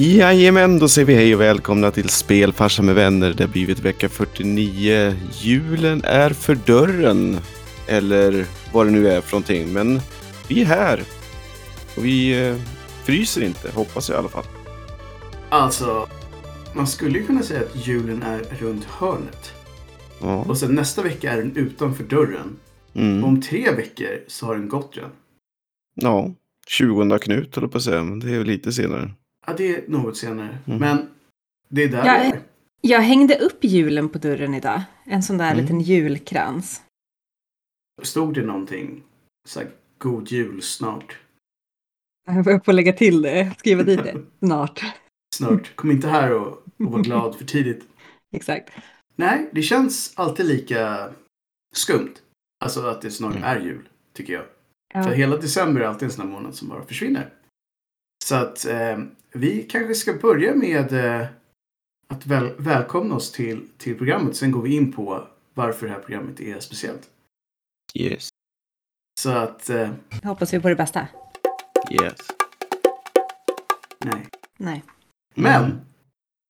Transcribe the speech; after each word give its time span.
Jajamän, 0.00 0.78
då 0.78 0.88
säger 0.88 1.06
vi 1.06 1.14
hej 1.14 1.34
och 1.34 1.40
välkomna 1.40 1.90
till 1.90 2.08
Spelfarsa 2.08 2.82
med 2.82 2.94
vänner. 2.94 3.32
Det 3.32 3.44
har 3.44 3.50
blivit 3.50 3.80
vecka 3.80 4.08
49. 4.08 5.14
Julen 5.32 6.00
är 6.04 6.30
för 6.30 6.54
dörren. 6.54 7.38
Eller 7.86 8.46
vad 8.72 8.86
det 8.86 8.90
nu 8.90 9.08
är 9.08 9.20
för 9.20 9.32
någonting. 9.32 9.72
Men 9.72 10.00
vi 10.48 10.60
är 10.60 10.64
här. 10.64 11.02
Och 11.96 12.04
vi 12.04 12.48
eh, 12.48 12.56
fryser 13.04 13.42
inte, 13.42 13.70
hoppas 13.70 14.08
jag 14.08 14.16
i 14.16 14.18
alla 14.18 14.28
fall. 14.28 14.44
Alltså, 15.48 16.08
man 16.74 16.86
skulle 16.86 17.18
ju 17.18 17.26
kunna 17.26 17.42
säga 17.42 17.60
att 17.60 17.86
julen 17.86 18.22
är 18.22 18.40
runt 18.58 18.84
hörnet. 18.84 19.52
Ja. 20.20 20.36
Och 20.36 20.58
sen 20.58 20.74
nästa 20.74 21.02
vecka 21.02 21.32
är 21.32 21.36
den 21.36 21.56
utanför 21.56 22.04
dörren. 22.04 22.56
Mm. 22.94 23.24
Om 23.24 23.42
tre 23.42 23.70
veckor 23.72 24.24
så 24.26 24.46
har 24.46 24.54
den 24.54 24.68
gått 24.68 24.90
redan. 24.94 25.10
ja. 25.94 26.34
20 26.68 27.18
Knut 27.18 27.54
håller 27.54 27.68
på 27.68 27.78
att 27.78 27.84
säga, 27.84 28.02
men 28.02 28.20
det 28.20 28.34
är 28.34 28.44
lite 28.44 28.72
senare. 28.72 29.10
Ja, 29.48 29.54
det 29.56 29.76
är 29.76 29.84
något 29.88 30.16
senare. 30.16 30.58
Mm. 30.66 30.78
Men 30.78 31.10
det 31.68 31.82
är 31.84 31.88
där 31.88 31.98
Ja, 32.06 32.12
det 32.18 32.24
är. 32.36 32.42
Jag 32.80 33.00
hängde 33.00 33.38
upp 33.38 33.64
julen 33.64 34.08
på 34.08 34.18
dörren 34.18 34.54
idag. 34.54 34.82
En 35.04 35.22
sån 35.22 35.38
där 35.38 35.52
Mm. 35.52 35.62
liten 35.64 35.80
julkrans. 35.80 36.82
Stod 38.02 38.34
det 38.34 38.42
någonting? 38.42 39.02
Så 39.48 39.60
här, 39.60 39.70
god 39.98 40.28
jul 40.32 40.62
snart. 40.62 41.18
Jag 42.44 42.64
får 42.64 42.72
lägga 42.72 42.92
till 42.92 43.22
det, 43.22 43.54
skriva 43.58 43.82
dit 43.82 44.04
det 44.04 44.22
snart. 44.46 44.82
Snart. 45.36 45.76
Kom 45.76 45.90
inte 45.90 46.08
här 46.08 46.32
och, 46.32 46.46
och 46.78 46.92
var 46.92 47.02
glad 47.02 47.36
för 47.36 47.44
tidigt. 47.44 47.84
Exakt. 48.36 48.70
Nej, 49.16 49.48
det 49.52 49.62
känns 49.62 50.12
alltid 50.16 50.46
lika 50.46 51.10
skumt. 51.74 52.14
Alltså 52.64 52.86
att 52.86 53.02
det 53.02 53.10
snart 53.10 53.36
Mm. 53.36 53.44
är 53.44 53.60
jul, 53.60 53.88
tycker 54.12 54.32
jag. 54.32 54.44
Ja. 54.94 55.02
För 55.02 55.10
hela 55.10 55.36
december 55.36 55.80
är 55.80 55.84
alltid 55.86 56.02
en 56.06 56.12
sån 56.12 56.26
här 56.26 56.32
månad 56.34 56.54
som 56.54 56.68
bara 56.68 56.84
försvinner. 56.84 57.32
Så 58.24 58.34
att 58.34 58.66
eh, 58.66 58.98
vi 59.38 59.62
kanske 59.62 59.94
ska 59.94 60.12
börja 60.14 60.54
med 60.54 60.92
eh, 60.92 61.26
att 62.08 62.26
väl, 62.26 62.50
välkomna 62.58 63.14
oss 63.14 63.32
till, 63.32 63.68
till 63.78 63.98
programmet. 63.98 64.36
Sen 64.36 64.50
går 64.50 64.62
vi 64.62 64.74
in 64.76 64.92
på 64.92 65.26
varför 65.54 65.86
det 65.86 65.92
här 65.92 66.00
programmet 66.00 66.40
är 66.40 66.60
speciellt. 66.60 67.10
Yes. 67.94 68.28
Så 69.20 69.30
att, 69.30 69.70
eh, 69.70 69.90
Jag 70.22 70.28
hoppas 70.28 70.54
vi 70.54 70.60
på 70.60 70.68
det 70.68 70.74
bästa. 70.76 71.08
Yes. 72.02 72.16
nej. 74.04 74.26
Nej. 74.56 74.82
Men, 75.34 75.64
Mm. 75.64 75.76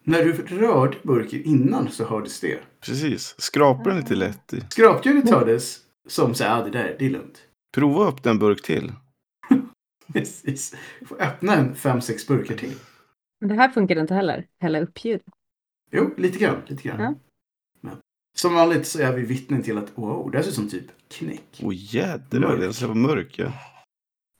när 0.04 0.24
du 0.24 0.32
rörde 0.32 0.96
burken 1.02 1.42
innan 1.44 1.88
så 1.90 2.04
hördes 2.04 2.40
det. 2.40 2.60
Precis. 2.80 3.34
Skrapar 3.38 3.90
den 3.90 3.96
lite 4.00 4.14
lätt. 4.14 4.52
i. 4.54 4.60
Skrapljudet 4.70 5.30
hördes 5.30 5.78
som 6.08 6.34
så 6.34 6.44
här, 6.44 6.60
ah, 6.60 6.64
det 6.64 6.70
där, 6.70 6.96
det 6.98 7.06
är 7.06 7.10
lugnt. 7.10 7.38
Prova 7.74 8.08
upp 8.08 8.26
en 8.26 8.38
burk 8.38 8.62
till. 8.62 8.92
Precis. 10.12 10.74
Får 11.06 11.22
öppna 11.22 11.54
en 11.54 11.74
fem, 11.74 12.00
sex 12.00 12.26
burkar 12.26 12.54
till. 12.56 12.74
Men 13.40 13.48
det 13.48 13.54
här 13.54 13.68
funkar 13.68 14.00
inte 14.00 14.14
heller. 14.14 14.46
Hälla 14.60 14.80
upp 14.80 15.04
ljud. 15.04 15.20
Jo, 15.90 16.14
lite 16.16 16.38
grann. 16.38 16.62
Lite 16.66 16.82
grann. 16.88 17.00
Ja. 17.00 17.14
Men, 17.80 17.96
som 18.36 18.54
vanligt 18.54 18.86
så 18.86 18.98
är 19.02 19.12
vi 19.12 19.22
vittnen 19.22 19.62
till 19.62 19.78
att 19.78 19.92
wow, 19.98 20.30
det 20.30 20.38
här 20.38 20.42
ser 20.42 20.50
ut 20.50 20.54
som 20.56 20.68
typ 20.68 20.84
knäck. 21.08 21.60
Åh 21.62 21.72
jädrar, 21.76 22.40
Mörk. 22.40 22.60
den 22.60 22.74
ser 22.74 22.86
vara 22.86 22.94
mörk. 22.98 23.38
Ja. 23.38 23.52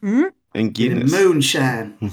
Mm. 0.03 0.31
En 0.53 0.73
Guinness. 0.73 1.25
moonshine. 1.25 1.93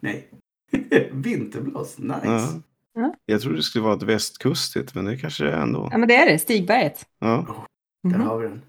Nej. 0.00 0.28
Vinterblås. 1.12 1.98
Nice. 1.98 2.20
Ja. 2.24 2.48
Ja. 2.94 3.14
Jag 3.26 3.40
trodde 3.40 3.56
det 3.56 3.62
skulle 3.62 3.84
vara 3.84 3.96
ett 3.96 4.02
västkustigt, 4.02 4.94
men 4.94 5.04
det 5.04 5.16
kanske 5.18 5.44
det 5.44 5.52
är 5.52 5.60
ändå. 5.62 5.88
Ja 5.92 5.98
men 5.98 6.08
det 6.08 6.14
är 6.16 6.26
det, 6.32 6.38
Stigberget. 6.38 7.06
Ja. 7.18 7.66
Där 8.02 8.10
Mhm. 8.18 8.26
har 8.26 8.38
vi 8.38 8.48
den. 8.48 8.62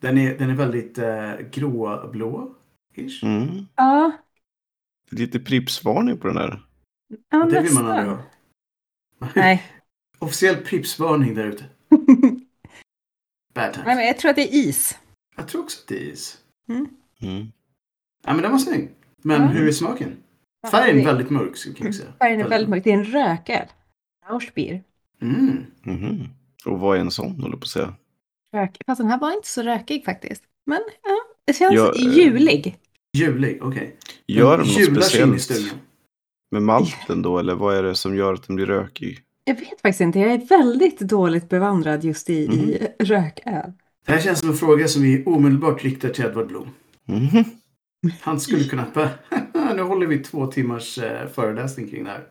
Den 0.00 0.18
är, 0.18 0.38
den 0.38 0.50
är 0.50 0.54
väldigt 0.54 0.98
eh, 0.98 1.34
gråblå. 1.50 2.54
Mm. 3.22 3.66
Ja, 3.76 4.12
Lite 5.10 5.40
pripsvarning 5.40 6.18
på 6.18 6.28
den 6.28 6.36
här. 6.36 6.66
ja 7.30 7.44
Det 7.44 7.60
vill 7.60 7.74
man 7.74 7.86
aldrig 7.86 8.16
ha. 8.16 8.22
Nej. 9.34 9.62
Officiell 10.18 10.56
pripsvarning 10.56 11.34
där 11.34 11.46
ute. 11.46 11.64
Bad 13.54 13.72
times. 13.72 13.86
Nej, 13.86 13.96
men 13.96 14.06
jag 14.06 14.18
tror 14.18 14.30
att 14.30 14.36
det 14.36 14.54
är 14.54 14.68
is. 14.68 14.98
Jag 15.36 15.48
tror 15.48 15.62
också 15.62 15.80
att 15.82 15.88
det 15.88 15.98
är 15.98 16.12
is. 16.12 16.38
Mm. 16.68 16.88
Ja, 18.24 18.32
men 18.32 18.42
den 18.42 18.50
var 18.52 18.58
snygg. 18.58 18.90
Men 19.22 19.48
hur 19.48 19.68
är 19.68 19.72
smaken? 19.72 20.16
Färgen 20.70 21.00
är 21.00 21.04
väldigt 21.04 21.30
mörk, 21.30 21.56
skulle 21.56 21.76
jag 21.78 21.94
säga. 21.94 22.12
Färgen 22.18 22.40
är 22.40 22.48
väldigt 22.48 22.70
mörk. 22.70 22.84
Det 22.84 22.90
är 22.90 22.94
en 22.94 23.04
rököl. 23.04 23.66
Rauschbier. 24.28 24.82
Mm. 25.22 25.64
Mhm. 25.82 26.28
Och 26.66 26.80
vad 26.80 26.96
är 26.96 27.00
en 27.00 27.10
sån, 27.10 27.40
håller 27.40 27.56
på 27.56 27.62
att 27.62 27.68
säga? 27.68 27.94
Rök. 28.52 28.76
Fast 28.86 28.98
den 28.98 29.10
här 29.10 29.18
var 29.18 29.32
inte 29.32 29.48
så 29.48 29.62
rökig 29.62 30.04
faktiskt. 30.04 30.42
Men 30.66 30.80
ja, 31.02 31.16
det 31.44 31.52
känns 31.52 31.74
Ja, 31.74 31.94
eh, 31.94 32.18
julig. 32.18 32.78
Julig, 33.16 33.58
okej. 33.62 33.96
Gör 34.26 34.58
Den 34.58 34.66
de 34.66 34.84
något 34.84 35.04
speciellt 35.04 35.74
med 36.50 36.62
malten 36.62 37.22
då, 37.22 37.38
eller 37.38 37.54
vad 37.54 37.76
är 37.76 37.82
det 37.82 37.94
som 37.94 38.16
gör 38.16 38.34
att 38.34 38.46
den 38.46 38.56
blir 38.56 38.66
rökig? 38.66 39.18
Jag 39.44 39.54
vet 39.54 39.80
faktiskt 39.80 40.00
inte. 40.00 40.18
Jag 40.18 40.32
är 40.32 40.38
väldigt 40.38 41.00
dåligt 41.00 41.48
bevandrad 41.48 42.04
just 42.04 42.30
i, 42.30 42.34
i 42.34 42.88
rököl. 42.98 43.72
Det 44.06 44.12
här 44.12 44.20
känns 44.20 44.38
som 44.38 44.48
en 44.48 44.56
fråga 44.56 44.88
som 44.88 45.02
vi 45.02 45.24
omedelbart 45.26 45.84
riktar 45.84 46.08
till 46.08 46.24
Edvard 46.24 46.46
Blom. 46.46 46.68
Mhm. 47.04 47.44
Han 48.20 48.40
skulle 48.40 48.64
kunna... 48.64 48.86
nu 49.74 49.82
håller 49.82 50.06
vi 50.06 50.18
två 50.18 50.46
timmars 50.46 50.98
eh, 50.98 51.28
föreläsning 51.28 51.90
kring 51.90 52.04
det 52.04 52.10
här. 52.10 52.26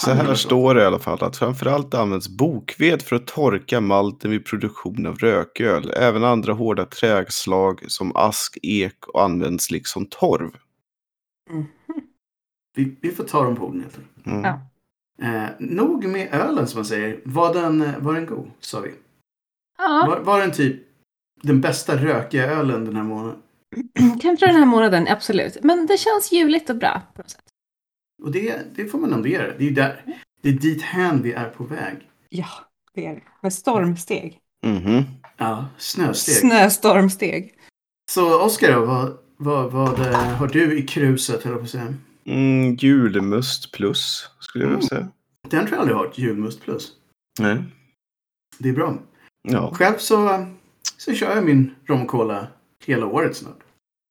Så 0.00 0.10
här 0.10 0.34
står 0.34 0.74
det 0.74 0.82
i 0.82 0.84
alla 0.84 0.98
fall 0.98 1.24
att 1.24 1.36
framförallt 1.36 1.94
används 1.94 2.28
bokved 2.28 3.02
för 3.02 3.16
att 3.16 3.26
torka 3.26 3.80
malten 3.80 4.30
vid 4.30 4.44
produktion 4.46 5.06
av 5.06 5.16
rököl. 5.16 5.92
Även 5.96 6.24
andra 6.24 6.52
hårda 6.52 6.84
träslag 6.84 7.84
som 7.90 8.16
ask, 8.16 8.58
ek 8.62 9.06
och 9.06 9.22
används 9.24 9.70
liksom 9.70 10.06
torv. 10.06 10.50
Vi, 12.76 12.96
vi 13.00 13.10
får 13.10 13.24
ta 13.24 13.44
dem 13.44 13.56
på 13.56 13.66
orden. 13.66 13.84
Mm. 14.24 14.44
Ja. 14.44 14.60
Eh, 15.22 15.50
nog 15.58 16.04
med 16.04 16.34
ölen 16.34 16.66
som 16.66 16.78
man 16.78 16.84
säger. 16.84 17.20
Var 17.24 17.54
den, 17.54 17.82
eh, 17.82 17.98
var 17.98 18.14
den 18.14 18.26
god, 18.26 18.50
sa 18.60 18.80
vi. 18.80 18.94
Ja, 19.78 20.04
Var, 20.08 20.20
var 20.20 20.40
den 20.40 20.52
typ 20.52 20.76
den 21.42 21.60
bästa 21.60 21.96
rökiga 21.96 22.50
ölen 22.50 22.84
den 22.84 22.96
här 22.96 23.02
månaden? 23.02 23.42
kanske 24.20 24.46
den 24.46 24.56
här 24.56 24.66
månaden, 24.66 25.06
absolut. 25.08 25.56
Men 25.62 25.86
det 25.86 25.98
känns 25.98 26.32
juligt 26.32 26.70
och 26.70 26.76
bra. 26.76 27.02
På 27.14 27.22
något 27.22 27.30
sätt. 27.30 27.42
Och 28.22 28.30
det, 28.30 28.74
det 28.76 28.86
får 28.86 28.98
man 28.98 29.12
ändå 29.12 29.28
ge 29.28 29.38
det. 29.38 29.66
Är, 29.66 29.70
där, 29.70 30.04
det 30.42 30.48
är 30.48 30.52
dit 30.52 30.82
hän 30.82 31.22
vi 31.22 31.32
är 31.32 31.50
på 31.50 31.64
väg. 31.64 32.10
Ja, 32.28 32.48
det 32.94 33.06
är 33.06 33.14
det. 33.14 33.22
Med 33.42 33.52
stormsteg. 33.52 34.40
Mhm. 34.66 35.02
Ja, 35.36 35.66
snösteg. 35.78 36.34
Snöstormsteg. 36.34 37.54
Så 38.10 38.42
Oskar 38.44 38.78
vad, 38.78 39.18
vad, 39.36 39.72
vad 39.72 40.00
eh, 40.00 40.14
har 40.14 40.48
du 40.48 40.78
i 40.78 40.82
kruset, 40.82 41.42
höll 41.42 41.52
jag 41.52 41.60
på 41.60 41.64
att 41.64 41.70
säga? 41.70 41.94
Mm, 42.24 42.74
julmust 42.74 43.72
plus, 43.72 44.30
skulle 44.40 44.64
jag 44.64 44.70
vilja 44.70 44.88
säga. 44.88 45.08
Den 45.48 45.66
tror 45.66 45.70
jag 45.70 45.80
aldrig 45.80 45.96
har, 45.96 46.12
julmust 46.14 46.62
plus. 46.62 46.92
Nej. 47.38 47.62
Det 48.58 48.68
är 48.68 48.72
bra. 48.72 48.98
Ja. 49.42 49.74
Själv 49.74 49.98
så, 49.98 50.46
så 50.96 51.14
kör 51.14 51.34
jag 51.34 51.44
min 51.44 51.74
rom 51.86 52.02
och 52.02 52.08
cola 52.08 52.46
hela 52.84 53.06
året 53.06 53.36
snart. 53.36 53.58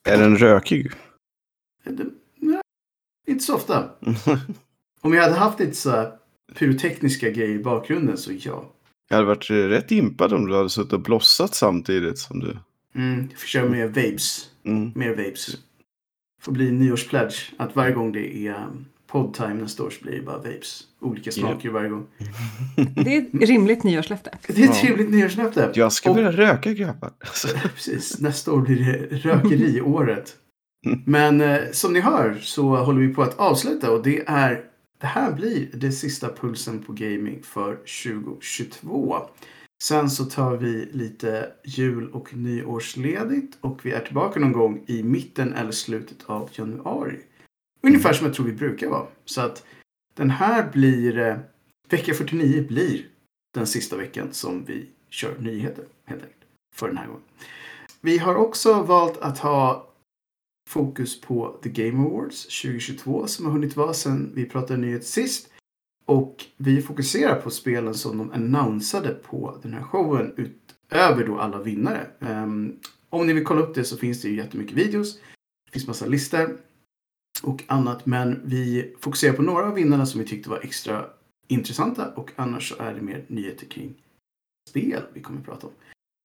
Är 0.09 0.17
den 0.17 0.37
rökig? 0.37 0.91
Det, 1.83 1.91
nej, 1.91 2.05
inte 3.27 3.43
så 3.43 3.55
ofta. 3.55 3.89
Om 5.01 5.13
jag 5.13 5.23
hade 5.23 5.35
haft 5.35 5.59
lite 5.59 5.75
så 5.75 5.89
här 5.89 6.11
pyrotekniska 6.59 7.29
grejer 7.29 7.55
i 7.55 7.59
bakgrunden 7.63 8.17
så 8.17 8.31
ja. 8.39 8.71
Jag 9.09 9.15
hade 9.17 9.27
varit 9.27 9.49
rätt 9.49 9.91
impad 9.91 10.33
om 10.33 10.45
du 10.47 10.55
hade 10.57 10.69
suttit 10.69 10.93
och 10.93 11.01
blossat 11.01 11.55
samtidigt 11.55 12.17
som 12.19 12.39
du... 12.39 12.57
Mm, 12.95 13.27
jag 13.31 13.39
får 13.39 13.47
köra 13.47 13.69
mer 13.69 13.87
vapes. 13.87 14.49
Mm. 14.65 14.91
Mer 14.95 15.09
vapes. 15.09 15.47
Får 16.41 16.51
bli 16.51 16.71
nyårspledge. 16.71 17.35
Att 17.57 17.75
varje 17.75 17.93
gång 17.93 18.11
det 18.11 18.37
är 18.47 18.53
um, 18.55 18.85
podtime 19.07 19.53
nästa 19.53 19.83
år 19.83 19.89
så 19.89 20.03
blir 20.03 20.13
det 20.15 20.21
bara 20.21 20.37
vapes. 20.37 20.83
Olika 21.01 21.31
smaker 21.31 21.69
varje 21.69 21.89
gång. 21.89 22.05
Det 22.95 23.15
är 23.15 23.21
ett 23.21 23.49
rimligt 23.49 23.83
nyårslöfte. 23.83 24.37
Det 24.47 24.53
är 24.61 24.63
ett 24.63 24.75
Ja. 24.75 24.81
trevligt 24.81 25.09
nyårslöfte. 25.09 25.71
Jag 25.75 25.91
ska 25.93 26.09
Och- 26.09 26.15
börja 26.15 26.31
röka 26.31 26.73
grabbar. 26.73 27.11
Precis, 27.75 28.19
nästa 28.19 28.51
år 28.53 28.61
blir 28.61 28.85
det 28.85 29.17
rökeriåret. 29.17 30.35
Men 31.05 31.41
eh, 31.41 31.71
som 31.71 31.93
ni 31.93 31.99
hör 31.99 32.39
så 32.41 32.75
håller 32.75 32.99
vi 32.99 33.13
på 33.13 33.21
att 33.23 33.39
avsluta 33.39 33.91
och 33.91 34.03
det 34.03 34.23
är 34.27 34.65
det 34.97 35.07
här 35.07 35.31
blir 35.31 35.69
det 35.73 35.91
sista 35.91 36.29
pulsen 36.29 36.83
på 36.83 36.93
gaming 36.93 37.43
för 37.43 37.75
2022. 37.75 39.17
Sen 39.83 40.09
så 40.09 40.25
tar 40.25 40.57
vi 40.57 40.89
lite 40.91 41.51
jul 41.63 42.09
och 42.11 42.35
nyårsledigt 42.35 43.57
och 43.61 43.85
vi 43.85 43.91
är 43.91 43.99
tillbaka 43.99 44.39
någon 44.39 44.51
gång 44.51 44.83
i 44.87 45.03
mitten 45.03 45.53
eller 45.53 45.71
slutet 45.71 46.17
av 46.25 46.49
januari. 46.53 47.19
Ungefär 47.81 48.13
som 48.13 48.25
jag 48.25 48.35
tror 48.35 48.45
vi 48.45 48.53
brukar 48.53 48.89
vara. 48.89 49.07
Så 49.25 49.41
att 49.41 49.65
den 50.13 50.29
här 50.29 50.71
blir, 50.71 51.17
eh, 51.17 51.37
vecka 51.89 52.13
49 52.13 52.67
blir 52.67 53.07
den 53.53 53.67
sista 53.67 53.97
veckan 53.97 54.27
som 54.31 54.65
vi 54.65 54.85
kör 55.09 55.37
nyheter 55.39 55.85
helt 56.05 56.21
enkelt. 56.21 56.41
För 56.75 56.87
den 56.87 56.97
här 56.97 57.07
gången. 57.07 57.21
Vi 58.01 58.17
har 58.17 58.35
också 58.35 58.81
valt 58.81 59.17
att 59.17 59.39
ha 59.39 59.94
fokus 60.69 61.21
på 61.21 61.59
The 61.63 61.69
Game 61.69 62.07
Awards 62.07 62.61
2022 62.61 63.27
som 63.27 63.45
har 63.45 63.51
hunnit 63.51 63.75
vara 63.75 63.93
sedan 63.93 64.31
vi 64.35 64.45
pratade 64.45 64.79
nyhet 64.79 65.05
sist. 65.05 65.49
Och 66.05 66.45
vi 66.57 66.81
fokuserar 66.81 67.41
på 67.41 67.49
spelen 67.49 67.93
som 67.93 68.17
de 68.17 68.31
annonsade 68.31 69.09
på 69.09 69.59
den 69.61 69.73
här 69.73 69.83
showen 69.83 70.33
utöver 70.37 71.27
då 71.27 71.39
alla 71.39 71.61
vinnare. 71.61 72.07
Um, 72.19 72.79
om 73.09 73.27
ni 73.27 73.33
vill 73.33 73.45
kolla 73.45 73.61
upp 73.61 73.75
det 73.75 73.83
så 73.83 73.97
finns 73.97 74.21
det 74.21 74.27
ju 74.27 74.35
jättemycket 74.35 74.77
videos. 74.77 75.19
Det 75.65 75.71
finns 75.71 75.87
massa 75.87 76.05
listor. 76.05 76.57
och 77.43 77.63
annat. 77.67 78.05
Men 78.05 78.41
vi 78.45 78.93
fokuserar 78.99 79.33
på 79.33 79.41
några 79.41 79.65
av 79.65 79.73
vinnarna 79.73 80.05
som 80.05 80.19
vi 80.19 80.27
tyckte 80.27 80.49
var 80.49 80.59
extra 80.63 81.05
intressanta 81.47 82.13
och 82.13 82.31
annars 82.35 82.69
så 82.69 82.75
är 82.79 82.93
det 82.93 83.01
mer 83.01 83.25
nyheter 83.27 83.65
kring 83.65 83.93
spel 84.69 85.03
vi 85.13 85.21
kommer 85.21 85.39
att 85.39 85.45
prata 85.45 85.67
om. 85.67 85.73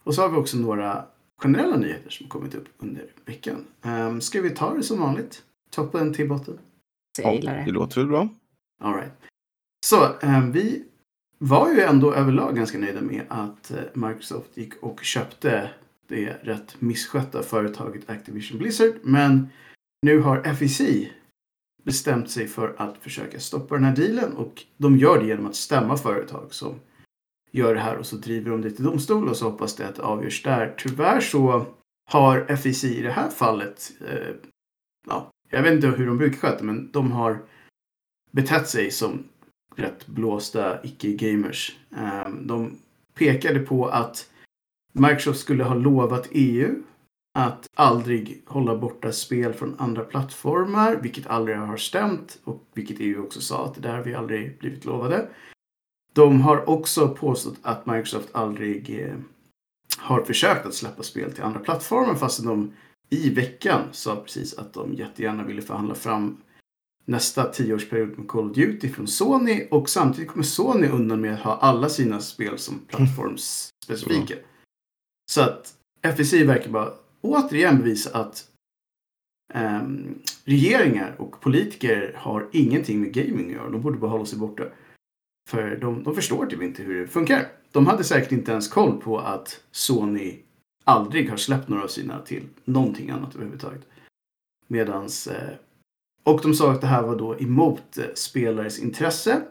Och 0.05 0.15
så 0.15 0.23
har 0.23 0.29
vi 0.29 0.37
också 0.37 0.57
några 0.57 1.07
generella 1.43 1.77
nyheter 1.77 2.11
som 2.11 2.29
kommit 2.29 2.55
upp 2.55 2.69
under 2.79 3.05
veckan. 3.25 3.65
Um, 3.83 4.21
ska 4.21 4.41
vi 4.41 4.51
ta 4.51 4.75
det 4.75 4.83
som 4.83 5.01
vanligt? 5.01 5.43
Toppen 5.71 6.15
till 6.15 6.29
botten? 6.29 6.59
Jag 7.23 7.35
gillar 7.35 7.57
Det 7.57 7.65
det. 7.65 7.71
låter 7.71 8.01
väl 8.01 8.09
bra. 8.09 8.29
All 8.83 8.95
right. 8.95 9.13
Så 9.87 10.07
um, 10.23 10.53
vi 10.53 10.85
var 11.39 11.73
ju 11.73 11.81
ändå 11.81 12.15
överlag 12.15 12.57
ganska 12.57 12.79
nöjda 12.79 13.01
med 13.01 13.23
att 13.29 13.71
eh, 13.71 13.79
Microsoft 13.95 14.57
gick 14.57 14.83
och 14.83 15.01
köpte 15.05 15.71
det 16.09 16.37
rätt 16.43 16.77
misskötta 16.81 17.43
företaget 17.43 18.11
Activision 18.11 18.59
Blizzard. 18.59 18.93
Men 19.03 19.49
nu 20.03 20.19
har 20.21 20.43
FEC 20.55 20.81
bestämt 21.85 22.31
sig 22.31 22.47
för 22.49 22.75
att 22.79 22.97
försöka 22.99 23.41
stoppa 23.41 23.75
den 23.75 23.85
här 23.85 23.97
dealen 23.97 24.33
och 24.37 24.63
de 24.77 24.97
gör 24.97 25.19
det 25.21 25.27
genom 25.27 25.47
att 25.47 25.55
stämma 25.57 25.97
företag 25.97 26.47
som 26.55 26.75
gör 27.51 27.75
det 27.75 27.81
här 27.81 27.97
och 27.97 28.07
så 28.07 28.17
driver 28.17 28.51
de 28.51 28.63
det 28.63 28.71
till 28.71 28.85
domstol 28.85 29.29
och 29.29 29.37
så 29.37 29.51
hoppas 29.51 29.77
det 29.77 29.89
att 29.89 29.97
det 29.97 30.03
avgörs 30.03 30.43
där. 30.43 30.75
Tyvärr 30.79 31.21
så 31.21 31.67
har 32.11 32.57
FIC 32.57 32.85
i 32.85 33.03
det 33.03 33.11
här 33.11 33.29
fallet, 33.29 33.93
eh, 34.09 34.35
ja, 35.09 35.31
jag 35.51 35.63
vet 35.63 35.73
inte 35.73 35.87
hur 35.87 36.07
de 36.07 36.19
brukar 36.19 36.39
sköta 36.39 36.65
men 36.65 36.91
de 36.93 37.13
har 37.13 37.39
betett 38.31 38.69
sig 38.69 38.91
som 38.91 39.25
rätt 39.77 40.07
blåsta 40.07 40.85
icke-gamers. 40.85 41.77
Eh, 41.97 42.29
de 42.41 42.79
pekade 43.15 43.61
på 43.61 43.87
att 43.87 44.31
Microsoft 44.93 45.41
skulle 45.41 45.65
ha 45.65 45.75
lovat 45.75 46.29
EU 46.31 46.83
att 47.35 47.67
aldrig 47.75 48.43
hålla 48.47 48.77
borta 48.77 49.13
spel 49.13 49.53
från 49.53 49.75
andra 49.79 50.05
plattformar, 50.05 50.97
vilket 50.97 51.27
aldrig 51.27 51.57
har 51.57 51.77
stämt 51.77 52.39
och 52.45 52.65
vilket 52.75 52.97
EU 53.01 53.23
också 53.25 53.41
sa 53.41 53.65
att 53.65 53.75
det 53.75 53.81
där 53.81 53.97
har 53.97 54.05
vi 54.05 54.15
aldrig 54.15 54.59
blivit 54.59 54.85
lovade. 54.85 55.29
De 56.13 56.41
har 56.41 56.69
också 56.69 57.09
påstått 57.09 57.59
att 57.63 57.87
Microsoft 57.87 58.29
aldrig 58.33 59.01
eh, 59.01 59.15
har 59.99 60.23
försökt 60.23 60.67
att 60.67 60.75
släppa 60.75 61.03
spel 61.03 61.33
till 61.33 61.43
andra 61.45 61.61
plattformar 61.61 62.15
fastän 62.15 62.47
de 62.47 62.73
i 63.11 63.31
veckan 63.31 63.83
sa 63.93 64.17
precis 64.17 64.55
att 64.59 64.73
de 64.73 64.95
jättegärna 64.95 65.45
ville 65.45 65.63
förhandla 65.63 65.95
fram 65.95 66.37
nästa 67.05 67.45
tioårsperiod 67.45 68.19
med 68.19 68.29
Call 68.29 68.51
of 68.51 68.57
Duty 68.57 68.89
från 68.89 69.07
Sony 69.07 69.67
och 69.71 69.89
samtidigt 69.89 70.31
kommer 70.31 70.45
Sony 70.45 70.89
undan 70.89 71.21
med 71.21 71.35
att 71.35 71.41
ha 71.41 71.57
alla 71.57 71.89
sina 71.89 72.21
spel 72.21 72.59
som 72.59 72.79
plattformsspecifika. 72.87 74.35
Så 75.31 75.41
att 75.41 75.75
FEC 76.03 76.33
verkar 76.33 76.71
bara 76.71 76.93
återigen 77.21 77.79
bevisa 77.79 78.19
att 78.19 78.49
ehm, 79.55 80.19
regeringar 80.45 81.15
och 81.19 81.41
politiker 81.41 82.15
har 82.17 82.49
ingenting 82.53 83.01
med 83.01 83.13
gaming 83.13 83.47
att 83.47 83.53
göra. 83.53 83.71
De 83.71 83.83
borde 83.83 83.99
bara 83.99 84.11
hålla 84.11 84.27
sig 84.27 84.39
borta. 84.39 84.65
För 85.49 85.77
de, 85.77 86.03
de 86.03 86.15
förstår 86.15 86.47
typ 86.47 86.63
inte 86.63 86.83
hur 86.83 87.01
det 87.01 87.09
funkar. 87.09 87.47
De 87.73 87.87
hade 87.87 88.05
säkert 88.05 88.33
inte 88.33 88.53
ens 88.53 88.69
koll 88.69 89.01
på 89.01 89.19
att 89.19 89.61
Sony 89.71 90.37
aldrig 90.85 91.31
har 91.31 91.37
släppt 91.37 91.69
några 91.69 91.83
av 91.85 91.89
sina 91.89 92.19
till 92.21 92.43
någonting 92.65 93.11
annat 93.11 93.35
överhuvudtaget. 93.35 93.83
Medans... 94.67 95.27
Eh, 95.27 95.55
och 96.25 96.41
de 96.43 96.55
sa 96.55 96.73
att 96.73 96.81
det 96.81 96.87
här 96.87 97.03
var 97.03 97.17
då 97.17 97.39
emot 97.39 97.99
eh, 97.99 98.05
spelares 98.15 98.79
intresse. 98.79 99.43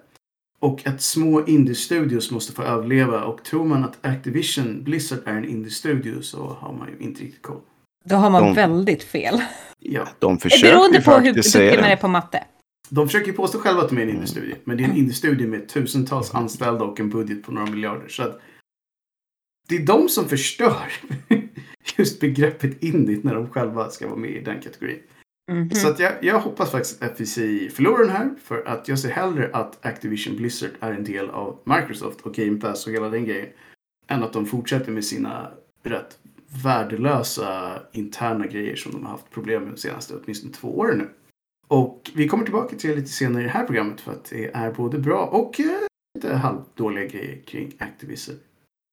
Och 0.60 0.88
att 0.88 1.02
små 1.02 1.46
indie-studios 1.46 2.32
måste 2.32 2.54
få 2.54 2.64
överleva. 2.64 3.24
Och 3.24 3.44
tror 3.44 3.66
man 3.66 3.84
att 3.84 3.98
Activision 4.06 4.84
Blizzard 4.84 5.20
är 5.26 5.34
en 5.34 5.46
indie-studio 5.46 6.22
så 6.22 6.58
har 6.60 6.74
man 6.74 6.88
ju 6.88 7.06
inte 7.06 7.24
riktigt 7.24 7.42
koll. 7.42 7.62
Då 8.06 8.16
har 8.16 8.30
man 8.30 8.44
De- 8.44 8.54
väldigt 8.54 9.04
fel. 9.04 9.38
De 9.38 9.46
Ja, 9.80 10.08
Beroende 10.20 10.42
försöker 10.42 11.02
på 11.02 11.12
hur 11.12 11.34
duktig 11.34 11.80
man 11.82 11.92
är 11.92 11.96
på 11.96 12.08
matte. 12.08 12.44
De 12.90 13.08
försöker 13.08 13.28
ju 13.28 13.34
påstå 13.34 13.60
själva 13.60 13.82
att 13.82 13.90
de 13.90 13.98
är 13.98 14.02
en 14.02 14.10
indie-studio. 14.10 14.56
Men 14.64 14.78
det 14.78 14.84
är 14.84 14.90
en 14.90 14.98
indie-studio 14.98 15.48
med 15.48 15.68
tusentals 15.68 16.36
anställda 16.36 16.86
och 16.86 17.00
en 17.00 17.10
budget 17.10 17.44
på 17.44 17.52
några 17.52 17.72
miljarder. 17.72 18.08
Så 18.08 18.24
att 18.24 18.42
det 19.68 19.76
är 19.76 19.86
de 19.86 20.10
som 20.10 20.30
förstör 20.30 20.94
just 21.98 22.20
begreppet 22.20 22.84
indie 22.84 23.20
när 23.24 23.36
de 23.36 23.50
själva 23.50 23.90
ska 23.90 24.08
vara 24.08 24.20
med 24.20 24.32
i 24.32 24.42
den 24.42 24.62
kategorin. 24.62 25.00
Mhm. 25.52 25.72
Så 25.72 25.90
att 25.90 26.00
jag, 26.00 26.14
jag 26.22 26.40
hoppas 26.40 26.72
faktiskt 26.72 27.04
att 27.04 27.18
FEC 27.18 27.36
förlorar 27.74 28.00
den 28.00 28.16
här. 28.16 28.30
För 28.44 28.68
att 28.68 28.88
jag 28.88 29.00
ser 29.00 29.10
hellre 29.10 29.50
att 29.54 29.86
Activision 29.86 30.36
Blizzard 30.36 30.72
är 30.80 30.92
en 30.92 31.04
del 31.04 31.30
av 31.30 31.60
Microsoft 31.64 32.22
och 32.22 32.34
Game 32.34 32.60
Pass 32.62 32.88
och 32.88 32.94
hela 32.94 33.10
den 33.10 33.26
grejen. 33.26 33.50
Än 34.08 34.24
att 34.24 34.34
de 34.34 34.46
fortsätter 34.46 34.92
med 34.92 35.06
sina 35.06 35.52
rätt 35.84 36.18
värdelösa 36.64 37.80
interna 37.92 38.48
grejer 38.48 38.76
som 38.76 38.92
de 38.92 39.04
har 39.04 39.12
haft 39.12 39.32
problem 39.32 39.64
med 39.64 39.72
de 39.74 39.78
senaste 39.78 40.14
åtminstone 40.24 40.54
två 40.54 40.78
åren 40.78 40.98
nu. 40.98 41.10
Och 41.70 42.12
vi 42.16 42.28
kommer 42.28 42.44
tillbaka 42.44 42.76
till 42.76 42.90
det 42.90 42.96
lite 42.96 43.10
senare 43.10 43.42
i 43.42 43.46
det 43.46 43.52
här 43.52 43.66
programmet 43.66 44.02
för 44.02 44.12
att 44.12 44.26
det 44.26 44.52
är 44.54 44.72
både 44.72 45.00
bra 45.00 45.26
och 45.26 45.60
eh, 45.60 45.66
lite 46.16 46.36
halvdåliga 46.36 47.06
grejer 47.06 47.42
kring 47.46 47.74
Activision. 47.80 48.36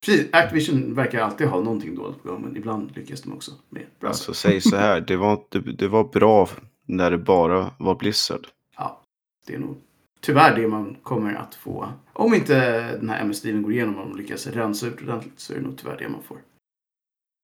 Precis, 0.07 0.27
Activision 0.33 0.95
verkar 0.95 1.21
alltid 1.21 1.47
ha 1.47 1.61
någonting 1.61 1.95
dåligt 1.95 2.23
på 2.23 2.29
gång 2.29 2.43
men 2.43 2.57
ibland 2.57 2.97
lyckas 2.97 3.23
de 3.23 3.33
också 3.33 3.53
med 3.69 3.83
bra 4.01 4.09
Alltså 4.09 4.35
säg 4.35 4.61
så 4.61 4.77
här, 4.77 5.01
det 5.01 5.17
var, 5.17 5.43
det, 5.49 5.59
det 5.59 5.89
var 5.89 6.05
bra 6.05 6.49
när 6.87 7.11
det 7.11 7.19
bara 7.19 7.71
var 7.79 7.95
Blizzard. 7.95 8.47
ja, 8.77 9.03
det 9.47 9.55
är 9.55 9.59
nog 9.59 9.77
tyvärr 10.21 10.57
det 10.57 10.69
man 10.69 10.97
kommer 11.03 11.35
att 11.35 11.55
få. 11.55 11.89
Om 12.13 12.35
inte 12.35 12.81
den 12.97 13.09
här 13.09 13.21
MS-stilen 13.21 13.63
går 13.63 13.73
igenom 13.73 13.99
och 13.99 14.09
de 14.09 14.17
lyckas 14.17 14.47
rensa 14.47 14.87
ut 14.87 15.03
ordentligt 15.03 15.41
så 15.41 15.53
är 15.53 15.57
det 15.57 15.63
nog 15.63 15.79
tyvärr 15.79 15.97
det 15.99 16.09
man 16.09 16.23
får. 16.23 16.39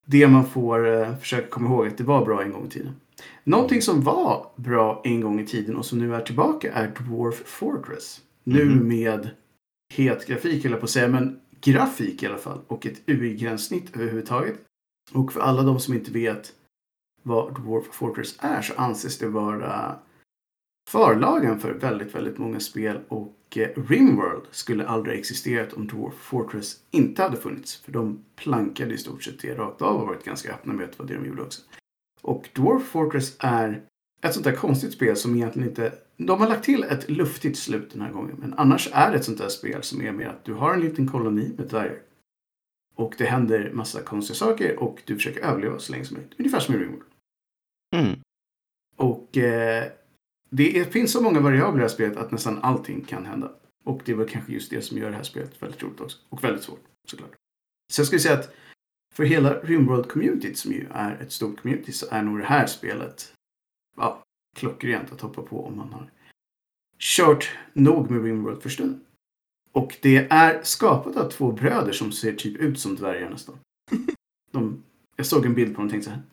Det 0.05 0.27
man 0.27 0.45
får 0.45 1.01
eh, 1.01 1.17
försöka 1.17 1.47
komma 1.47 1.69
ihåg 1.69 1.87
att 1.87 1.97
det 1.97 2.03
var 2.03 2.25
bra 2.25 2.43
en 2.43 2.51
gång 2.51 2.65
i 2.65 2.69
tiden. 2.69 2.95
Någonting 3.43 3.81
som 3.81 4.01
var 4.01 4.51
bra 4.55 5.01
en 5.03 5.21
gång 5.21 5.39
i 5.39 5.45
tiden 5.45 5.75
och 5.75 5.85
som 5.85 5.99
nu 5.99 6.15
är 6.15 6.21
tillbaka 6.21 6.73
är 6.73 6.87
Dwarf 6.87 7.43
Fortress. 7.45 8.21
Nu 8.43 8.65
Mhm. 8.65 8.87
med 8.87 9.29
het 9.93 10.27
grafik, 10.27 10.65
eller 10.65 10.77
på 10.77 10.83
att 10.83 10.89
säga, 10.89 11.07
men 11.07 11.39
grafik 11.61 12.23
i 12.23 12.27
alla 12.27 12.37
fall. 12.37 12.61
Och 12.67 12.85
ett 12.85 13.01
UI-gränssnitt 13.09 13.95
överhuvudtaget. 13.95 14.55
Och 15.13 15.33
för 15.33 15.39
alla 15.39 15.61
de 15.63 15.79
som 15.79 15.93
inte 15.93 16.11
vet 16.11 16.51
vad 17.23 17.55
Dwarf 17.61 17.85
Fortress 17.91 18.35
är 18.39 18.61
så 18.61 18.73
anses 18.77 19.17
det 19.17 19.27
vara 19.27 19.95
förlagen 20.89 21.59
för 21.59 21.73
väldigt, 21.73 22.15
väldigt 22.15 22.37
många 22.37 22.59
spel 22.59 22.99
och 23.07 23.37
eh, 23.55 23.69
Rimworld 23.87 24.43
skulle 24.51 24.87
aldrig 24.87 25.19
existerat 25.19 25.73
om 25.73 25.87
Dwarf 25.87 26.13
Fortress 26.13 26.77
inte 26.91 27.21
hade 27.23 27.37
funnits. 27.37 27.75
För 27.75 27.91
de 27.91 28.23
plankade 28.35 28.93
i 28.93 28.97
stort 28.97 29.23
sett 29.23 29.41
det 29.41 29.55
rakt 29.55 29.81
av 29.81 30.01
och 30.01 30.07
varit 30.07 30.25
ganska 30.25 30.53
öppna 30.53 30.73
med 30.73 30.85
att 30.85 30.91
det 30.91 30.99
var 30.99 31.05
det 31.07 31.15
de 31.15 31.25
gjorde 31.25 31.41
också. 31.41 31.61
Och 32.23 32.49
Dwarf 32.53 32.83
Fortress 32.83 33.35
är 33.39 33.83
ett 34.21 34.33
sånt 34.33 34.45
där 34.45 34.55
konstigt 34.55 34.93
spel 34.93 35.15
som 35.15 35.35
egentligen 35.35 35.69
inte... 35.69 35.93
De 36.17 36.39
har 36.39 36.47
lagt 36.47 36.63
till 36.63 36.83
ett 36.83 37.09
luftigt 37.09 37.57
slut 37.57 37.91
den 37.91 38.01
här 38.01 38.11
gången. 38.11 38.35
Men 38.39 38.53
annars 38.53 38.89
är 38.93 39.11
det 39.11 39.17
ett 39.17 39.25
sånt 39.25 39.37
där 39.37 39.49
spel 39.49 39.83
som 39.83 40.01
är 40.01 40.11
mer 40.11 40.27
att 40.27 40.45
du 40.45 40.53
har 40.53 40.73
en 40.73 40.81
liten 40.81 41.07
koloni 41.07 41.53
med 41.57 41.67
dvärgar. 41.67 42.01
Och 42.95 43.15
det 43.17 43.25
händer 43.25 43.71
massa 43.73 44.01
konstiga 44.01 44.35
saker 44.35 44.79
och 44.79 45.01
du 45.05 45.15
försöker 45.15 45.41
överleva 45.41 45.79
så 45.79 45.91
länge 45.91 46.05
som 46.05 46.17
möjligt. 46.17 46.39
Ungefär 46.39 46.59
som 46.59 46.75
i 46.75 46.77
Rimworld. 46.77 47.03
Mm. 47.95 48.19
Och 48.95 49.37
eh, 49.37 49.91
det 50.49 50.79
är, 50.79 50.83
finns 50.83 51.11
så 51.11 51.21
många 51.21 51.39
variabler 51.39 51.73
i 51.73 51.77
det 51.77 51.83
här 51.83 51.95
spelet 51.95 52.17
att 52.17 52.31
nästan 52.31 52.59
allting 52.61 53.01
kan 53.01 53.25
hända. 53.25 53.51
Och 53.83 54.01
det 54.05 54.13
var 54.13 54.25
kanske 54.25 54.53
just 54.53 54.69
det 54.69 54.81
som 54.81 54.97
gör 54.97 55.09
det 55.09 55.15
här 55.15 55.23
spelet 55.23 55.61
väldigt 55.63 55.83
roligt 55.83 56.01
också. 56.01 56.17
Och 56.29 56.43
väldigt 56.43 56.63
svårt 56.63 56.83
såklart. 57.07 57.31
Så 57.93 57.99
jag 57.99 58.07
skulle 58.07 58.19
säga 58.19 58.39
att 58.39 58.53
för 59.13 59.23
hela 59.23 59.61
Rimworld-communityt 59.61 60.55
som 60.55 60.71
ju 60.71 60.87
är 60.91 61.21
ett 61.21 61.31
stort 61.31 61.61
community 61.61 61.91
så 61.91 62.05
är 62.11 62.23
nog 62.23 62.37
det 62.37 62.45
här 62.45 62.67
spelet 62.67 63.33
ja, 63.97 64.23
klockrent 64.55 65.11
att 65.11 65.21
hoppa 65.21 65.41
på 65.41 65.65
om 65.65 65.77
man 65.77 65.93
har 65.93 66.11
kört 66.99 67.57
nog 67.73 68.11
med 68.11 68.23
Rimworld 68.23 68.61
för 68.61 68.69
stunden. 68.69 69.05
Och 69.71 69.97
det 70.01 70.27
är 70.29 70.63
skapat 70.63 71.17
av 71.17 71.29
två 71.29 71.51
bröder 71.51 71.91
som 71.91 72.11
ser 72.11 72.33
typ 72.33 72.57
ut 72.57 72.79
som 72.79 72.95
dvärgar 72.95 73.29
nästan. 73.29 73.55
De, 74.51 74.83
jag 75.15 75.25
såg 75.25 75.45
en 75.45 75.53
bild 75.53 75.75
på 75.75 75.77
dem 75.77 75.85
och 75.85 75.91
tänkte 75.91 76.09
så 76.09 76.15
här, 76.15 76.23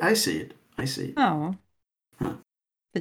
nej, 0.00 0.12
I 0.12 0.16
see 0.16 0.42
it. 0.42 0.52
I 0.82 0.86
see 0.86 1.04
it. 1.04 1.12
Ja. 1.16 1.54
Ja. 2.18 2.26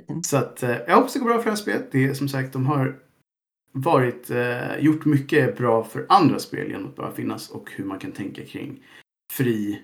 Fint. 0.08 0.26
Så 0.26 0.38
att, 0.38 0.64
eh, 0.64 0.78
jag 0.88 0.96
hoppas 0.96 1.14
det 1.14 1.20
går 1.20 1.26
bra 1.26 1.38
för 1.38 1.44
det 1.44 1.50
här 1.52 1.56
spelet. 1.56 1.92
Det 1.92 2.06
är 2.06 2.14
som 2.14 2.30
sagt, 2.30 2.54
de 2.54 2.66
har 2.66 3.00
varit, 3.72 4.30
eh, 4.30 4.78
gjort 4.80 5.06
mycket 5.06 5.58
bra 5.58 5.84
för 5.84 6.06
andra 6.10 6.40
spel 6.40 6.68
genom 6.68 6.88
att 6.88 6.96
bara 6.96 7.12
finnas 7.12 7.50
och 7.50 7.72
hur 7.72 7.86
man 7.86 8.00
kan 8.00 8.12
tänka 8.12 8.46
kring 8.46 8.84
fri, 9.38 9.82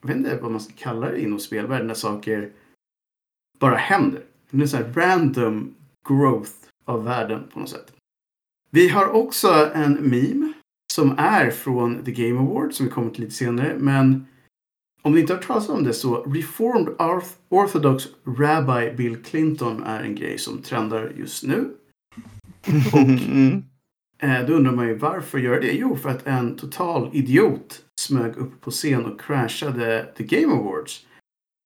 jag 0.00 0.08
vet 0.08 0.16
inte 0.16 0.38
vad 0.42 0.50
man 0.50 0.60
ska 0.60 0.72
kalla 0.76 1.10
det 1.10 1.20
inom 1.20 1.38
spelvärlden, 1.38 1.86
när 1.86 1.94
saker 1.94 2.52
bara 3.58 3.76
händer. 3.76 4.24
Det 4.50 4.62
är 4.62 4.66
så 4.66 4.76
här 4.76 4.92
random 4.92 5.74
growth 6.08 6.52
av 6.84 7.04
världen 7.04 7.48
på 7.52 7.60
något 7.60 7.68
sätt. 7.68 7.92
Vi 8.70 8.88
har 8.88 9.08
också 9.08 9.70
en 9.74 9.92
meme 9.92 10.52
som 10.92 11.14
är 11.18 11.50
från 11.50 12.04
The 12.04 12.12
Game 12.12 12.40
Award 12.40 12.74
som 12.74 12.86
vi 12.86 12.92
kommer 12.92 13.10
till 13.10 13.20
lite 13.24 13.34
senare. 13.34 13.76
Men 13.78 14.26
om 15.02 15.14
ni 15.14 15.20
inte 15.20 15.32
har 15.32 15.38
hört 15.38 15.46
talas 15.46 15.68
om 15.68 15.84
det 15.84 15.92
så 15.92 16.22
Reformed 16.22 16.88
Orth- 16.88 17.36
Orthodox 17.48 18.04
Rabbi 18.24 18.96
Bill 18.96 19.22
Clinton 19.24 19.82
är 19.82 20.02
en 20.02 20.14
grej 20.14 20.38
som 20.38 20.62
trendar 20.62 21.12
just 21.16 21.44
nu. 21.44 21.74
Mm. 22.94 23.62
Eh, 24.18 24.46
då 24.46 24.52
undrar 24.52 24.72
man 24.72 24.88
ju 24.88 24.94
varför 24.94 25.38
gör 25.38 25.60
det? 25.60 25.72
Jo, 25.72 25.96
för 25.96 26.10
att 26.10 26.26
en 26.26 26.56
total 26.56 27.10
idiot 27.12 27.84
smög 27.98 28.36
upp 28.36 28.60
på 28.60 28.70
scen 28.70 29.04
och 29.04 29.20
crashade 29.20 30.12
The 30.16 30.24
Game 30.24 30.54
Awards. 30.54 31.06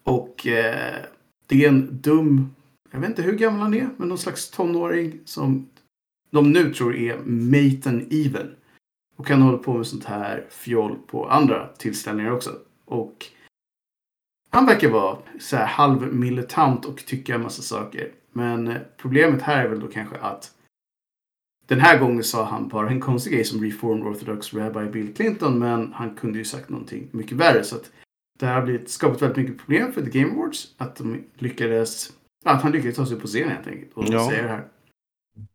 Och 0.05 0.47
eh, 0.47 1.05
det 1.47 1.65
är 1.65 1.69
en 1.69 1.99
dum 2.01 2.55
jag 2.93 3.01
vet 3.01 3.09
inte 3.11 3.23
hur 3.23 3.33
gammal 3.33 3.61
han 3.61 3.75
är, 3.75 3.89
men 3.97 4.09
någon 4.09 4.19
slags 4.19 4.51
tonåring 4.51 5.21
som 5.25 5.71
de 6.31 6.53
nu 6.53 6.75
tror 6.75 6.97
är 6.97 7.19
Maten 7.25 8.09
Even. 8.11 8.55
Och 9.17 9.29
han 9.29 9.43
håller 9.43 9.59
på 9.59 9.75
med 9.75 9.87
sånt 9.87 10.05
här 10.05 10.47
fjoll 10.51 10.99
på 11.07 11.29
andra 11.29 11.69
tillställningar 11.69 12.31
också. 12.31 12.51
Och 12.85 13.27
han 14.51 14.67
verkar 14.67 14.89
vara 14.91 15.19
så 15.41 15.57
här 15.57 15.67
halvmilitant 15.67 16.85
och 16.85 17.07
tycka 17.07 17.35
en 17.35 17.43
massa 17.43 17.63
saker. 17.63 18.13
Men 18.33 18.69
eh, 18.69 18.81
problemet 18.97 19.43
här 19.43 19.65
är 19.65 19.69
väl 19.69 19.81
då 19.81 19.89
kanske 19.89 20.17
att 20.19 20.51
den 21.67 21.81
här 21.81 21.99
gången 21.99 22.25
sa 22.25 22.45
han 22.45 22.69
bara 22.69 22.89
en 22.89 23.01
konstig 23.01 23.33
grej 23.33 23.45
som 23.45 23.63
Reformed 23.65 24.07
Orthodox 24.07 24.55
Rabbi 24.55 24.91
Bill 24.91 25.15
Clinton, 25.15 25.59
men 25.59 25.93
han 25.93 26.15
kunde 26.15 26.39
ju 26.39 26.45
sagt 26.45 26.69
någonting 26.69 27.09
mycket 27.11 27.33
värre. 27.37 27.65
Så 27.65 27.77
att 27.77 27.91
det 28.39 28.47
här 28.47 28.55
har 28.55 28.63
blivit, 28.63 28.91
skapat 28.91 29.23
väldigt 29.23 29.37
mycket 29.37 29.59
problem 29.59 29.93
för 29.93 30.03
The 30.07 30.19
Game 30.21 30.33
Awards. 30.33 30.75
Att 30.79 30.97
de 30.97 31.25
lyckades, 31.39 32.13
att 32.45 32.63
han 32.63 32.73
lyckades 32.73 32.97
ta 32.97 33.07
sig 33.07 33.21
på 33.21 33.27
scenen 33.27 33.51
helt 33.51 33.67
enkelt 33.67 33.93
och 33.95 34.05
Ja. 34.09 34.31
säga 34.31 34.43
det 34.43 34.49
här. 34.49 34.65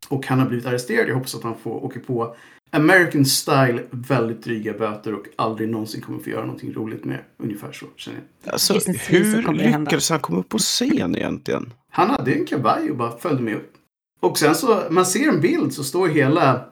Och 0.10 0.28
han 0.28 0.40
har 0.40 0.48
blivit 0.48 0.66
arresterad. 0.66 1.10
Jag 1.10 1.16
hoppas 1.16 1.36
att 1.36 1.44
han 1.44 1.58
får 1.58 1.84
åka 1.86 2.00
på 2.00 2.36
American 2.72 3.26
style 3.26 3.84
väldigt 3.92 4.44
dryga 4.44 4.74
böter 4.74 5.14
och 5.14 5.26
aldrig 5.36 5.70
någonsin 5.70 6.02
kommer 6.02 6.20
få 6.20 6.30
göra 6.30 6.46
någonting 6.46 6.74
roligt 6.74 7.06
med. 7.06 7.20
Ungefär 7.38 7.72
så 7.72 7.86
känner 7.96 8.20
jag. 8.44 8.52
Alltså, 8.54 8.74
hur 9.10 9.54
lyckades 9.80 10.10
han 10.10 10.20
komma 10.20 10.40
upp 10.40 10.50
på 10.50 10.58
scen 10.58 11.16
egentligen? 11.16 11.74
Han 11.92 12.10
hade 12.10 12.34
en 12.34 12.46
kavaj 12.46 12.92
och 12.92 12.98
bara 12.98 13.18
följde 13.18 13.44
med 13.44 13.56
upp. 13.56 13.74
Och 14.20 14.38
sen 14.38 14.56
så, 14.56 14.84
man 14.90 15.06
ser 15.06 15.28
en 15.30 15.42
bild 15.42 15.74
så 15.74 15.84
står 15.84 16.08
hela 16.08 16.66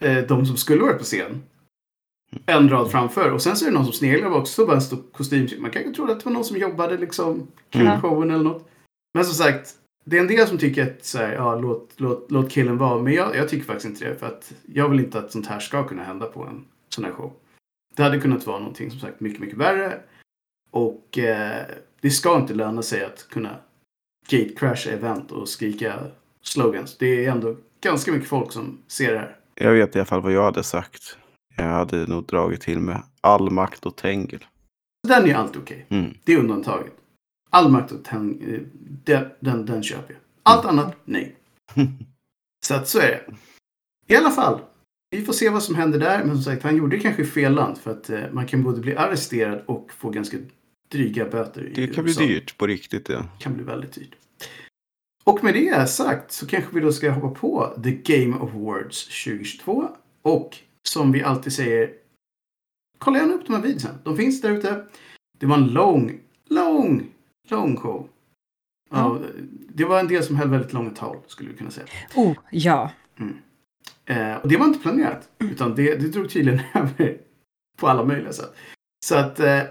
eh, 0.00 0.18
de 0.18 0.46
som 0.46 0.56
skulle 0.56 0.82
varit 0.82 0.98
på 0.98 1.04
scen 1.04 1.42
en 2.46 2.68
rad 2.68 2.90
framför. 2.90 3.32
Och 3.32 3.42
sen 3.42 3.56
så 3.56 3.64
är 3.64 3.70
det 3.70 3.74
någon 3.74 3.84
som 3.84 3.92
sneglar 3.92 4.30
bak, 4.30 4.48
så 4.48 4.66
bara 4.66 4.76
en 4.76 4.82
stor 4.82 5.02
kostym. 5.12 5.48
Man 5.58 5.70
kanske 5.70 5.92
trodde 5.92 6.12
att 6.12 6.18
det 6.18 6.24
var 6.24 6.32
någon 6.32 6.44
som 6.44 6.56
jobbade 6.56 6.98
liksom 6.98 7.46
kring 7.70 7.86
Mm. 7.86 8.00
showen 8.00 8.30
eller 8.30 8.44
något. 8.44 8.68
Men 9.14 9.24
som 9.24 9.34
sagt, 9.34 9.74
det 10.04 10.16
är 10.16 10.20
en 10.20 10.26
del 10.26 10.46
som 10.46 10.58
tycker 10.58 10.82
att 10.82 11.04
så 11.04 11.18
här, 11.18 11.32
ja, 11.32 11.54
låt, 11.58 11.90
låt, 11.96 12.30
låt 12.30 12.50
killen 12.50 12.78
vara. 12.78 13.02
Men 13.02 13.12
jag, 13.12 13.36
jag 13.36 13.48
tycker 13.48 13.64
faktiskt 13.64 13.86
inte 13.86 14.08
det. 14.08 14.16
För 14.16 14.26
att 14.26 14.52
jag 14.66 14.88
vill 14.88 15.00
inte 15.00 15.18
att 15.18 15.32
sånt 15.32 15.46
här 15.46 15.60
ska 15.60 15.88
kunna 15.88 16.04
hända 16.04 16.26
på 16.26 16.42
en 16.42 16.64
sån 16.88 17.04
här 17.04 17.12
show. 17.12 17.32
Det 17.96 18.02
hade 18.02 18.20
kunnat 18.20 18.46
vara 18.46 18.58
någonting 18.58 18.90
som 18.90 19.00
sagt 19.00 19.20
mycket, 19.20 19.40
mycket 19.40 19.58
värre. 19.58 20.00
Och 20.70 21.18
eh, 21.18 21.66
det 22.00 22.10
ska 22.10 22.36
inte 22.36 22.54
löna 22.54 22.82
sig 22.82 23.04
att 23.04 23.28
kunna 23.30 23.56
gatecrasha 24.28 24.90
event 24.90 25.30
och 25.30 25.48
skrika 25.48 25.94
slogans. 26.46 26.98
Det 26.98 27.24
är 27.24 27.30
ändå 27.30 27.56
ganska 27.80 28.12
mycket 28.12 28.28
folk 28.28 28.52
som 28.52 28.78
ser 28.86 29.12
det 29.12 29.18
här. 29.18 29.36
Jag 29.54 29.72
vet 29.72 29.96
i 29.96 29.98
alla 29.98 30.06
fall 30.06 30.20
vad 30.20 30.32
jag 30.32 30.44
hade 30.44 30.62
sagt. 30.62 31.18
Jag 31.56 31.64
hade 31.64 32.06
nog 32.06 32.26
dragit 32.26 32.60
till 32.60 32.78
med 32.80 33.02
all 33.20 33.50
makt 33.50 33.86
och 33.86 33.96
tängel. 33.96 34.44
Den 35.08 35.30
är 35.30 35.34
alltid 35.34 35.62
okej. 35.62 35.86
Mm. 35.88 36.14
Det 36.24 36.32
är 36.32 36.38
undantaget. 36.38 36.92
All 37.50 37.70
makt 37.70 37.92
och 37.92 38.04
täng, 38.04 38.42
eh, 38.48 38.60
den, 39.04 39.30
den, 39.40 39.66
den 39.66 39.82
köper 39.82 40.12
jag. 40.12 40.20
Allt 40.42 40.64
annat, 40.64 40.96
nej. 41.04 41.36
Så 42.66 42.74
att 42.74 42.88
så 42.88 42.98
är 42.98 43.08
det. 43.08 43.34
I 44.14 44.16
alla 44.16 44.30
fall. 44.30 44.60
Vi 45.10 45.24
får 45.24 45.32
se 45.32 45.50
vad 45.50 45.62
som 45.62 45.74
händer 45.74 45.98
där. 45.98 46.24
Men 46.24 46.34
som 46.34 46.42
sagt, 46.42 46.62
han 46.62 46.76
gjorde 46.76 46.96
det 46.96 47.02
kanske 47.02 47.22
i 47.22 47.26
fel 47.26 47.54
land. 47.54 47.78
För 47.78 47.90
att 47.90 48.10
eh, 48.10 48.20
man 48.32 48.46
kan 48.46 48.62
både 48.62 48.80
bli 48.80 48.96
arresterad 48.96 49.62
och 49.66 49.90
få 49.92 50.10
ganska 50.10 50.36
dryga 50.92 51.24
böter. 51.24 51.72
Det 51.74 51.86
kan 51.86 52.04
bli 52.04 52.12
USA. 52.12 52.22
dyrt 52.22 52.58
på 52.58 52.66
riktigt. 52.66 53.08
Ja. 53.08 53.24
kan 53.38 53.54
bli 53.54 53.64
väldigt 53.64 53.92
dyrt. 53.92 54.14
Och 55.24 55.44
med 55.44 55.54
det 55.54 55.90
sagt 55.90 56.32
så 56.32 56.46
kanske 56.46 56.74
vi 56.74 56.80
då 56.80 56.92
ska 56.92 57.10
hoppa 57.10 57.40
på 57.40 57.74
The 57.82 57.90
Game 57.90 58.36
Awards 58.36 59.24
2022. 59.24 59.88
Och 60.22 60.56
som 60.82 61.12
vi 61.12 61.22
alltid 61.22 61.52
säger, 61.52 61.90
kolla 62.98 63.18
gärna 63.18 63.34
upp 63.34 63.46
de 63.46 63.54
här 63.54 63.62
videorna. 63.62 63.98
De 64.04 64.16
finns 64.16 64.40
där 64.40 64.50
ute. 64.50 64.84
Det 65.38 65.46
var 65.46 65.56
en 65.56 65.66
lång, 65.66 66.20
lång, 66.48 67.06
lång 67.48 67.76
show. 67.76 68.08
Ja, 68.90 69.20
det 69.68 69.84
var 69.84 70.00
en 70.00 70.08
del 70.08 70.24
som 70.24 70.36
höll 70.36 70.48
väldigt 70.48 70.72
långa 70.72 70.90
tal, 70.90 71.16
skulle 71.26 71.50
vi 71.50 71.56
kunna 71.56 71.70
säga. 71.70 71.86
Oh, 72.14 72.36
ja. 72.50 72.90
Eh, 74.06 74.36
och 74.36 74.48
det 74.48 74.56
var 74.56 74.66
inte 74.66 74.78
planerat, 74.78 75.28
utan 75.38 75.74
det, 75.74 75.94
det 75.94 76.08
drog 76.08 76.30
tydligen 76.30 76.60
över 76.74 77.18
på 77.76 77.88
alla 77.88 78.04
möjliga 78.04 78.32
sätt. 78.32 78.54
Så 79.06 79.14
att 79.14 79.40
eh, 79.40 79.62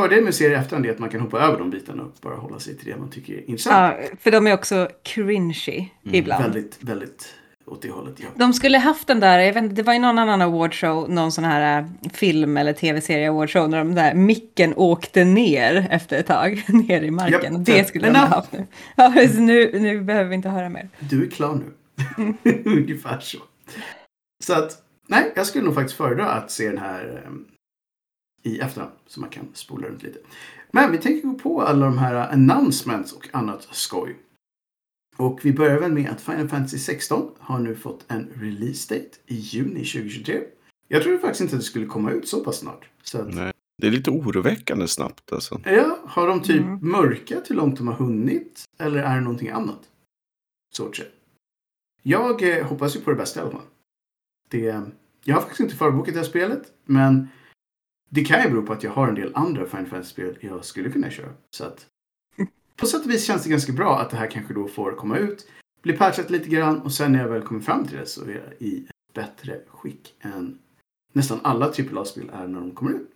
fördelen 0.00 0.24
med 0.24 0.34
serier 0.34 0.56
i 0.56 0.60
efterhand 0.60 0.86
är 0.86 0.90
att 0.90 0.98
man 0.98 1.08
kan 1.08 1.20
hoppa 1.20 1.40
över 1.40 1.58
de 1.58 1.70
bitarna 1.70 2.02
och 2.02 2.12
bara 2.20 2.36
hålla 2.36 2.58
sig 2.58 2.76
till 2.76 2.90
det 2.90 2.96
man 2.96 3.10
tycker 3.10 3.32
är 3.32 3.50
intressant. 3.50 3.96
ja. 4.00 4.16
För 4.20 4.30
de 4.30 4.46
är 4.46 4.54
också 4.54 4.88
cringy 5.02 5.88
ibland. 6.02 6.42
Väldigt, 6.44 6.78
väldigt 6.80 7.34
åt 7.70 7.82
det 7.82 7.90
hållet, 7.90 8.14
ja. 8.16 8.26
De 8.34 8.52
skulle 8.52 8.78
haft 8.78 9.06
den 9.06 9.20
där, 9.20 9.38
jag 9.38 9.52
vet 9.52 9.62
inte, 9.62 9.74
det 9.74 9.82
var 9.82 9.92
ju 9.92 9.98
någon 9.98 10.18
annan 10.18 10.42
awardshow, 10.42 11.10
någon 11.10 11.32
sån 11.32 11.44
här 11.44 11.78
äh, 11.78 12.10
film 12.12 12.56
eller 12.56 12.72
tv-serie 12.72 13.30
awardshow, 13.30 13.70
när 13.70 13.78
de 13.78 13.94
där 13.94 14.14
micken 14.14 14.74
åkte 14.76 15.24
ner 15.24 15.86
efter 15.90 16.18
ett 16.18 16.26
tag, 16.26 16.64
ner 16.68 17.02
i 17.02 17.10
marken. 17.10 17.54
Japp, 17.54 17.66
det 17.66 17.88
skulle 17.88 18.06
de 18.06 18.18
ha 18.18 18.26
haft 18.26 18.52
nu. 18.52 18.66
Ja, 18.96 19.12
så 19.32 19.40
nu, 19.40 19.78
nu 19.80 20.00
behöver 20.00 20.28
vi 20.28 20.34
inte 20.34 20.48
höra 20.48 20.68
mer. 20.68 20.88
Du 20.98 21.26
är 21.26 21.30
klar 21.30 21.54
nu. 21.54 21.72
Ungefär 22.64 23.20
så. 23.20 23.38
Så 24.44 24.52
att, 24.52 24.82
nej, 25.06 25.32
jag 25.36 25.46
skulle 25.46 25.64
nog 25.64 25.74
faktiskt 25.74 25.96
föredra 25.96 26.26
att 26.26 26.50
se 26.50 26.68
den 26.68 26.78
här 26.78 27.22
eh, 27.24 27.30
i 28.42 28.58
efterhand. 28.58 28.92
Så 29.06 29.20
man 29.20 29.30
kan 29.30 29.44
spola 29.54 29.88
runt 29.88 30.02
lite. 30.02 30.18
Men 30.70 30.92
vi 30.92 30.98
tänker 30.98 31.28
gå 31.28 31.34
på 31.34 31.62
alla 31.62 31.86
de 31.86 31.98
här 31.98 32.32
announcements 32.32 33.12
och 33.12 33.28
annat 33.32 33.68
skoj. 33.70 34.16
Och 35.16 35.40
vi 35.44 35.52
börjar 35.52 35.80
väl 35.80 35.92
med 35.92 36.10
att 36.10 36.20
Final 36.20 36.48
Fantasy 36.48 36.78
16 36.78 37.30
har 37.38 37.58
nu 37.58 37.74
fått 37.76 38.04
en 38.08 38.28
release 38.34 38.94
date 38.94 39.10
i 39.26 39.34
juni 39.34 39.84
2023. 39.84 40.40
Jag 40.88 41.02
trodde 41.02 41.18
faktiskt 41.18 41.40
inte 41.40 41.54
att 41.54 41.60
det 41.60 41.66
skulle 41.66 41.86
komma 41.86 42.10
ut 42.10 42.28
så 42.28 42.44
pass 42.44 42.56
snart. 42.58 42.88
Så 43.02 43.18
att, 43.18 43.34
Nej. 43.34 43.52
Det 43.82 43.86
är 43.86 43.90
lite 43.90 44.10
oroväckande 44.10 44.88
snabbt 44.88 45.32
alltså. 45.32 45.60
Ja, 45.64 45.98
har 46.04 46.26
de 46.28 46.42
typ 46.42 46.60
Mm. 46.60 46.78
mörkat 46.90 47.50
hur 47.50 47.54
långt 47.54 47.76
de 47.76 47.86
har 47.88 47.94
hunnit? 47.94 48.64
Eller 48.78 49.02
är 49.02 49.14
det 49.14 49.20
någonting 49.20 49.48
annat? 49.48 49.80
Så. 50.76 50.92
Jag 52.02 52.58
eh, 52.58 52.66
hoppas 52.66 52.96
ju 52.96 53.00
på 53.00 53.10
det 53.10 53.16
bästa 53.16 53.40
i 53.40 53.42
alla 53.42 53.52
fall. 53.52 53.66
Det, 54.50 54.82
jag 55.24 55.34
har 55.34 55.40
faktiskt 55.40 55.60
inte 55.60 55.74
förbokat 55.76 56.14
det 56.14 56.20
här 56.20 56.26
spelet, 56.26 56.72
men 56.84 57.28
det 58.08 58.24
kan 58.24 58.42
ju 58.42 58.50
bero 58.50 58.62
på 58.62 58.72
att 58.72 58.82
jag 58.82 58.90
har 58.90 59.08
en 59.08 59.14
del 59.14 59.32
andra 59.34 59.66
Final 59.66 59.86
Fantasy-spel 59.86 60.38
jag 60.40 60.64
skulle 60.64 60.90
kunna 60.90 61.10
köra. 61.10 61.32
Så 61.50 61.64
att 61.64 61.86
på 62.76 62.86
sätt 62.86 63.04
och 63.04 63.10
vis 63.10 63.26
känns 63.26 63.44
det 63.44 63.50
ganska 63.50 63.72
bra 63.72 63.98
att 63.98 64.10
det 64.10 64.16
här 64.16 64.30
kanske 64.30 64.54
då 64.54 64.68
får 64.68 64.92
komma 64.92 65.18
ut, 65.18 65.48
bli 65.82 65.92
patchat 65.92 66.30
lite 66.30 66.48
grann 66.48 66.80
och 66.80 66.92
sen 66.92 67.12
när 67.12 67.18
jag 67.18 67.28
väl 67.28 67.42
kommer 67.42 67.60
fram 67.60 67.86
till 67.86 67.96
det 67.96 68.06
så 68.06 68.24
är 68.24 68.28
jag 68.28 68.68
i 68.68 68.84
ett 68.84 69.14
bättre 69.14 69.60
skick 69.68 70.14
än 70.20 70.58
nästan 71.12 71.40
alla 71.42 71.66
AAA-spel 71.66 72.30
är 72.32 72.46
när 72.46 72.60
de 72.60 72.70
kommer 72.70 72.92
ut. 72.92 73.10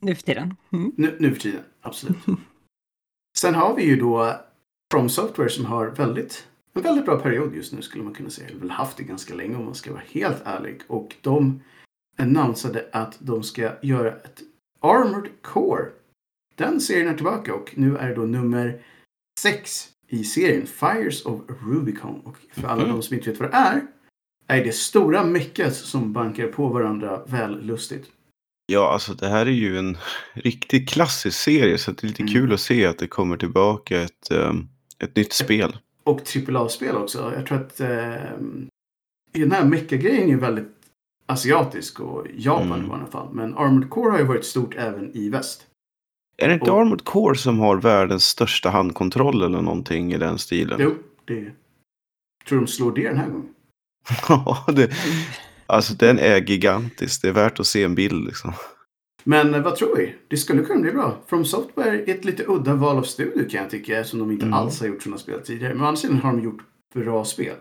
Nu 0.00 0.14
för 0.14 0.22
tiden. 0.22 0.56
Mm. 0.72 0.92
Nu, 0.96 1.16
nu 1.20 1.34
för 1.34 1.40
tiden, 1.40 1.62
absolut. 1.80 2.16
Sen 3.38 3.54
har 3.54 3.76
vi 3.76 3.84
ju 3.84 3.96
då 3.96 4.36
From 4.92 5.08
Software 5.08 5.48
som 5.48 5.64
har 5.64 5.86
väldigt, 5.86 6.48
en 6.72 6.82
väldigt 6.82 7.04
bra 7.04 7.18
period 7.18 7.54
just 7.54 7.72
nu 7.72 7.82
skulle 7.82 8.04
man 8.04 8.14
kunna 8.14 8.30
säga. 8.30 8.48
Eller 8.48 8.60
väl 8.60 8.70
haft 8.70 8.96
det 8.96 9.02
ganska 9.02 9.34
länge 9.34 9.56
om 9.56 9.64
man 9.64 9.74
ska 9.74 9.92
vara 9.92 10.02
helt 10.12 10.42
ärlig. 10.44 10.82
Och 10.86 11.16
de 11.20 11.60
annonsade 12.18 12.86
att 12.92 13.16
de 13.18 13.42
ska 13.42 13.72
göra 13.82 14.08
ett 14.12 14.40
Armored 14.80 15.30
Core. 15.42 15.84
Den 16.56 16.80
serien 16.80 17.08
är 17.08 17.14
tillbaka 17.14 17.54
och 17.54 17.72
nu 17.76 17.96
är 17.96 18.08
det 18.08 18.14
då 18.14 18.22
nummer 18.22 18.82
sex 19.40 19.88
i 20.08 20.24
serien 20.24 20.66
Fires 20.66 21.26
of 21.26 21.40
Rubicon. 21.66 22.20
Och 22.20 22.36
för 22.52 22.68
alla 22.68 22.82
Mhm. 22.84 22.92
de 22.92 23.02
som 23.02 23.16
inte 23.16 23.30
vet 23.30 23.40
vad 23.40 23.50
det 23.50 23.56
är, 23.56 23.86
är 24.46 24.64
det 24.64 24.72
stora 24.72 25.24
mechas 25.24 25.78
som 25.78 26.12
bankar 26.12 26.46
på 26.46 26.68
varandra 26.68 27.22
väl 27.26 27.66
lustigt. 27.66 28.10
Ja, 28.66 28.92
alltså 28.92 29.14
det 29.14 29.28
här 29.28 29.46
är 29.46 29.50
ju 29.50 29.78
en 29.78 29.96
riktigt 30.32 30.88
klassisk 30.88 31.38
serie 31.38 31.78
så 31.78 31.90
det 31.92 32.04
är 32.04 32.08
lite 32.08 32.22
Mm. 32.22 32.32
kul 32.34 32.52
att 32.52 32.60
se 32.60 32.86
att 32.86 32.98
det 32.98 33.06
kommer 33.08 33.36
tillbaka 33.36 34.00
ett, 34.02 34.30
ehm, 34.30 34.68
ett 34.98 35.16
nytt 35.16 35.32
spel. 35.32 35.76
Och 36.04 36.20
AAA-spel 36.20 36.96
också. 36.96 37.32
Jag 37.36 37.46
tror 37.46 37.58
att 37.58 37.80
eh, 37.80 38.38
den 39.32 39.52
här 39.52 39.64
mecha-grejen 39.64 40.30
är 40.30 40.36
väldigt 40.36 40.81
asiatisk 41.32 42.00
och 42.00 42.26
Japan 42.36 42.72
Mm. 42.72 42.90
i 42.90 42.94
alla 42.94 43.06
fall. 43.06 43.28
Men 43.32 43.54
Armored 43.58 43.90
Core 43.90 44.10
har 44.10 44.18
ju 44.18 44.24
varit 44.24 44.44
stort 44.44 44.74
även 44.76 45.16
i 45.16 45.28
väst. 45.28 45.66
Är 46.36 46.48
det 46.48 46.54
inte 46.54 46.70
Och- 46.70 46.80
Armored 46.80 47.04
Core 47.04 47.36
som 47.36 47.58
har 47.58 47.76
världens 47.76 48.24
största 48.24 48.70
handkontroll 48.70 49.42
eller 49.42 49.62
någonting 49.62 50.12
i 50.12 50.18
den 50.18 50.38
stilen? 50.38 50.78
Jo, 50.82 50.94
det 51.24 51.50
tror 52.48 52.58
de 52.60 52.66
slår 52.66 52.92
det 52.92 53.08
den 53.08 53.16
här 53.18 53.28
gången. 53.28 53.48
Ja, 54.28 54.64
det, 54.72 54.90
alltså 55.66 55.94
den 55.94 56.18
är 56.18 56.36
gigantisk. 56.50 57.22
Det 57.22 57.28
är 57.28 57.32
värt 57.32 57.60
att 57.60 57.66
se 57.66 57.82
en 57.84 57.94
bild 57.94 58.24
liksom. 58.24 58.52
Men 59.24 59.54
eh, 59.54 59.62
vad 59.62 59.76
tror 59.76 59.96
vi? 59.96 60.14
Det 60.28 60.36
skulle 60.36 60.62
kunna 60.62 60.80
bli 60.80 60.92
bra. 60.92 61.16
From 61.26 61.44
Software 61.44 61.88
är 62.02 62.08
ett 62.14 62.24
lite 62.24 62.44
udda 62.48 62.74
val 62.74 62.96
av 62.98 63.02
studio 63.02 63.48
kan 63.48 63.60
jag 63.62 63.70
tycka. 63.70 63.98
Eftersom 64.00 64.18
de 64.18 64.30
inte 64.30 64.46
Mm. 64.46 64.58
alls 64.58 64.80
har 64.80 64.86
gjort 64.86 65.02
sådana 65.02 65.18
spel 65.18 65.40
tidigare. 65.44 65.74
Men 65.74 65.82
å 65.82 65.86
andra 65.86 65.96
sidan 65.96 66.16
har 66.20 66.32
de 66.32 66.42
gjort 66.42 66.60
bra 66.94 67.24
spel. 67.24 67.56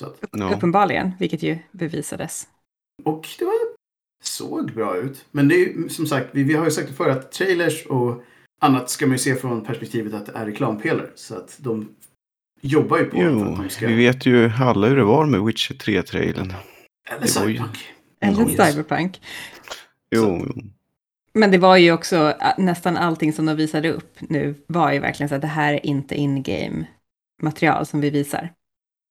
Så 0.00 0.06
att. 0.06 0.18
Uppenbarligen, 0.56 1.12
vilket 1.18 1.42
ju 1.42 1.58
bevisades. 1.72 2.48
Och 3.04 3.28
det 3.38 3.44
var, 3.44 3.54
såg 4.24 4.72
bra 4.74 4.96
ut. 4.96 5.24
Men 5.30 5.48
det 5.48 5.54
är 5.54 5.58
ju 5.58 5.88
som 5.88 6.06
sagt, 6.06 6.28
vi, 6.32 6.42
vi 6.42 6.54
har 6.54 6.64
ju 6.64 6.70
sagt 6.70 6.88
det 6.88 6.94
förr 6.94 7.08
att 7.10 7.32
trailers 7.32 7.86
och 7.86 8.22
annat 8.60 8.90
ska 8.90 9.06
man 9.06 9.12
ju 9.14 9.18
se 9.18 9.34
från 9.34 9.64
perspektivet 9.64 10.14
att 10.14 10.26
det 10.26 10.32
är 10.34 10.46
reklampelare. 10.46 11.10
Så 11.14 11.34
att 11.36 11.56
de 11.60 11.88
jobbar 12.60 12.98
ju 12.98 13.04
på 13.04 13.16
för 13.16 13.26
att 13.26 13.32
Jo, 13.32 13.56
de 13.56 13.68
ska... 13.68 13.86
vi 13.86 13.94
vet 13.94 14.26
ju 14.26 14.50
alla 14.60 14.86
hur 14.88 14.96
det 14.96 15.04
var 15.04 15.26
med 15.26 15.42
Witcher 15.44 15.74
3-trailern. 15.74 16.52
Eller 17.10 17.40
var 17.40 17.48
ju- 17.48 17.56
Cyberpunk. 17.56 17.92
Eller. 18.20 18.70
Cyberpunk. 18.70 19.20
Jo, 20.10 20.42
jo. 20.46 20.62
Men 21.32 21.50
det 21.50 21.58
var 21.58 21.76
ju 21.76 21.92
också, 21.92 22.34
nästan 22.58 22.96
allting 22.96 23.32
som 23.32 23.46
de 23.46 23.56
visade 23.56 23.92
upp 23.92 24.16
nu 24.20 24.54
var 24.66 24.92
ju 24.92 24.98
verkligen 24.98 25.28
så 25.28 25.34
att 25.34 25.40
det 25.40 25.46
här 25.46 25.74
är 25.74 25.86
inte 25.86 26.14
in-game 26.14 26.84
material 27.42 27.86
som 27.86 28.00
vi 28.00 28.10
visar. 28.10 28.52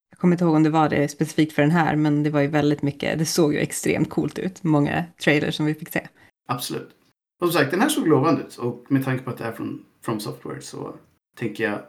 Jag 0.09 0.19
kommer 0.19 0.33
inte 0.35 0.43
ihåg 0.43 0.55
om 0.55 0.63
det 0.63 0.69
var 0.69 0.89
det 0.89 1.07
specifikt 1.07 1.53
för 1.53 1.61
den 1.61 1.71
här, 1.71 1.95
men 1.95 2.23
det 2.23 2.29
var 2.29 2.41
ju 2.41 2.47
väldigt 2.47 2.81
mycket, 2.81 3.19
det 3.19 3.25
såg 3.25 3.53
ju 3.53 3.59
extremt 3.59 4.09
coolt 4.09 4.39
ut, 4.39 4.63
många 4.63 5.05
trailers 5.23 5.55
som 5.55 5.65
vi 5.65 5.73
fick 5.73 5.89
se. 5.91 6.07
Absolut. 6.47 6.89
Och 7.41 7.47
som 7.47 7.59
sagt, 7.59 7.71
den 7.71 7.81
här 7.81 7.89
såg 7.89 8.07
lovande 8.07 8.41
ut 8.41 8.57
och 8.57 8.85
med 8.89 9.05
tanke 9.05 9.23
på 9.23 9.29
att 9.29 9.37
det 9.37 9.43
är 9.43 9.51
från 9.51 9.85
From 10.05 10.19
Software 10.19 10.61
så 10.61 10.95
tänker 11.37 11.63
jag 11.63 11.79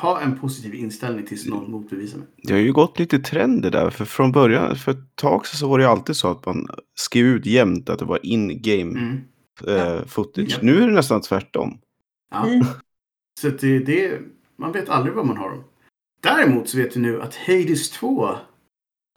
ha 0.00 0.20
en 0.20 0.38
positiv 0.38 0.74
inställning 0.74 1.26
tills 1.26 1.46
någon 1.46 1.70
motbevisar 1.70 2.18
mig. 2.18 2.26
Det 2.42 2.52
har 2.52 2.60
ju 2.60 2.72
gått 2.72 2.98
lite 2.98 3.18
trender 3.18 3.70
där. 3.70 3.90
För 3.90 4.04
från 4.04 4.32
början, 4.32 4.76
för 4.76 4.92
ett 4.92 5.16
tag 5.16 5.46
sedan 5.46 5.58
så 5.58 5.68
var 5.68 5.78
det 5.78 5.84
ju 5.84 5.90
alltid 5.90 6.16
så 6.16 6.30
att 6.30 6.46
man 6.46 6.66
skrev 6.94 7.26
ut 7.26 7.46
jämt 7.46 7.88
att 7.90 7.98
det 7.98 8.04
var 8.04 8.26
in-game 8.26 8.98
Mm. 9.00 9.20
eh, 9.66 10.04
footage. 10.06 10.50
Ja. 10.50 10.58
Nu 10.62 10.82
är 10.82 10.86
det 10.86 10.92
nästan 10.94 11.20
tvärtom. 11.20 11.78
Ja. 12.30 12.46
Mm. 12.46 12.66
Så 13.40 13.48
det, 13.48 13.78
det, 13.78 14.20
man 14.56 14.72
vet 14.72 14.88
aldrig 14.88 15.14
vad 15.14 15.26
man 15.26 15.36
har 15.36 15.50
dem. 15.50 15.64
Däremot 16.20 16.68
så 16.68 16.78
vet 16.78 16.96
vi 16.96 17.00
nu 17.00 17.22
att 17.22 17.34
Hades 17.34 17.90
2 17.90 18.36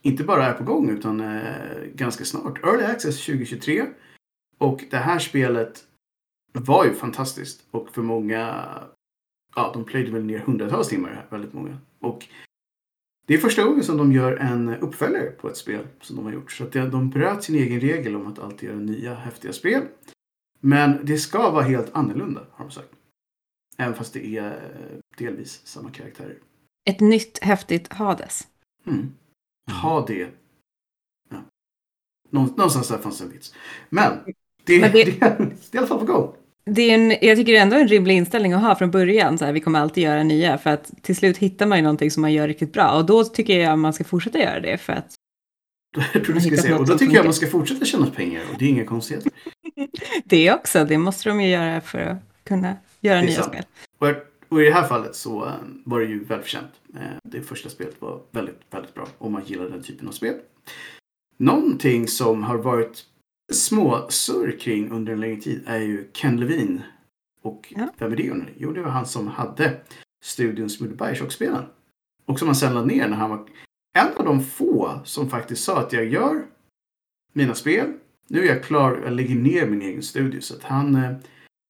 inte 0.01 0.23
bara 0.23 0.45
är 0.45 0.53
på 0.53 0.63
gång 0.63 0.89
utan 0.89 1.19
eh, 1.19 1.83
ganska 1.93 2.25
snart. 2.25 2.63
Early 2.63 2.83
Access 2.83 3.25
2023. 3.25 3.85
Och 4.57 4.83
det 4.89 4.97
här 4.97 5.19
spelet 5.19 5.83
var 6.53 6.85
ju 6.85 6.93
fantastiskt. 6.93 7.67
Och 7.71 7.89
för 7.89 8.01
många, 8.01 8.65
ja 9.55 9.71
de 9.73 9.85
plöjde 9.85 10.11
väl 10.11 10.25
ner 10.25 10.39
hundratals 10.39 10.87
timmar 10.87 11.09
här, 11.09 11.27
väldigt 11.29 11.53
många. 11.53 11.77
Och 11.99 12.27
det 13.27 13.33
är 13.33 13.37
första 13.37 13.63
gången 13.63 13.83
som 13.83 13.97
de 13.97 14.11
gör 14.11 14.37
en 14.37 14.69
uppföljare 14.69 15.31
på 15.31 15.49
ett 15.49 15.57
spel 15.57 15.87
som 16.01 16.15
de 16.15 16.25
har 16.25 16.33
gjort. 16.33 16.51
Så 16.51 16.63
att 16.63 16.71
de 16.71 17.09
bröt 17.09 17.43
sin 17.43 17.55
egen 17.55 17.79
regel 17.79 18.15
om 18.15 18.27
att 18.27 18.39
alltid 18.39 18.69
göra 18.69 18.79
nya 18.79 19.15
häftiga 19.15 19.53
spel. 19.53 19.83
Men 20.59 21.05
det 21.05 21.17
ska 21.17 21.51
vara 21.51 21.63
helt 21.63 21.95
annorlunda 21.95 22.41
har 22.51 22.65
de 22.65 22.71
sagt. 22.71 22.89
Även 23.77 23.93
fast 23.93 24.13
det 24.13 24.37
är 24.37 24.51
eh, 24.51 24.99
delvis 25.17 25.61
samma 25.67 25.91
karaktärer. 25.91 26.37
Ett 26.89 26.99
nytt 26.99 27.39
häftigt 27.43 27.93
Hades. 27.93 28.47
Mm. 28.87 29.13
Ha 29.81 30.05
det. 30.05 30.27
Ja. 31.29 31.37
Någon, 32.29 32.45
någonstans 32.47 32.87
där 32.87 32.97
fanns 32.97 33.21
en 33.21 33.31
vits. 33.31 33.53
Men 33.89 34.11
det, 34.65 34.81
Men 34.81 34.91
det... 34.91 35.03
det- 35.03 35.19
det, 35.19 35.25
är 35.25 35.75
i 35.75 35.77
alla 35.77 35.87
fall 35.87 35.99
på 35.99 36.05
gång. 36.05 36.33
Det 36.65 36.81
är 36.81 36.95
en, 36.95 37.09
jag 37.09 37.37
tycker 37.37 37.51
det 37.51 37.57
är 37.57 37.61
ändå 37.61 37.75
en 37.75 37.87
rimlig 37.87 38.15
inställning 38.17 38.53
att 38.53 38.61
ha 38.61 38.75
från 38.75 38.91
början, 38.91 39.37
så 39.37 39.45
här, 39.45 39.51
vi 39.53 39.59
kommer 39.59 39.79
alltid 39.79 40.03
göra 40.03 40.23
nya, 40.23 40.57
för 40.57 40.69
att 40.69 40.91
till 41.01 41.15
slut 41.15 41.37
hittar 41.37 41.65
man 41.65 41.77
ju 41.77 41.81
någonting 41.81 42.11
som 42.11 42.21
man 42.21 42.33
gör 42.33 42.47
riktigt 42.47 42.73
bra, 42.73 42.91
och 42.91 43.05
då 43.05 43.23
tycker 43.23 43.59
jag 43.59 43.79
man 43.79 43.93
ska 43.93 44.03
fortsätta 44.03 44.39
göra 44.39 44.59
det, 44.59 44.77
för 44.77 44.93
att 44.93 45.15
Jag 46.13 46.23
tror 46.25 46.35
du 46.35 46.41
skulle 46.41 46.57
säga. 46.57 46.77
Och 46.77 46.85
då 46.85 46.93
tycker 46.93 47.05
jag 47.05 47.09
funkar. 47.09 47.23
man 47.23 47.33
ska 47.33 47.47
fortsätta 47.47 47.85
tjäna 47.85 48.05
pengar. 48.05 48.41
Och 48.53 48.59
det 48.59 48.65
är 48.65 48.69
inga 48.69 48.85
konstigheter. 48.85 49.31
det 50.25 50.53
också, 50.53 50.85
det 50.85 50.97
måste 50.97 51.29
de 51.29 51.41
ju 51.41 51.49
göra 51.49 51.81
för 51.81 51.99
att 51.99 52.17
kunna 52.43 52.75
göra 53.01 53.21
nya 53.21 53.35
sant. 53.35 53.47
spel. 53.47 53.63
Och, 53.97 54.30
och 54.51 54.61
i 54.61 54.65
det 54.65 54.71
här 54.71 54.87
fallet 54.87 55.15
så 55.15 55.45
eh, 55.45 55.53
var 55.85 55.99
det 55.99 56.05
ju 56.05 56.23
välförtjänt. 56.23 56.71
Eh, 56.95 57.01
Det 57.23 57.41
första 57.41 57.69
spelet 57.69 58.01
var 58.01 58.21
väldigt, 58.31 58.59
väldigt 58.71 58.93
bra. 58.93 59.07
Om 59.17 59.31
man 59.31 59.43
gillar 59.45 59.69
den 59.69 59.83
typen 59.83 60.07
av 60.07 60.11
spel. 60.11 60.35
Någonting 61.37 62.07
som 62.07 62.43
har 62.43 62.57
varit 62.57 63.05
små 63.53 64.05
surr 64.09 64.57
kring 64.59 64.91
under 64.91 65.13
en 65.13 65.19
längre 65.19 65.41
tid 65.41 65.63
är 65.65 65.77
ju 65.79 66.09
Ken 66.13 66.37
Levine. 66.39 66.81
Och 67.41 67.73
Ja. 67.77 67.87
vem 67.97 68.11
är 68.11 68.15
det? 68.15 68.33
ni? 68.33 68.45
Jo, 68.57 68.71
det 68.71 68.81
var 68.81 68.89
han 68.91 69.05
som 69.05 69.27
hade 69.27 69.77
studion 70.23 70.69
som 70.69 70.85
gjorde 70.85 71.05
Bioshock-spelen. 71.05 71.63
Och 72.25 72.39
som 72.39 72.47
han 72.47 72.55
sen 72.55 72.73
lade 72.73 72.85
ner 72.87 73.07
när 73.07 73.17
han 73.17 73.29
var 73.29 73.47
en 73.97 74.17
av 74.17 74.25
de 74.25 74.43
få 74.43 74.99
som 75.03 75.29
faktiskt 75.29 75.63
sa 75.63 75.79
att 75.79 75.93
jag 75.93 76.05
gör 76.05 76.45
mina 77.33 77.53
spel. 77.53 77.93
Nu 78.27 78.41
är 78.43 78.47
jag 78.55 78.63
klar, 78.63 79.01
jag 79.03 79.13
lägger 79.13 79.35
ner 79.35 79.65
min 79.67 79.81
egen 79.81 80.03
studio. 80.03 80.41
Så 80.41 80.55
att 80.55 80.63
han... 80.63 81.15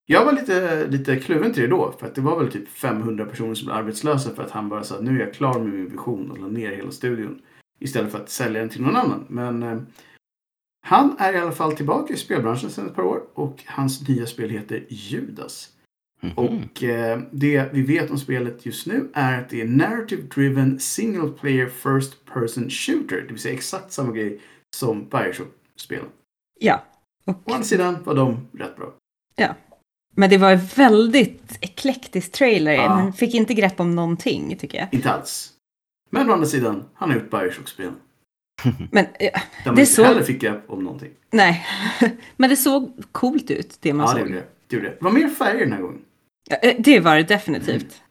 Jag 0.06 0.26
var 0.26 0.34
lite, 0.34 0.88
lite 0.88 1.16
kluven 1.16 1.54
till 1.54 1.64
det 1.64 1.70
då. 1.70 1.92
För 2.00 2.08
att 2.08 2.16
det 2.16 2.22
var 2.22 2.40
väl 2.40 2.52
typ 2.52 2.70
500 2.70 3.26
personer 3.26 3.54
som 3.54 3.66
blev 3.66 3.78
arbetslösa 3.78 4.36
för 4.36 4.44
att 4.44 4.52
han 4.52 4.70
bara 4.70 4.84
sa 4.84 4.96
att 4.96 5.04
nu 5.04 5.22
är 5.22 5.26
jag 5.26 5.34
klar 5.34 5.60
med 5.60 5.74
min 5.74 5.90
vision 5.90 6.32
och 6.32 6.40
la 6.40 6.48
ner 6.48 6.72
hela 6.72 6.92
studion. 6.92 7.42
Istället 7.80 8.12
för 8.12 8.20
att 8.20 8.30
sälja 8.30 8.60
den 8.60 8.70
till 8.70 8.82
någon 8.82 8.96
annan. 8.96 9.26
Men 9.28 9.64
eh, 9.64 9.82
han 10.88 11.16
är 11.20 11.34
i 11.34 11.38
alla 11.38 11.52
fall 11.52 11.76
tillbaka 11.76 12.14
i 12.14 12.18
spelbranschen 12.18 12.70
sedan 12.70 12.88
ett 12.88 12.96
par 12.96 13.04
år. 13.04 13.24
Och 13.34 13.64
hans 13.66 14.08
nya 14.08 14.26
spel 14.26 14.50
heter 14.50 14.86
Judas. 14.90 15.70
Mhm. 16.22 16.32
Och 16.36 16.84
eh, 16.84 17.22
det 17.32 17.74
vi 17.74 17.82
vet 17.82 18.12
om 18.12 18.18
spelet 18.18 18.66
just 18.66 18.88
nu 18.88 19.10
är 19.14 19.42
att 19.42 19.50
det 19.50 19.62
är 19.62 19.68
narrative 19.68 20.22
driven 20.22 20.80
single 20.80 21.30
player 21.30 21.70
first 21.70 22.26
person 22.26 22.70
shooter. 22.70 23.22
Det 23.22 23.28
vill 23.28 23.40
säga 23.40 23.54
exakt 23.54 23.92
samma 23.92 24.12
grej 24.12 24.42
som 24.76 25.10
Bioshock-spelen. 25.10 26.10
Ja. 26.60 26.86
Och, 27.26 27.36
Å 27.46 27.54
andra 27.54 27.64
sidan 27.64 27.98
var 28.04 28.16
de 28.16 28.48
rätt 28.54 28.76
bra. 28.76 28.94
Men 30.16 30.30
det 30.30 30.38
var 30.38 30.52
en 30.52 30.66
väldigt 30.76 31.58
eklektisk 31.62 32.32
trailer, 32.32 32.72
Ja. 32.72 32.90
man 32.90 33.14
fick 33.14 33.34
inte 33.34 33.54
grepp 33.54 33.80
om 33.80 33.96
någonting, 33.96 34.58
tycker 34.58 34.78
jag. 34.78 34.88
Inte 34.92 35.12
alls. 35.12 35.54
Men 36.10 36.30
å 36.30 36.34
andra 36.34 36.46
sidan, 36.48 36.84
han 36.94 37.10
har 37.10 37.18
gjort 37.18 37.30
Bioshock-spelen. 37.32 37.94
Men, 38.92 39.06
ja, 39.20 39.30
Där 39.32 39.42
man 39.66 39.76
Det 39.76 39.82
inte 39.82 39.86
såg- 39.94 40.06
heller 40.06 40.24
fick 40.24 40.42
grepp 40.42 40.64
om 40.70 40.84
någonting. 40.84 41.12
nej. 41.32 41.66
men 42.38 42.50
det 42.50 42.56
såg 42.56 43.04
coolt 43.12 43.52
ut, 43.52 43.78
det 43.80 43.94
man 43.94 44.08
Ja, 44.08 44.14
det 44.14 44.20
såg. 44.20 44.30
gjorde 44.30 44.40
det. 44.42 44.48
det 44.68 44.76
gjorde 44.76 44.88
det. 44.90 44.96
Det 45.00 45.04
var 45.06 45.12
mer 45.12 45.28
färger 45.28 45.60
den 45.60 45.74
här 45.74 45.82
gången. 45.82 46.02
Ja, 46.50 46.56
eh, 46.58 46.76
Det 46.80 47.00
var 47.00 47.16
det 47.16 47.24
definitivt. 47.24 48.02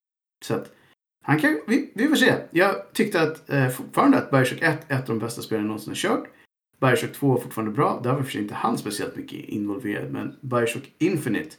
Så 0.45 0.55
att, 0.55 0.73
han 1.25 1.39
kan, 1.41 1.61
vi, 1.67 1.91
vi 1.95 2.09
får 2.09 2.17
se. 2.17 2.35
Jag 2.51 2.93
tyckte 2.93 3.23
att, 3.23 3.51
eh, 3.51 3.69
fortfarande 3.69 4.19
att 4.19 4.31
Bioshock 4.31 4.63
1 4.63 4.79
är 4.89 4.95
ett 4.95 5.01
av 5.01 5.07
de 5.07 5.19
bästa 5.19 5.43
spelen 5.43 5.63
jag 5.65 5.67
någonsin 5.69 5.91
har 5.91 5.97
kört. 5.97 6.25
Bioshock 6.81 7.13
2 7.13 7.29
var 7.29 7.39
fortfarande 7.41 7.73
bra. 7.73 8.01
Där 8.05 8.13
var 8.13 8.23
för 8.23 8.31
sig 8.31 8.41
inte 8.43 8.55
han 8.55 8.79
speciellt 8.79 9.17
mycket 9.17 9.39
involverad. 9.49 10.11
Men 10.13 10.37
Bioshock 10.41 10.83
Infinite 10.99 11.57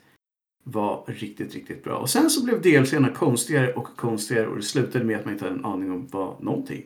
var 0.64 1.04
riktigt, 1.08 1.54
riktigt 1.54 1.84
bra. 1.84 1.98
Och 1.98 2.10
sen 2.10 2.30
så 2.30 2.44
blev 2.46 2.62
DLCerna 2.62 3.10
konstigare 3.10 3.74
och 3.74 3.88
konstigare. 3.98 4.48
Och 4.48 4.56
det 4.56 4.62
slutade 4.64 5.06
med 5.06 5.18
att 5.20 5.26
man 5.26 5.34
inte 5.34 5.46
hade 5.46 5.56
en 5.58 5.66
aning 5.66 5.92
om 5.92 6.08
vad 6.12 6.44
någonting 6.44 6.84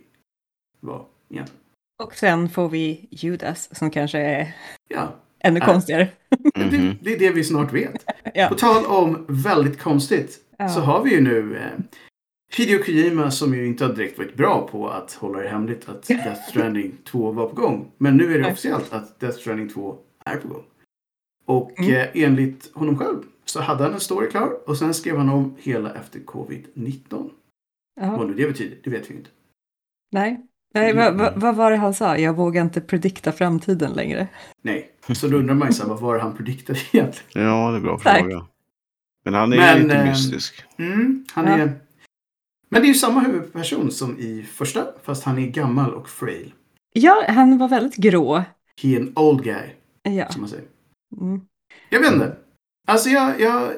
var 0.79 1.05
egentligen. 1.29 1.61
Och 2.03 2.15
sen 2.15 2.49
får 2.49 2.69
vi 2.69 3.07
Judas, 3.11 3.75
som 3.77 3.91
kanske 3.91 4.19
är 4.19 4.55
Ja, 4.89 5.15
ännu 5.39 5.59
Ja. 5.59 5.65
konstigare. 5.65 6.09
Mhm. 6.55 6.69
det, 6.71 6.97
det 7.01 7.13
är 7.15 7.19
det 7.19 7.29
vi 7.31 7.43
snart 7.43 7.73
vet. 7.73 8.05
Ja. 8.33 8.47
På 8.47 8.55
tal 8.55 8.85
om 8.85 9.25
väldigt 9.27 9.79
konstigt. 9.79 10.39
Ja. 10.57 10.69
Så 10.69 10.79
har 10.79 11.03
vi 11.03 11.11
ju 11.15 11.21
nu 11.21 11.57
eh, 11.57 11.83
Hideo 12.55 12.83
Kojima 12.83 13.31
som 13.31 13.53
ju 13.55 13.65
inte 13.67 13.85
har 13.85 13.93
direkt 13.93 14.17
varit 14.17 14.35
bra 14.35 14.67
på 14.71 14.89
att 14.89 15.13
hålla 15.13 15.39
det 15.39 15.49
hemligt 15.49 15.89
att 15.89 16.07
Death 16.07 16.49
Stranding 16.49 16.91
2 17.03 17.31
var 17.31 17.47
på 17.49 17.55
gång. 17.55 17.91
Men 17.97 18.17
nu 18.17 18.33
är 18.35 18.39
det 18.39 18.47
officiellt 18.51 18.93
att 18.93 19.19
Death 19.19 19.37
Stranding 19.37 19.69
2 19.69 19.97
är 20.25 20.35
på 20.37 20.47
gång. 20.47 20.63
Och 21.45 21.79
Mm. 21.79 21.91
eh, 21.95 22.07
enligt 22.13 22.71
honom 22.73 22.97
själv 22.97 23.17
så 23.45 23.61
hade 23.61 23.83
han 23.83 23.93
en 23.93 23.99
story 23.99 24.29
klar 24.29 24.69
och 24.69 24.77
sen 24.77 24.93
skrev 24.93 25.17
han 25.17 25.29
om 25.29 25.55
hela 25.59 25.93
efter 25.93 26.19
covid-19. 26.19 27.29
Ja. 28.01 28.17
Vad 28.17 28.27
nu 28.27 28.33
det 28.33 28.47
betyder, 28.47 28.77
det 28.83 28.89
vet 28.89 29.09
vi 29.11 29.13
inte. 29.15 29.29
Nej, 30.11 30.45
Nej 30.73 30.93
vad, 30.95 31.17
vad, 31.17 31.41
vad 31.41 31.55
var 31.55 31.71
det 31.71 31.77
han 31.77 31.93
sa? 31.93 32.17
Jag 32.17 32.35
vågar 32.35 32.61
inte 32.61 32.81
predikta 32.81 33.31
framtiden 33.31 33.93
längre. 33.93 34.27
Nej, 34.61 34.91
så 35.13 35.27
då 35.27 35.37
undrar 35.37 35.55
man 35.55 35.67
ju 35.67 35.73
så 35.73 35.83
här, 35.83 35.89
vad 35.89 35.99
var 35.99 36.15
det 36.15 36.21
han 36.21 36.35
prediktade 36.37 36.79
egentligen? 36.93 37.47
Ja, 37.47 37.71
det 37.71 37.77
är 37.77 37.81
bra 37.81 37.99
Tack. 37.99 38.19
fråga. 38.19 38.45
Men 39.25 39.33
han 39.33 39.53
är 39.53 39.57
Men, 39.57 39.81
lite 39.81 39.95
eh, 39.95 40.05
mystisk. 40.05 40.63
Mm, 40.77 41.25
han 41.31 41.45
Ja. 41.47 41.51
är... 41.57 41.79
Men 42.69 42.81
det 42.81 42.85
är 42.85 42.89
ju 42.89 42.93
samma 42.93 43.19
huvudperson 43.19 43.91
som 43.91 44.17
i 44.19 44.43
första, 44.43 44.85
fast 45.03 45.23
han 45.23 45.37
är 45.39 45.47
gammal 45.47 45.93
och 45.93 46.09
frail. 46.09 46.53
Ja, 46.93 47.23
han 47.27 47.57
var 47.57 47.67
väldigt 47.67 47.95
grå. 47.95 48.43
He 48.83 48.95
en 48.97 49.13
old 49.15 49.43
guy, 49.43 49.69
Ja. 50.03 50.29
som 50.31 50.41
man 50.41 50.49
säger. 50.49 50.65
Mm. 51.21 51.41
Jag 51.89 51.99
vet 51.99 52.13
inte. 52.13 52.37
Alltså 52.85 53.09
jag, 53.09 53.39
jag, 53.41 53.71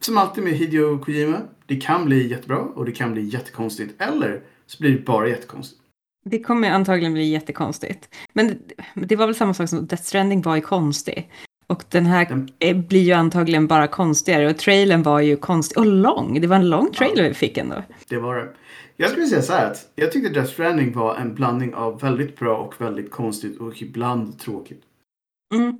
som 0.00 0.18
alltid 0.18 0.44
med 0.44 0.52
Hideo 0.52 0.98
Kojima, 0.98 1.40
det 1.66 1.76
kan 1.76 2.04
bli 2.04 2.28
jättebra 2.28 2.58
och 2.58 2.84
det 2.84 2.92
kan 2.92 3.12
bli 3.12 3.22
jättekonstigt. 3.22 4.02
Eller 4.02 4.42
så 4.66 4.78
blir 4.80 4.90
det 4.92 5.04
bara 5.04 5.28
jättekonstigt. 5.28 5.80
Det 6.24 6.42
kommer 6.42 6.70
antagligen 6.70 7.12
bli 7.12 7.24
jättekonstigt. 7.24 8.08
Men 8.32 8.58
det, 8.94 9.16
var 9.16 9.26
väl 9.26 9.34
samma 9.34 9.54
sak 9.54 9.68
som 9.68 9.86
Death 9.86 10.02
Stranding 10.02 10.42
var 10.42 10.56
ju 10.56 10.62
konstig. 10.62 11.30
Och 11.66 11.84
den 11.88 12.06
här 12.06 12.46
Den- 12.58 12.86
blir 12.86 13.02
ju 13.02 13.12
antagligen 13.12 13.66
bara 13.66 13.86
konstigare. 13.88 14.50
Och 14.50 14.58
trailern 14.58 15.02
var 15.02 15.20
ju 15.20 15.36
konstig 15.36 15.78
och 15.78 15.86
lång. 15.86 16.40
Det 16.40 16.46
var 16.46 16.56
en 16.56 16.70
lång 16.70 16.92
trailer 16.92 17.28
vi 17.28 17.34
fick 17.34 17.58
ändå. 17.58 17.82
Det 18.08 18.16
var 18.18 18.36
det. 18.36 18.48
Jag 18.96 19.10
skulle 19.10 19.26
säga 19.26 19.42
så 19.42 19.52
här 19.52 19.70
att 19.70 19.90
jag 19.94 20.12
tyckte 20.12 20.28
Death 20.28 20.52
Stranding 20.52 20.92
var 20.92 21.16
en 21.16 21.34
blandning 21.34 21.74
av 21.74 22.00
väldigt 22.00 22.38
bra 22.38 22.56
och 22.56 22.80
väldigt 22.80 23.10
konstigt 23.10 23.60
och 23.60 23.82
ibland 23.82 24.38
tråkigt. 24.38 24.82
Mm. 25.54 25.78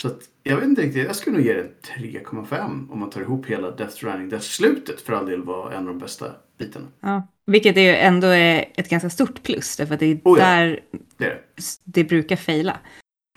Så 0.00 0.08
att 0.08 0.20
jag 0.42 0.56
vet 0.56 0.64
inte 0.64 0.82
riktigt, 0.82 1.04
jag 1.06 1.16
skulle 1.16 1.36
nog 1.36 1.46
ge 1.46 1.54
den 1.54 1.68
3,5 1.96 2.90
om 2.92 2.98
man 2.98 3.10
tar 3.10 3.20
ihop 3.20 3.46
hela 3.46 3.70
Death 3.70 3.92
Stranding. 3.94 4.28
Där 4.28 4.38
slutet 4.38 5.00
för 5.00 5.12
all 5.12 5.26
del 5.26 5.42
var 5.42 5.70
en 5.70 5.78
av 5.78 5.84
de 5.86 5.98
bästa 5.98 6.26
bitarna. 6.58 6.86
Ja. 7.00 7.26
Vilket 7.46 7.76
är 7.76 7.80
ju 7.80 7.96
ändå 7.96 8.26
är 8.26 8.64
ett 8.74 8.88
ganska 8.88 9.10
stort 9.10 9.42
plus. 9.42 9.76
Därför 9.76 9.94
att 9.94 10.00
det 10.00 10.06
är 10.06 10.20
Oh 10.24 10.38
ja. 10.38 10.44
där 10.44 10.80
Det 11.16 11.24
är 11.24 11.30
det. 11.30 11.62
det 11.84 12.04
brukar 12.04 12.36
fejla. 12.36 12.76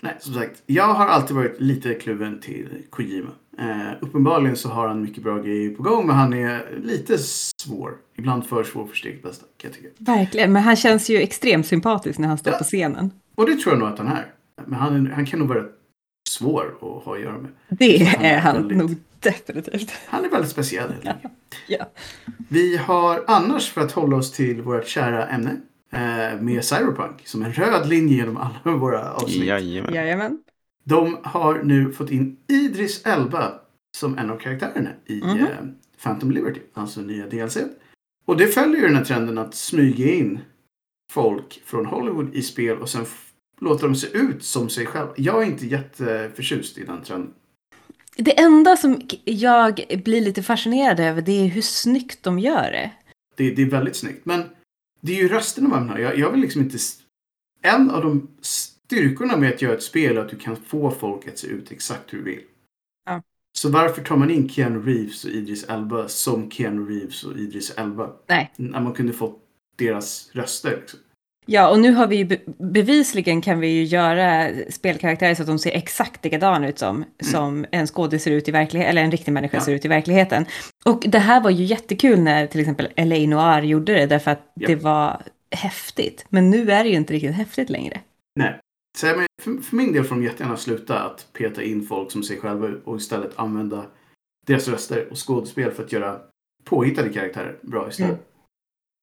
Nej, 0.02 0.16
som 0.20 0.34
sagt, 0.34 0.62
jag 0.66 0.84
har 0.94 1.06
alltid 1.06 1.36
varit 1.36 1.60
lite 1.60 1.94
kluven 1.94 2.40
till 2.40 2.68
Kojima. 2.90 3.30
Eh, 3.58 3.92
uppenbarligen 4.00 4.56
så 4.56 4.68
har 4.68 4.88
han 4.88 5.02
mycket 5.02 5.22
bra 5.22 5.38
grejer 5.38 5.70
på 5.70 5.82
gång, 5.82 6.06
men 6.06 6.16
han 6.16 6.32
är 6.32 6.78
lite 6.82 7.18
svår. 7.18 7.92
Ibland 8.16 8.46
för 8.46 8.64
svår 8.64 8.86
för 8.86 8.96
sitt 8.96 9.22
bästa, 9.22 9.46
kan 9.56 9.70
jag 9.70 9.76
tycka. 9.78 9.88
Verkligen, 9.98 10.52
men 10.52 10.62
han 10.62 10.76
känns 10.76 11.10
ju 11.10 11.16
extremt 11.16 11.66
sympatisk 11.66 12.18
när 12.18 12.28
han 12.28 12.38
står 12.38 12.52
Ja. 12.52 12.58
på 12.58 12.64
scenen. 12.64 13.10
Och 13.34 13.46
det 13.46 13.56
tror 13.56 13.72
jag 13.74 13.78
nog 13.80 13.88
att 13.88 13.98
han 13.98 14.08
är. 14.08 14.26
Men 14.66 14.78
han, 14.78 15.06
han 15.06 15.26
kan 15.26 15.38
nog 15.38 15.48
vara 15.48 15.64
svår 16.32 16.74
att 16.76 17.04
ha 17.04 17.14
att 17.14 17.20
göra 17.20 17.38
med. 17.38 17.50
Det 17.68 18.04
Han 18.04 18.24
är 18.24 18.34
är 18.34 18.38
han 18.38 18.56
väldigt- 18.56 18.78
nog 18.78 18.96
Definitivt. 19.20 19.92
Han 20.06 20.24
är 20.24 20.28
väldigt 20.28 20.50
speciell. 20.50 20.90
helt 20.92 21.06
enkelt. 21.06 21.32
Ja. 21.68 21.86
Vi 22.48 22.76
har 22.76 23.24
annars, 23.26 23.70
för 23.70 23.80
att 23.80 23.92
hålla 23.92 24.16
oss 24.16 24.32
till 24.32 24.62
vårt 24.62 24.86
kära 24.86 25.26
ämne, 25.28 25.56
eh, 25.92 26.40
med 26.40 26.64
Cyberpunk 26.64 27.26
som 27.26 27.42
en 27.42 27.52
röd 27.52 27.88
linje 27.88 28.16
genom 28.16 28.36
alla 28.36 28.76
våra 28.76 29.12
avsnitt. 29.12 29.44
Jajamän. 29.44 29.94
Jajamän. 29.94 30.42
De 30.84 31.18
har 31.22 31.62
nu 31.62 31.92
fått 31.92 32.10
in 32.10 32.36
Idris 32.48 33.06
Elba 33.06 33.52
som 33.96 34.18
en 34.18 34.30
av 34.30 34.36
karaktärerna 34.38 34.90
i 35.06 35.20
Mhm. 35.20 35.38
eh, 35.38 35.46
Phantom 36.02 36.30
Liberty, 36.30 36.60
alltså 36.74 37.00
nya 37.00 37.26
DLC. 37.26 37.58
Och 38.26 38.36
det 38.36 38.46
följer 38.46 38.80
ju 38.80 38.86
den 38.86 38.96
här 38.96 39.04
trenden 39.04 39.38
att 39.38 39.54
smyga 39.54 40.14
in 40.14 40.40
folk 41.12 41.62
från 41.64 41.86
Hollywood 41.86 42.34
i 42.34 42.42
spel 42.42 42.78
och 42.78 42.88
sen 42.88 43.04
låta 43.62 43.86
dem 43.86 43.94
se 43.94 44.06
ut 44.06 44.44
som 44.44 44.68
sig 44.68 44.86
själva. 44.86 45.12
Jag 45.16 45.42
är 45.42 45.46
inte 45.46 45.66
jätteförtjust 45.66 46.78
i 46.78 46.84
den 46.84 47.02
trenden. 47.02 47.34
Det 48.16 48.40
enda 48.40 48.76
som 48.76 49.00
jag 49.24 49.84
blir 50.04 50.20
lite 50.20 50.42
fascinerad 50.42 51.00
över 51.00 51.22
det 51.22 51.32
är 51.32 51.46
hur 51.46 51.62
snyggt 51.62 52.22
de 52.22 52.38
gör 52.38 52.70
det. 52.70 52.90
Det, 53.36 53.50
det 53.50 53.62
är 53.62 53.70
väldigt 53.70 53.96
snyggt. 53.96 54.26
Men 54.26 54.44
det 55.00 55.12
är 55.12 55.22
ju 55.22 55.28
rösterna 55.28 55.68
man 55.68 55.88
har. 55.88 55.98
Jag, 55.98 56.18
jag 56.18 56.30
vill 56.30 56.40
liksom 56.40 56.62
inte... 56.62 56.78
En 57.62 57.90
av 57.90 58.02
de 58.02 58.28
styrkorna 58.40 59.36
med 59.36 59.54
att 59.54 59.62
göra 59.62 59.74
ett 59.74 59.82
spel 59.82 60.16
är 60.16 60.20
att 60.20 60.28
du 60.28 60.36
kan 60.36 60.56
få 60.56 60.90
folk 60.90 61.28
att 61.28 61.38
se 61.38 61.46
ut 61.46 61.72
exakt 61.72 62.12
hur 62.12 62.18
du 62.18 62.24
vill. 62.24 62.40
Ja. 63.06 63.22
Så 63.58 63.70
varför 63.70 64.02
tar 64.02 64.16
man 64.16 64.30
in 64.30 64.48
Keanu 64.48 64.82
Reeves 64.82 65.24
och 65.24 65.30
Idris 65.30 65.64
Elba 65.64 66.08
som 66.08 66.50
Keanu 66.50 66.88
Reeves 66.88 67.24
och 67.24 67.38
Idris 67.38 67.70
Elba? 67.70 68.10
Nej. 68.26 68.52
När 68.56 68.80
man 68.80 68.92
kunde 68.92 69.12
få 69.12 69.38
deras 69.76 70.30
röster. 70.32 70.78
Liksom. 70.80 71.00
Ja, 71.46 71.70
och 71.70 71.78
nu 71.80 71.92
har 71.92 72.06
vi 72.06 72.16
ju 72.16 72.24
be- 72.24 72.40
bevisligen 72.58 73.40
kan 73.40 73.60
vi 73.60 73.68
ju 73.68 73.84
göra 73.84 74.48
spelkaraktärer 74.70 75.34
så 75.34 75.42
att 75.42 75.48
de 75.48 75.58
ser 75.58 75.70
exakt 75.70 76.24
likadana 76.24 76.68
ut 76.68 76.78
som, 76.78 77.04
som 77.22 77.66
en 77.72 77.86
skådis 77.86 78.22
ser 78.22 78.30
ut 78.30 78.48
i 78.48 78.50
verkligheten, 78.50 78.90
eller 78.90 79.02
en 79.02 79.10
riktig 79.10 79.32
människa 79.32 79.56
Ja. 79.56 79.60
ser 79.64 79.72
ut 79.72 79.84
i 79.84 79.88
verkligheten. 79.88 80.46
Och 80.84 81.04
det 81.08 81.18
här 81.18 81.40
var 81.40 81.50
ju 81.50 81.64
jättekul 81.64 82.20
när 82.20 82.46
till 82.46 82.60
exempel 82.60 82.88
L.A. 82.96 83.26
Noir 83.26 83.62
gjorde 83.62 83.94
det, 83.94 84.06
därför 84.06 84.30
att 84.30 84.52
Ja. 84.54 84.66
det 84.68 84.76
var 84.76 85.22
häftigt. 85.50 86.26
Men 86.28 86.50
nu 86.50 86.70
är 86.72 86.84
det 86.84 86.90
ju 86.90 86.96
inte 86.96 87.12
riktigt 87.12 87.34
häftigt 87.34 87.70
längre. 87.70 88.00
Nej. 88.36 88.58
Så 88.98 89.06
menar, 89.06 89.26
för, 89.42 89.56
för 89.62 89.76
min 89.76 89.92
del 89.92 90.04
får 90.04 90.14
de 90.16 90.24
jättegärna 90.24 90.56
sluta 90.56 90.98
att 91.02 91.26
peta 91.32 91.62
in 91.62 91.86
folk 91.86 92.10
som 92.12 92.22
sig 92.22 92.38
själva 92.40 92.68
och 92.84 92.96
istället 92.96 93.30
använda 93.36 93.84
deras 94.46 94.68
röster 94.68 95.08
och 95.10 95.26
skådespel 95.26 95.70
för 95.70 95.82
att 95.84 95.92
göra 95.92 96.20
påhittade 96.64 97.08
karaktärer 97.08 97.56
bra 97.62 97.88
istället. 97.88 98.10
Mm. 98.10 98.22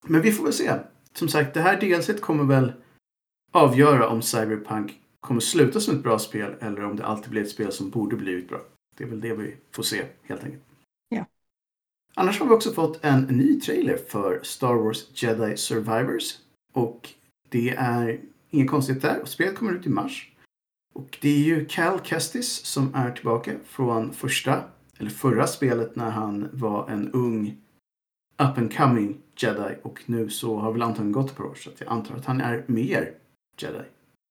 Men 0.08 0.22
vi 0.22 0.32
får 0.32 0.44
väl 0.44 0.54
se. 0.54 0.72
Som 1.14 1.28
sagt, 1.28 1.54
det 1.54 1.62
här 1.62 1.80
delset 1.80 2.22
kommer 2.22 2.44
väl 2.44 2.74
avgöra 3.52 4.08
om 4.08 4.22
Cyberpunk 4.22 5.00
kommer 5.20 5.42
sluta 5.42 5.80
som 5.80 5.96
ett 5.96 6.04
bra 6.04 6.20
spel 6.20 6.56
eller 6.60 6.84
om 6.84 6.96
det 6.96 7.06
alltid 7.06 7.32
blir 7.32 7.42
ett 7.42 7.50
spel 7.50 7.72
som 7.72 7.90
borde 7.90 8.16
blivit 8.16 8.50
bra. 8.50 8.62
Det 8.98 9.04
är 9.04 9.08
väl 9.08 9.22
det 9.22 9.34
vi 9.34 9.56
får 9.72 9.84
se 9.84 10.06
helt 10.24 10.44
enkelt. 10.44 10.64
Ja. 11.10 11.26
Annars 12.14 12.40
har 12.40 12.48
vi 12.48 12.54
också 12.54 12.72
fått 12.72 13.06
en 13.06 13.22
ny 13.22 13.60
trailer 13.60 13.98
för 13.98 14.40
Star 14.44 14.74
Wars 14.74 15.24
Jedi 15.24 15.58
Survivors. 15.58 16.38
Och 16.74 17.10
det 17.50 17.70
är 17.70 18.22
inget 18.50 18.70
konstigt 18.70 19.02
där. 19.02 19.26
Spelet 19.26 19.56
kommer 19.56 19.74
ut 19.74 19.86
i 19.86 19.90
mars. 19.90 20.32
Och 20.94 21.18
det 21.22 21.30
är 21.30 21.40
ju 21.40 21.66
Cal 21.66 22.00
Kestis 22.04 22.66
som 22.66 22.96
är 22.96 23.12
tillbaka 23.12 23.52
från 23.66 24.14
första, 24.14 24.64
eller 24.98 25.10
förra 25.10 25.48
spelet 25.48 25.96
när 25.96 26.10
han 26.10 26.50
var 26.54 26.90
en 26.90 27.12
ung 27.12 27.58
up 28.40 28.58
and 28.58 28.78
coming 28.78 29.18
jedi. 29.38 29.76
Och 29.82 30.00
nu 30.06 30.30
så 30.30 30.58
har 30.58 30.72
väl 30.72 30.82
antagligen 30.82 31.12
gått 31.12 31.32
ett 31.32 31.38
par 31.38 31.44
år 31.44 31.56
så 31.56 31.70
att 31.70 31.82
jag 31.82 31.90
antar 31.90 32.16
att 32.16 32.26
han 32.26 32.42
är 32.42 32.64
mer 32.68 33.12
jedi. 33.62 33.84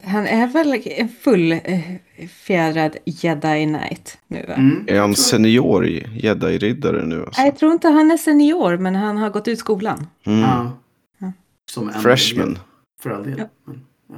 Han 0.05 0.27
är 0.27 0.47
väl 0.47 0.83
en 0.85 1.09
fullfjädrad 1.09 2.97
jedi 3.05 3.65
knight 3.65 4.19
nu 4.27 4.45
va? 4.49 4.55
Mm. 4.55 4.85
Är 4.87 5.01
han 5.01 5.15
senior 5.15 5.87
jedi-riddare 5.87 7.07
nu? 7.07 7.25
Alltså? 7.25 7.43
Jag 7.43 7.57
tror 7.57 7.73
inte 7.73 7.89
han 7.89 8.11
är 8.11 8.17
senior, 8.17 8.77
men 8.77 8.95
han 8.95 9.17
har 9.17 9.31
gått 9.31 9.49
ut 9.49 9.59
skolan. 9.59 10.07
Mm. 10.25 10.41
Ja. 10.41 10.73
Ja. 11.19 11.33
Som 11.71 11.89
en 11.89 11.95
Freshman. 11.95 12.59
För 13.03 13.11
all 13.11 13.25
del. 13.25 13.39
Ja. 13.39 13.73
Ja. 14.09 14.17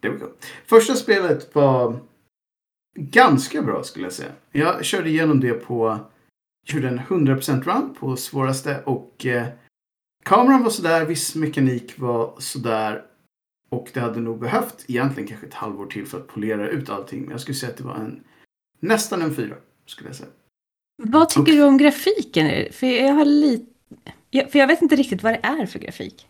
Det 0.00 0.08
var 0.08 0.18
cool. 0.18 0.30
Första 0.66 0.94
spelet 0.94 1.54
var 1.54 1.96
ganska 2.98 3.62
bra 3.62 3.82
skulle 3.82 4.04
jag 4.04 4.12
säga. 4.12 4.30
Jag 4.52 4.84
körde 4.84 5.08
igenom 5.08 5.40
det 5.40 5.52
på, 5.52 5.98
gjorde 6.72 6.88
en 6.88 7.00
100% 7.00 7.62
run 7.62 7.94
på 7.94 8.16
svåraste 8.16 8.82
och 8.86 9.26
eh, 9.26 9.46
kameran 10.24 10.62
var 10.62 10.70
sådär, 10.70 11.04
viss 11.06 11.34
mekanik 11.34 11.98
var 11.98 12.34
sådär 12.40 13.04
och 13.70 13.90
det 13.94 14.00
hade 14.00 14.20
nog 14.20 14.38
behövt 14.40 14.84
egentligen 14.88 15.28
kanske 15.28 15.46
ett 15.46 15.54
halvår 15.54 15.86
till 15.86 16.06
för 16.06 16.18
att 16.20 16.26
polera 16.26 16.68
ut 16.68 16.88
allting. 16.90 17.20
Men 17.22 17.30
jag 17.30 17.40
skulle 17.40 17.54
säga 17.54 17.70
att 17.72 17.78
det 17.78 17.84
var 17.84 17.94
en 17.94 18.24
nästan 18.80 19.22
en 19.22 19.34
fyra 19.34 19.56
skulle 19.86 20.08
jag 20.08 20.16
säga. 20.16 20.28
Vad 21.02 21.28
tycker 21.28 21.40
Och- 21.42 21.46
du 21.48 21.62
om 21.62 21.78
grafiken? 21.78 22.72
För 22.72 22.86
jag 22.86 23.12
har 23.14 23.24
lite... 23.24 23.72
jag- 24.30 24.52
För 24.52 24.58
jag 24.58 24.66
vet 24.66 24.82
inte 24.82 24.96
riktigt 24.96 25.22
vad 25.22 25.32
det 25.32 25.40
är 25.42 25.66
för 25.66 25.78
grafik. 25.78 26.28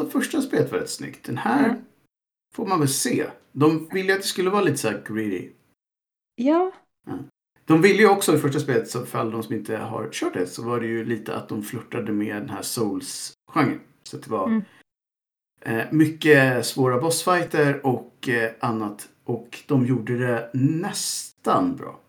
Så 0.00 0.08
första 0.10 0.42
spelet 0.42 0.72
var 0.72 0.78
rätt 0.78 0.90
snyggt. 0.90 1.24
Den 1.26 1.38
här 1.38 1.64
Mm. 1.68 1.80
får 2.54 2.66
man 2.66 2.78
väl 2.78 2.88
se. 2.88 3.26
De 3.52 3.88
ville 3.92 4.12
att 4.14 4.20
det 4.22 4.26
skulle 4.26 4.50
vara 4.50 4.62
lite 4.62 4.76
så 4.76 4.88
här 4.88 5.02
greedy. 5.08 5.50
Ja. 6.34 6.72
De 7.66 7.82
ville 7.82 7.98
ju 7.98 8.08
också 8.08 8.34
i 8.34 8.38
första 8.38 8.60
spelet, 8.60 8.88
så 8.90 9.06
för 9.06 9.18
alla 9.18 9.30
de 9.30 9.42
som 9.42 9.54
inte 9.54 9.76
har 9.76 10.08
kört 10.12 10.34
det, 10.34 10.46
så 10.46 10.62
var 10.62 10.80
det 10.80 10.86
ju 10.86 11.04
lite 11.04 11.36
att 11.36 11.48
de 11.48 11.62
flörtade 11.62 12.12
med 12.12 12.36
den 12.36 12.48
här 12.50 12.62
Souls-genren. 12.62 13.80
Så 14.02 14.16
att 14.16 14.22
det 14.22 14.30
var 14.30 14.46
Mm. 14.46 14.62
eh, 15.60 15.84
mycket 15.90 16.66
svåra 16.66 17.00
bossfighter 17.00 17.86
och 17.86 18.28
eh, 18.28 18.50
annat. 18.60 19.08
Och 19.24 19.58
de 19.66 19.86
gjorde 19.86 20.18
det 20.18 20.50
nästan 20.54 21.76
bra. 21.76 22.00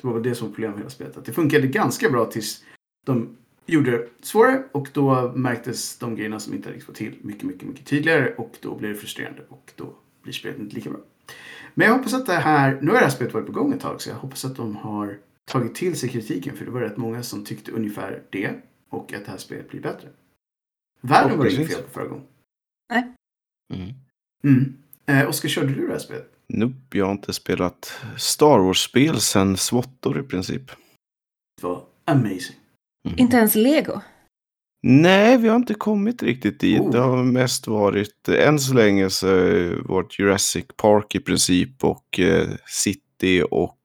Det 0.00 0.06
var 0.06 0.14
väl 0.14 0.22
det 0.22 0.34
som 0.34 0.46
var 0.48 0.54
problemet 0.54 0.74
med 0.76 0.80
hela 0.82 0.90
spelet. 0.90 1.16
Att 1.16 1.24
det 1.24 1.32
funkade 1.32 1.66
ganska 1.66 2.10
bra 2.10 2.24
tills 2.24 2.64
de 3.06 3.36
gjorde 3.66 3.90
det 3.90 4.08
svårare 4.20 4.62
och 4.72 4.88
då 4.92 5.32
märktes 5.36 5.98
de 5.98 6.16
grejerna 6.16 6.40
som 6.40 6.54
inte 6.54 6.70
riktigt 6.70 6.88
var 6.88 6.94
till 6.94 7.14
mycket, 7.22 7.42
mycket, 7.42 7.68
mycket 7.68 7.86
tydligare 7.86 8.34
och 8.34 8.56
då 8.60 8.74
blir 8.74 8.88
det 8.88 8.94
frustrerande 8.94 9.42
och 9.48 9.72
då 9.76 9.94
blir 10.22 10.32
spelet 10.32 10.58
inte 10.58 10.74
lika 10.74 10.90
bra. 10.90 11.00
Men 11.74 11.86
jag 11.86 11.94
hoppas 11.94 12.14
att 12.14 12.26
det 12.26 12.32
här, 12.32 12.78
nu 12.80 12.86
har 12.86 12.94
det 12.94 13.04
här 13.04 13.10
spelet 13.10 13.34
varit 13.34 13.46
på 13.46 13.52
gång 13.52 13.72
ett 13.72 13.80
tag 13.80 14.02
så 14.02 14.10
jag 14.10 14.16
hoppas 14.16 14.44
att 14.44 14.56
de 14.56 14.76
har 14.76 15.18
tagit 15.44 15.74
till 15.74 15.98
sig 15.98 16.08
kritiken 16.08 16.56
för 16.56 16.64
det 16.64 16.70
var 16.70 16.80
rätt 16.80 16.96
många 16.96 17.22
som 17.22 17.44
tyckte 17.44 17.72
ungefär 17.72 18.22
det 18.30 18.54
och 18.88 19.12
att 19.12 19.24
det 19.24 19.30
här 19.30 19.38
spelet 19.38 19.70
blir 19.70 19.80
bättre. 19.80 20.08
Världen 21.00 21.38
var 21.38 21.44
det 21.44 21.52
inget 21.54 21.72
fel 21.74 21.82
på 21.82 21.90
förra 21.90 22.06
gången. 22.06 22.26
Mm. 23.74 23.94
Mm. 24.44 24.76
Eh, 25.06 25.28
Oskar, 25.28 25.48
körde 25.48 25.74
du 25.74 25.86
det 25.86 25.92
här 25.92 25.98
spelet? 25.98 26.32
Nope, 26.46 26.98
jag 26.98 27.04
har 27.04 27.12
inte 27.12 27.32
spelat 27.32 28.00
Star 28.16 28.58
Wars-spel 28.58 29.20
sedan 29.20 29.56
SWAT-år 29.56 30.20
i 30.20 30.22
princip. 30.22 30.70
Det 31.60 31.66
var 31.66 31.84
amazing. 32.04 32.56
Mm. 33.08 33.18
Inte 33.18 33.36
ens 33.36 33.54
Lego. 33.54 34.00
Nej, 34.82 35.38
vi 35.38 35.48
har 35.48 35.56
inte 35.56 35.74
kommit 35.74 36.22
riktigt 36.22 36.60
dit. 36.60 36.80
Oh. 36.80 36.90
Det 36.90 36.98
har 36.98 37.24
mest 37.24 37.66
varit, 37.66 38.28
eh, 38.28 38.48
än 38.48 38.58
så 38.58 38.74
länge 38.74 39.10
så 39.10 39.26
varit 39.84 40.18
Jurassic 40.18 40.66
Park 40.76 41.14
i 41.14 41.20
princip 41.20 41.84
och 41.84 42.20
eh, 42.20 42.48
City 42.66 43.42
och 43.50 43.78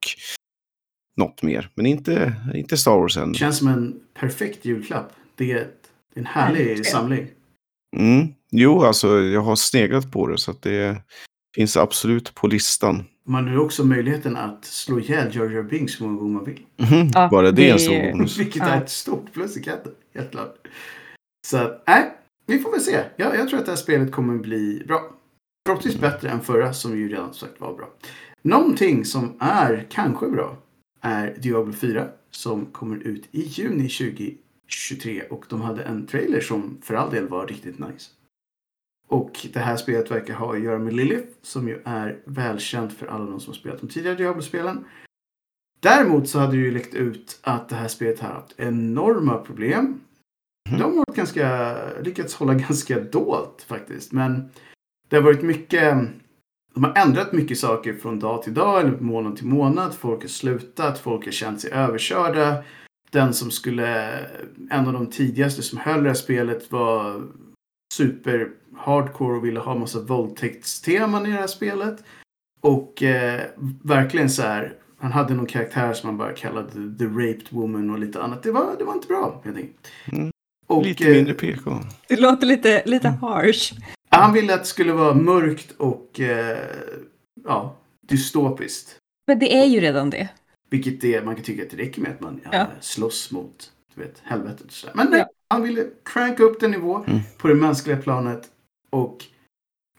något 1.18 1.44
mer. 1.44 1.70
Men 1.76 1.86
inte, 1.86 2.36
inte 2.56 2.78
Star 2.78 2.98
Wars 2.98 3.18
än. 3.18 3.32
Det 3.32 3.38
känns 3.38 3.58
som 3.58 3.68
en 3.68 4.00
perfekt 4.14 4.66
julklapp. 4.66 5.14
Det 5.36 5.52
är 5.52 5.68
en 6.16 6.26
härlig 6.26 6.60
Verkligen. 6.60 6.84
samling. 6.84 7.28
Mm. 7.98 8.28
Jo, 8.52 8.84
alltså 8.84 9.20
jag 9.20 9.42
har 9.42 9.56
sneglat 9.56 10.12
på 10.12 10.28
det 10.28 10.38
så 10.38 10.52
att 10.52 10.62
det 10.62 11.02
finns 11.56 11.78
absolut 11.78 12.36
på 12.36 12.48
listan. 12.48 13.04
Man 13.26 13.48
har 13.48 13.58
också 13.58 13.86
möjligheten 13.86 14.38
att 14.38 14.66
slå 14.66 15.00
ihjäl 15.00 15.36
Jar 15.36 15.50
Jar 15.50 15.64
Binks 15.64 15.94
så 15.94 16.04
många 16.04 16.20
gånger 16.20 16.34
man 16.34 16.44
vill. 16.46 16.66
Mhm, 16.78 17.10
Ja, 17.14 17.28
Bara 17.32 17.46
det, 17.46 17.52
det 17.52 17.70
är 17.70 17.74
en 17.74 17.80
stor 17.80 18.12
bonus. 18.12 18.38
Vilket 18.38 18.62
Ja. 18.62 18.68
är 18.70 18.82
ett 18.82 18.90
stort 18.90 19.34
plus 19.34 19.58
i 19.58 19.64
katten. 19.64 19.92
Helt 20.16 20.32
klart. 20.32 20.68
Så 21.48 21.58
att, 21.58 21.84
nej. 21.88 22.12
Vi 22.46 22.60
får 22.60 22.72
väl 22.72 22.82
se. 22.82 23.04
Jag, 23.16 23.36
jag 23.36 23.50
tror 23.50 23.60
att 23.60 23.66
det 23.66 23.72
här 23.72 23.78
spelet 23.78 24.12
kommer 24.12 24.38
bli 24.38 24.84
bra. 24.88 25.02
Förhoppningsvis 25.68 26.02
bättre 26.02 26.30
än 26.30 26.42
förra 26.42 26.74
som 26.74 26.98
ju 26.98 27.10
redan 27.10 27.34
sagt 27.34 27.62
var 27.62 27.74
bra. 27.76 27.90
Någonting 28.42 29.06
som 29.06 29.34
är 29.40 29.88
kanske 29.90 30.28
bra 30.28 30.58
är 31.02 31.36
Diablo 31.40 31.74
4 31.74 32.08
som 32.32 32.66
kommer 32.66 32.96
ut 32.96 33.28
i 33.32 33.42
juni 33.42 33.90
2023 33.90 35.22
och 35.30 35.46
de 35.50 35.62
hade 35.62 35.84
en 35.84 36.08
trailer 36.08 36.42
som 36.42 36.78
för 36.82 36.94
all 36.94 37.12
del 37.12 37.28
var 37.28 37.48
riktigt 37.48 37.80
nice. 37.80 38.10
Och 39.08 39.48
det 39.54 39.60
här 39.60 39.76
spelet 39.76 40.12
verkar 40.12 40.34
ha 40.34 40.56
att 40.56 40.64
göra 40.64 40.80
med 40.80 40.94
Lilith 40.94 41.28
som 41.42 41.68
ju 41.68 41.82
är 41.86 42.20
välkänd 42.26 42.92
för 42.92 43.08
alla 43.08 43.26
de 43.26 43.40
som 43.40 43.52
har 43.52 43.60
spelat 43.60 43.82
de 43.82 43.88
tidigare 43.88 44.16
Diablo-spelen. 44.16 44.86
Däremot 45.80 46.30
så 46.30 46.40
hade 46.40 46.52
det 46.52 46.58
ju 46.58 46.72
läckt 46.72 46.94
ut 46.94 47.40
att 47.44 47.70
det 47.70 47.76
här 47.76 47.88
spelet 47.88 48.20
har 48.20 48.30
haft 48.30 48.54
enorma 48.58 49.38
problem. 49.38 50.02
Mhm. 50.70 50.80
De 50.80 50.98
har 50.98 51.16
ganska, 51.16 51.78
lyckats 52.02 52.36
hålla 52.36 52.54
ganska 52.68 53.00
dolt 53.00 53.66
faktiskt. 53.68 54.12
Men 54.12 54.50
det 55.10 55.16
har 55.16 55.24
varit 55.24 55.42
mycket, 55.42 55.98
de 56.74 56.84
har 56.84 56.94
ändrat 56.96 57.34
mycket 57.34 57.60
saker 57.60 57.94
från 57.94 58.20
dag 58.20 58.44
till 58.44 58.54
dag 58.54 58.82
eller 58.82 59.00
månad 59.00 59.38
till 59.38 59.46
månad. 59.46 59.94
Folk 59.94 60.22
har 60.22 60.28
slutat, 60.28 61.00
folk 61.00 61.26
har 61.26 61.32
känt 61.32 61.62
sig 61.62 61.72
överkörda. 61.72 62.64
Den 63.12 63.34
som 63.34 63.52
skulle, 63.52 64.20
en 64.70 64.88
av 64.88 64.94
de 64.94 65.08
tidigaste 65.08 65.62
som 65.62 65.80
höll 65.80 66.04
det 66.04 66.10
här 66.10 66.16
spelet 66.16 66.72
var 66.72 67.24
super 67.98 68.50
hardcore 68.78 69.38
och 69.38 69.46
ville 69.46 69.60
ha 69.60 69.76
massa 69.76 70.00
våldtäktsteman 70.02 71.26
i 71.26 71.30
det 71.30 71.36
här 71.36 71.48
spelet. 71.48 72.04
Och 72.62 73.04
eh, 73.04 73.42
verkligen 73.84 74.30
så 74.30 74.42
här 74.42 74.74
Han 74.98 75.12
hade 75.12 75.34
någon 75.34 75.46
karaktär 75.46 75.94
som 75.94 76.08
han 76.10 76.18
bara 76.18 76.34
kallade 76.34 76.98
The 76.98 77.06
Raped 77.06 77.48
Woman 77.50 77.90
och 77.90 78.00
lite 78.00 78.22
annat. 78.22 78.44
Det 78.44 78.52
var, 78.52 78.76
det 78.78 78.84
var 78.84 78.94
inte 78.94 79.08
bra 79.08 79.42
helt 79.46 79.58
enkelt. 79.58 79.88
Mm. 80.12 80.32
Och, 80.68 80.84
Lite 80.86 81.04
eh, 81.10 81.16
mindre 81.16 81.34
PK. 81.34 81.80
Det 82.08 82.20
låter 82.20 82.48
lite, 82.48 82.84
lite 82.86 83.08
harsh. 83.10 83.74
Han 84.10 84.34
ville 84.34 84.54
att 84.54 84.60
det 84.60 84.66
skulle 84.68 84.94
vara 84.94 85.14
mörkt 85.14 85.72
och 85.78 86.20
eh, 86.20 86.58
ja, 87.44 87.76
dystopiskt. 88.02 88.98
Men 89.28 89.40
det 89.40 89.56
är 89.56 89.66
ju 89.66 89.80
redan 89.80 90.10
det. 90.10 90.30
Vilket 90.70 91.02
det, 91.02 91.26
man 91.26 91.36
kan 91.36 91.44
tycka 91.44 91.64
att 91.64 91.70
det 91.70 91.78
räcker 91.78 92.02
med 92.02 92.12
att 92.12 92.22
man 92.22 92.42
ja, 92.44 92.50
Ja. 92.54 92.68
slåss 92.82 93.32
mot 93.32 93.72
du 93.96 94.02
vet, 94.02 94.22
helvetet. 94.24 94.66
Och 94.66 94.72
sådär. 94.72 94.94
Men 94.96 95.08
nej, 95.12 95.20
Ja. 95.20 95.26
Han 95.54 95.64
ville 95.64 95.86
cranka 96.06 96.44
upp 96.44 96.60
den 96.60 96.72
nivå 96.72 97.04
Mm. 97.08 97.20
på 97.38 97.48
det 97.48 97.56
mänskliga 97.56 97.98
planet. 97.98 98.42
Och 98.90 99.26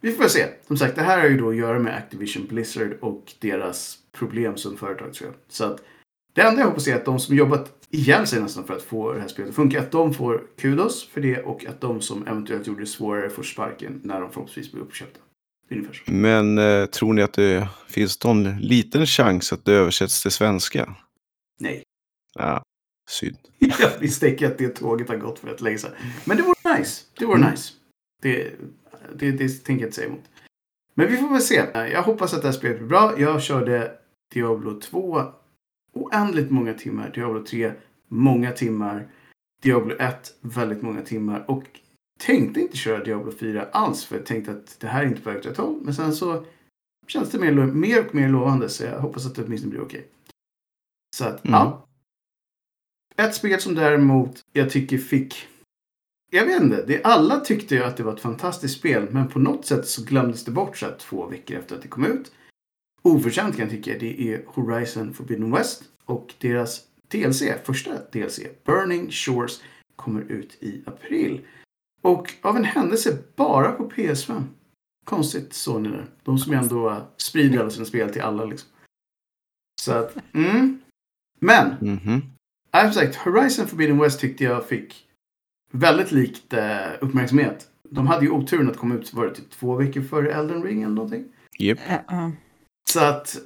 vi 0.01 0.13
får 0.13 0.29
se. 0.29 0.47
Som 0.67 0.77
sagt, 0.77 0.97
det 0.97 1.03
här 1.03 1.19
har 1.21 1.29
ju 1.29 1.37
då 1.39 1.49
att 1.49 1.57
göra 1.57 1.79
med 1.79 1.97
Activision 1.97 2.47
Blizzard 2.47 2.93
och 3.01 3.33
deras 3.41 3.99
problem 4.13 4.57
som 4.57 4.77
företag 4.77 5.15
tror 5.15 5.31
jag. 5.31 5.37
Så 5.49 5.65
att 5.65 5.83
det 6.35 6.43
enda 6.43 6.61
jag 6.61 6.67
hoppas 6.69 6.89
är 6.89 6.95
att 6.97 7.05
de 7.05 7.21
som 7.21 7.37
jobbat 7.37 7.73
ihjäl 7.91 8.27
sig 8.27 8.41
nästan 8.43 8.65
för 8.65 8.75
att 8.77 8.83
få 8.83 9.13
det 9.13 9.21
här 9.21 9.29
spelet 9.29 9.49
att 9.51 9.57
funka, 9.57 9.81
att 9.81 9.91
de 9.91 10.15
får 10.15 10.43
kudos 10.59 11.09
för 11.09 11.21
det 11.21 11.43
och 11.43 11.67
att 11.67 11.81
de 11.81 12.01
som 12.01 12.27
eventuellt 12.27 12.67
gjorde 12.67 12.81
det 12.81 12.87
svårare 12.87 13.31
får 13.31 13.43
sparken 13.43 14.01
när 14.05 14.21
de 14.21 14.31
förhoppningsvis 14.31 14.73
blir 14.73 14.83
uppköpta. 14.83 15.21
Ungefär 15.71 15.93
så. 15.95 16.13
Men 16.13 16.59
eh, 16.59 16.87
tror 16.87 17.13
ni 17.13 17.23
att 17.23 17.33
det 17.33 17.69
finns 17.89 18.25
någon 18.25 18.59
liten 18.61 19.07
chans 19.07 19.53
att 19.53 19.65
det 19.65 19.73
översätts 19.73 20.23
till 20.23 20.31
svenska? 20.31 20.97
Nej. 21.61 21.83
Ja, 22.35 22.63
synd. 23.11 23.37
Jag 23.59 24.01
misstänker 24.01 24.47
att 24.47 24.59
det 24.59 24.69
tåget 24.69 25.09
har 25.09 25.17
gått 25.17 25.39
för 25.39 25.55
ett 25.55 25.61
länge 25.61 25.79
sedan. 25.79 25.91
Men 26.25 26.37
det 26.37 26.43
vore 26.43 26.79
nice. 26.79 27.05
Det 27.19 27.25
vore 27.27 27.39
Mm. 27.39 27.51
nice. 27.51 27.73
Det, 28.23 28.55
det, 29.15 29.31
det 29.31 29.49
tänker 29.49 29.73
jag 29.83 29.89
inte 29.89 29.97
säga 29.97 30.09
emot. 30.09 30.25
Men 30.95 31.09
vi 31.09 31.17
får 31.17 31.29
väl 31.29 31.41
se. 31.41 31.55
Jag 31.75 32.03
hoppas 32.03 32.35
att 32.35 32.43
det 32.43 32.49
här 32.49 32.53
spelet 32.53 32.79
blir 32.79 32.89
bra. 32.89 33.21
Jag 33.21 33.43
körde 33.43 33.99
Diablo 34.35 34.81
2 34.81 35.23
oändligt 35.93 36.51
många 36.51 36.75
timmar. 36.75 37.11
Diablo 37.15 37.45
3 37.45 37.73
många 38.09 38.53
timmar. 38.53 39.09
Diablo 39.63 39.95
1 39.99 40.35
väldigt 40.41 40.83
många 40.83 41.03
timmar. 41.03 41.45
Och 41.51 41.65
tänkte 42.21 42.61
inte 42.61 42.77
köra 42.77 43.05
Diablo 43.05 43.33
4 43.33 43.69
alls. 43.73 44.05
För 44.05 44.17
jag 44.17 44.27
tänkte 44.27 44.53
att 44.53 44.81
det 44.81 44.87
här 44.87 45.03
är 45.03 45.07
inte 45.07 45.21
på 45.21 45.31
väg 45.31 45.39
åt 45.39 45.47
rätt 45.47 45.57
håll. 45.57 45.81
Men 45.83 45.95
sen 45.95 46.15
så 46.15 46.45
känns 47.07 47.31
det 47.31 47.39
mer, 47.39 47.53
mer 47.53 48.07
och 48.07 48.15
mer 48.15 48.29
lovande. 48.29 48.69
Så 48.69 48.85
jag 48.85 49.01
hoppas 49.01 49.27
att 49.27 49.35
det 49.35 49.45
åtminstone 49.45 49.71
blir 49.71 49.83
okej. 49.83 50.07
Så 51.17 51.25
att, 51.25 51.45
Mm. 51.45 51.55
ja. 51.61 51.84
Ett 53.17 53.35
spel 53.35 53.61
som 53.61 53.75
däremot 53.75 54.45
jag 54.53 54.71
tycker 54.71 54.99
fick... 54.99 55.49
Jag 56.31 56.47
vet 56.47 56.63
inte. 56.63 56.85
Det, 56.87 57.05
alla 57.05 57.41
tyckte 57.41 57.75
ju 57.75 57.85
att 57.85 57.97
det 57.97 58.03
var 58.03 58.13
ett 58.15 58.21
fantastiskt 58.21 58.79
spel. 58.79 59.09
Men 59.11 59.29
på 59.29 59.39
något 59.39 59.67
sätt 59.67 59.89
så 59.89 60.05
glömdes 60.05 60.45
det 60.45 60.51
bort 60.51 60.77
så 60.77 60.87
två 60.99 61.27
veckor 61.27 61.57
efter 61.57 61.77
att 61.77 61.83
det 61.83 61.89
kom 61.89 62.07
ut. 62.07 62.33
Oförtjänt 63.03 63.57
kan 63.57 63.69
jag 63.69 63.71
tycka. 63.71 63.99
Det 64.01 64.33
är 64.33 64.45
Horizon 64.47 65.15
Forbidden 65.15 65.53
West. 65.53 65.85
Och 66.05 66.35
deras 66.39 66.83
DLC, 67.09 67.43
första 67.65 67.91
DLC, 68.13 68.41
Burning 68.65 69.11
Shores, 69.11 69.63
kommer 69.97 70.21
ut 70.21 70.63
i 70.63 70.83
april. 70.87 71.41
Och 72.03 72.35
av 72.43 72.57
en 72.57 72.65
händelse 72.65 73.19
bara 73.37 73.73
på 73.73 73.91
PS5. 73.91 74.43
Konstigt 75.05 75.53
så 75.53 75.79
ni 75.79 75.89
där. 75.89 76.07
De 76.23 76.39
som 76.39 76.53
ändå 76.53 77.09
sprider 77.17 77.59
alla 77.59 77.71
sina 77.71 77.85
spel 77.85 78.13
till 78.13 78.23
alla 78.23 78.45
liksom. 78.45 78.69
Så 79.81 79.93
att, 79.93 80.17
mm. 80.35 80.81
Men 81.41 81.71
Mm 81.81 81.99
-hmm 81.99 82.21
som 82.83 82.93
sagt, 82.93 83.17
Horizon 83.17 83.67
Forbidden 83.67 83.99
West 83.99 84.21
tyckte 84.21 84.45
jag 84.45 84.69
fick 84.69 85.07
väldigt 85.73 86.13
lite 86.13 86.91
uppmärksamhet. 87.01 87.69
De 87.91 88.07
hade 88.07 88.25
ju 88.25 88.31
oturen 88.31 88.71
att 88.71 88.77
komma 88.77 88.95
ut, 88.95 89.15
var 89.15 89.27
det 89.27 89.35
typ 89.35 89.51
två 89.51 89.75
veckor 89.75 90.03
före 90.03 90.33
Elden 90.33 90.63
Ring 90.63 90.83
eller 90.83 90.95
någonting? 90.95 91.25
Japp. 91.59 91.79
Ja, 91.89 92.05
ja. 92.09 92.33
Så 92.91 93.01
att 93.01 93.37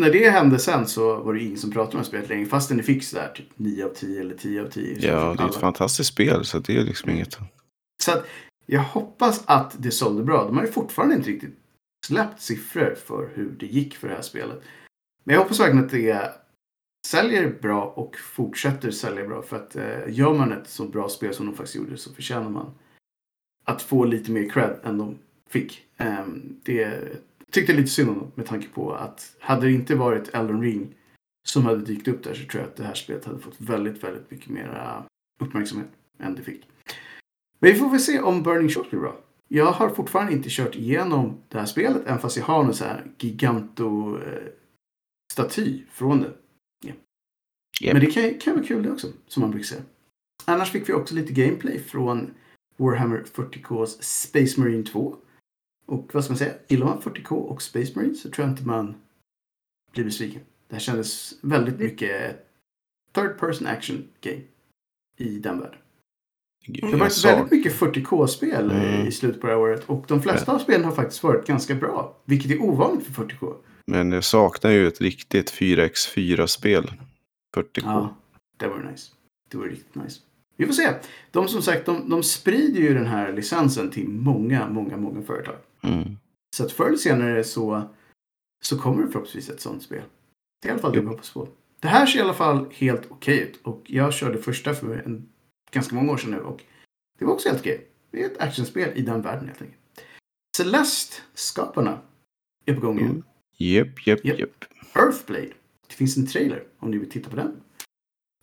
när 0.00 0.10
det 0.10 0.30
hände 0.30 0.58
sen 0.58 0.86
så 0.86 1.16
var 1.16 1.34
det 1.34 1.42
ingen 1.42 1.58
som 1.58 1.70
pratade 1.70 1.98
om 1.98 2.04
spelet 2.04 2.28
längre. 2.28 2.46
Fastän 2.46 2.76
det 2.76 2.82
fick 2.82 3.04
sådär 3.04 3.32
typ 3.34 3.46
9 3.56 3.84
av 3.84 3.88
10 3.88 4.20
eller 4.20 4.34
10 4.34 4.62
av 4.62 4.66
10. 4.68 5.00
Så 5.00 5.06
Ja, 5.06 5.34
det 5.38 5.42
är 5.42 5.48
ett 5.48 5.54
fantastiskt 5.54 6.12
spel 6.12 6.44
så 6.44 6.58
det 6.58 6.76
är 6.76 6.84
liksom 6.84 7.10
inget. 7.10 7.38
Så 8.02 8.12
att 8.12 8.26
jag 8.66 8.82
hoppas 8.82 9.44
att 9.46 9.74
det 9.78 9.90
sålde 9.90 10.22
bra. 10.22 10.44
De 10.44 10.56
har 10.56 10.64
ju 10.64 10.72
fortfarande 10.72 11.14
inte 11.14 11.30
riktigt 11.30 11.58
släppt 12.06 12.40
siffror 12.40 12.94
för 13.06 13.30
hur 13.34 13.50
det 13.60 13.66
gick 13.66 13.96
för 13.96 14.08
det 14.08 14.14
här 14.14 14.22
spelet. 14.22 14.62
Men 15.24 15.34
jag 15.34 15.42
hoppas 15.42 15.60
verkligen 15.60 15.84
att 15.84 15.90
det 15.90 16.32
säljer 17.06 17.58
bra 17.62 17.84
och 17.84 18.16
fortsätter 18.16 18.90
sälja 18.90 19.26
bra. 19.26 19.42
För 19.42 19.56
att 19.56 19.76
eh, 19.76 20.08
gör 20.08 20.34
man 20.34 20.52
ett 20.52 20.68
så 20.68 20.84
bra 20.84 21.08
spel 21.08 21.34
som 21.34 21.46
de 21.46 21.54
faktiskt 21.54 21.76
gjorde 21.76 21.96
så 21.96 22.14
förtjänar 22.14 22.50
man 22.50 22.74
att 23.64 23.82
få 23.82 24.04
lite 24.04 24.30
mer 24.30 24.48
cred 24.48 24.80
än 24.82 24.98
de 24.98 25.18
fick. 25.48 25.86
Eh, 25.96 26.26
det 26.62 27.08
tyckte 27.52 27.72
jag 27.72 27.80
lite 27.80 27.90
synd 27.90 28.10
om 28.10 28.18
dem, 28.18 28.32
med 28.34 28.46
tanke 28.46 28.68
på 28.68 28.94
att 28.94 29.36
hade 29.40 29.66
det 29.66 29.72
inte 29.72 29.94
varit 29.94 30.34
Elden 30.34 30.62
Ring 30.62 30.94
som 31.48 31.66
hade 31.66 31.84
dykt 31.84 32.08
upp 32.08 32.24
där 32.24 32.34
så 32.34 32.48
tror 32.48 32.62
jag 32.62 32.70
att 32.70 32.76
det 32.76 32.84
här 32.84 32.94
spelet 32.94 33.24
hade 33.24 33.38
fått 33.38 33.60
väldigt, 33.60 34.04
väldigt 34.04 34.30
mycket 34.30 34.48
mer 34.48 35.02
uppmärksamhet 35.40 35.90
än 36.18 36.34
det 36.34 36.42
fick. 36.42 36.68
Men 37.58 37.72
vi 37.72 37.78
får 37.78 37.90
väl 37.90 38.00
se 38.00 38.20
om 38.20 38.42
Burning 38.42 38.68
Shores 38.68 38.90
blir 38.90 39.00
bra. 39.00 39.20
Jag 39.48 39.72
har 39.72 39.88
fortfarande 39.88 40.32
inte 40.32 40.48
kört 40.50 40.74
igenom 40.74 41.40
det 41.48 41.58
här 41.58 41.66
spelet, 41.66 42.02
även 42.06 42.18
fast 42.18 42.36
jag 42.36 42.44
har 42.44 42.64
någon 42.64 42.74
så 42.74 42.84
här 42.84 43.04
giganto-staty 43.18 45.74
eh, 45.74 45.80
från 45.90 46.20
det. 46.20 46.32
Japp. 47.80 47.92
Men 47.92 48.04
det 48.04 48.10
kan, 48.10 48.38
kan 48.38 48.54
vara 48.54 48.64
kul 48.66 48.82
det 48.82 48.90
också, 48.92 49.06
som 49.28 49.40
man 49.40 49.50
brukar 49.50 49.66
säga. 49.66 49.82
Annars 50.44 50.70
fick 50.70 50.88
vi 50.88 50.92
också 50.92 51.14
lite 51.14 51.32
gameplay 51.32 51.78
från 51.78 52.34
Warhammer 52.76 53.24
40Ks 53.34 54.02
Space 54.02 54.60
Marine 54.60 54.84
2. 54.84 55.16
Och 55.86 56.10
vad 56.14 56.24
ska 56.24 56.32
man 56.32 56.38
säga? 56.38 56.54
Gillar 56.68 56.86
man 56.86 57.00
40K 57.00 57.32
och 57.32 57.62
Space 57.62 57.92
Marine 57.96 58.14
så 58.14 58.30
tror 58.30 58.46
jag 58.46 58.52
inte 58.52 58.66
man 58.66 58.94
blir 59.92 60.04
besviken. 60.04 60.40
Det 60.68 60.74
här 60.74 60.80
kändes 60.80 61.34
väldigt 61.42 61.78
mycket 61.78 62.46
third 63.14 63.38
person 63.38 63.66
action 63.66 64.08
game 64.20 64.42
i 65.18 65.38
den 65.38 65.58
världen. 65.60 65.78
Det 66.66 66.82
har 66.86 66.90
Jag 66.92 66.98
varit 66.98 67.12
sa, 67.12 67.28
väldigt 67.28 67.50
mycket 67.52 67.72
40K-spel 67.80 68.70
Mm. 68.70 69.06
i 69.06 69.12
slutet 69.12 69.40
på 69.40 69.46
det 69.46 69.52
här 69.52 69.60
året. 69.60 69.84
Och 69.86 70.04
de 70.08 70.22
flesta 70.22 70.52
av 70.52 70.58
spelen 70.58 70.84
har 70.84 70.92
faktiskt 70.92 71.22
varit 71.22 71.46
ganska 71.46 71.74
bra. 71.74 72.16
Vilket 72.24 72.50
är 72.50 72.62
ovanligt 72.62 73.06
för 73.06 73.12
40K. 73.24 73.54
men 73.86 74.12
jag 74.12 74.24
saknar 74.24 74.70
ju 74.70 74.86
ett 74.86 75.00
riktigt 75.00 75.52
4x4-spel. 75.52 76.92
40K. 77.56 77.82
Ja, 77.84 78.16
det 78.56 78.68
var 78.68 78.78
nice. 78.78 79.12
Det 79.50 79.58
var 79.58 79.64
riktigt 79.64 79.94
nice. 79.94 80.20
Vi 80.56 80.66
får 80.66 80.72
se. 80.72 80.94
De 81.30 81.48
som 81.48 81.62
sagt, 81.62 81.86
de, 81.86 82.10
de 82.10 82.22
sprider 82.22 82.80
ju 82.80 82.94
den 82.94 83.06
här 83.06 83.32
licensen 83.32 83.90
till 83.90 84.08
många, 84.08 84.68
många, 84.68 84.96
många 84.96 85.22
företag. 85.22 85.56
Mm. 85.82 86.16
Så 86.56 86.64
att 86.64 86.72
förr 86.72 86.86
eller 86.86 86.96
senare 86.96 87.44
så, 87.44 87.82
så 88.64 88.78
kommer 88.78 89.02
det 89.02 89.08
förhoppningsvis 89.08 89.50
ett 89.50 89.60
sånt 89.60 89.82
spel. 89.82 90.02
Det 90.62 90.68
är 90.68 90.70
i 90.70 90.72
alla 90.72 90.82
fall 90.82 90.92
det 90.92 91.00
vi 91.00 91.06
hoppas 91.06 91.30
på. 91.30 91.48
Det 91.80 91.88
här 91.88 92.06
ser 92.06 92.18
i 92.18 92.22
alla 92.22 92.34
fall 92.34 92.66
helt 92.72 93.10
okej 93.10 93.40
ut. 93.40 93.60
Och 93.62 93.82
jag 93.86 94.14
körde 94.14 94.38
första 94.38 94.74
för 94.74 95.02
en, 95.06 95.28
ganska 95.70 95.94
många 95.94 96.12
år 96.12 96.16
sedan 96.16 96.30
nu. 96.30 96.40
Och 96.40 96.62
det 97.18 97.24
var 97.24 97.32
också 97.32 97.48
helt 97.48 97.60
okej. 97.60 97.86
Det 98.10 98.22
är 98.22 98.26
ett 98.26 98.38
actionspel 98.38 98.92
i 98.94 99.02
den 99.02 99.22
världen 99.22 99.46
helt 99.46 99.62
enkelt. 99.62 99.80
Celeste-skaparna 100.56 101.98
är 102.64 102.74
på 102.74 102.80
gång 102.80 102.98
igen. 102.98 103.10
Mm. 103.10 103.22
Japp, 103.56 104.06
Japp. 104.06 104.24
japp. 104.24 104.64
Earthblade. 104.94 105.52
Det 105.88 105.94
finns 105.94 106.16
en 106.16 106.26
trailer 106.26 106.62
om 106.78 106.90
ni 106.90 106.98
vill 106.98 107.10
titta 107.10 107.30
på 107.30 107.36
den. 107.36 107.52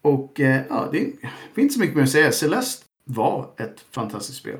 Och 0.01 0.39
eh, 0.39 0.62
ja, 0.69 0.89
det 0.91 0.99
finns 0.99 1.21
inte 1.58 1.73
så 1.73 1.79
mycket 1.79 1.95
mer 1.95 2.03
att 2.03 2.10
säga. 2.10 2.32
Celeste 2.32 2.86
var 3.06 3.49
ett 3.58 3.86
fantastiskt 3.91 4.39
spel. 4.39 4.58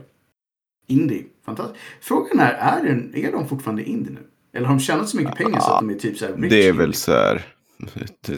Indie. 0.88 1.26
Fantastiskt. 1.46 1.80
Frågan 2.02 2.40
är, 2.40 2.54
är, 2.54 2.84
den, 2.84 3.16
är 3.16 3.32
de 3.32 3.48
fortfarande 3.48 3.84
indie 3.84 4.12
nu? 4.12 4.28
Eller 4.54 4.68
har 4.68 4.76
de 4.76 4.80
tjänat 4.80 5.10
så 5.10 5.18
mycket 5.18 5.36
pengar 5.36 5.60
så 5.60 5.72
att 5.72 5.80
de 5.80 5.90
är 5.90 6.00
typ 6.00 6.18
så 6.18 6.26
här 6.26 6.34
rich 6.34 6.50
Det 6.52 6.68
är 6.68 6.74
väl 6.74 6.94
så 6.94 7.12
här 7.12 7.46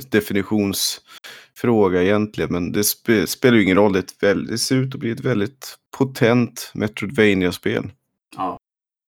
definitionsfråga 0.10 2.03
egentligen. 2.03 2.51
Men 2.51 2.71
det 2.71 2.84
spe, 2.84 3.27
spelar 3.27 3.58
ju 3.58 3.63
ingen 3.63 3.77
roll. 3.77 3.93
Det, 3.93 4.21
väl, 4.21 4.47
det 4.47 4.58
ser 4.58 4.75
ut 4.75 4.93
att 4.93 4.99
bli 4.99 5.12
ett 5.12 5.19
väldigt 5.19 5.77
potent 5.97 6.71
Metroidvania-spel. 6.73 7.91
Ja. 8.36 8.60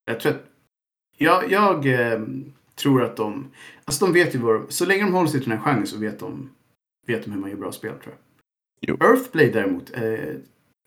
Jag 0.06 0.19
tror 0.19 0.32
att... 0.32 0.45
Jag, 1.17 1.52
jag 1.52 1.86
eh, 1.86 2.19
tror 2.78 3.04
att 3.04 3.18
de... 3.18 3.52
Alltså 3.86 4.06
de 4.06 4.13
vet 4.13 4.36
ju 4.36 4.40
vad... 4.40 4.72
Så 4.72 4.86
länge 4.86 5.04
de 5.04 5.13
håller 5.13 5.30
sig 5.30 5.40
till 5.40 5.50
den 5.50 5.60
här 5.60 5.66
genren 5.66 5.88
så 5.88 5.98
vet 5.98 6.20
de, 6.20 6.50
vet 7.08 7.24
de 7.24 7.32
hur 7.32 7.40
man 7.40 7.50
gör 7.50 7.58
bra 7.58 7.72
spel 7.72 7.94
tror 8.04 8.16
jag. 8.16 8.20
Jo. 8.82 8.98
Earthblade 9.08 9.50
däremot. 9.50 9.92
Eh, 9.94 10.36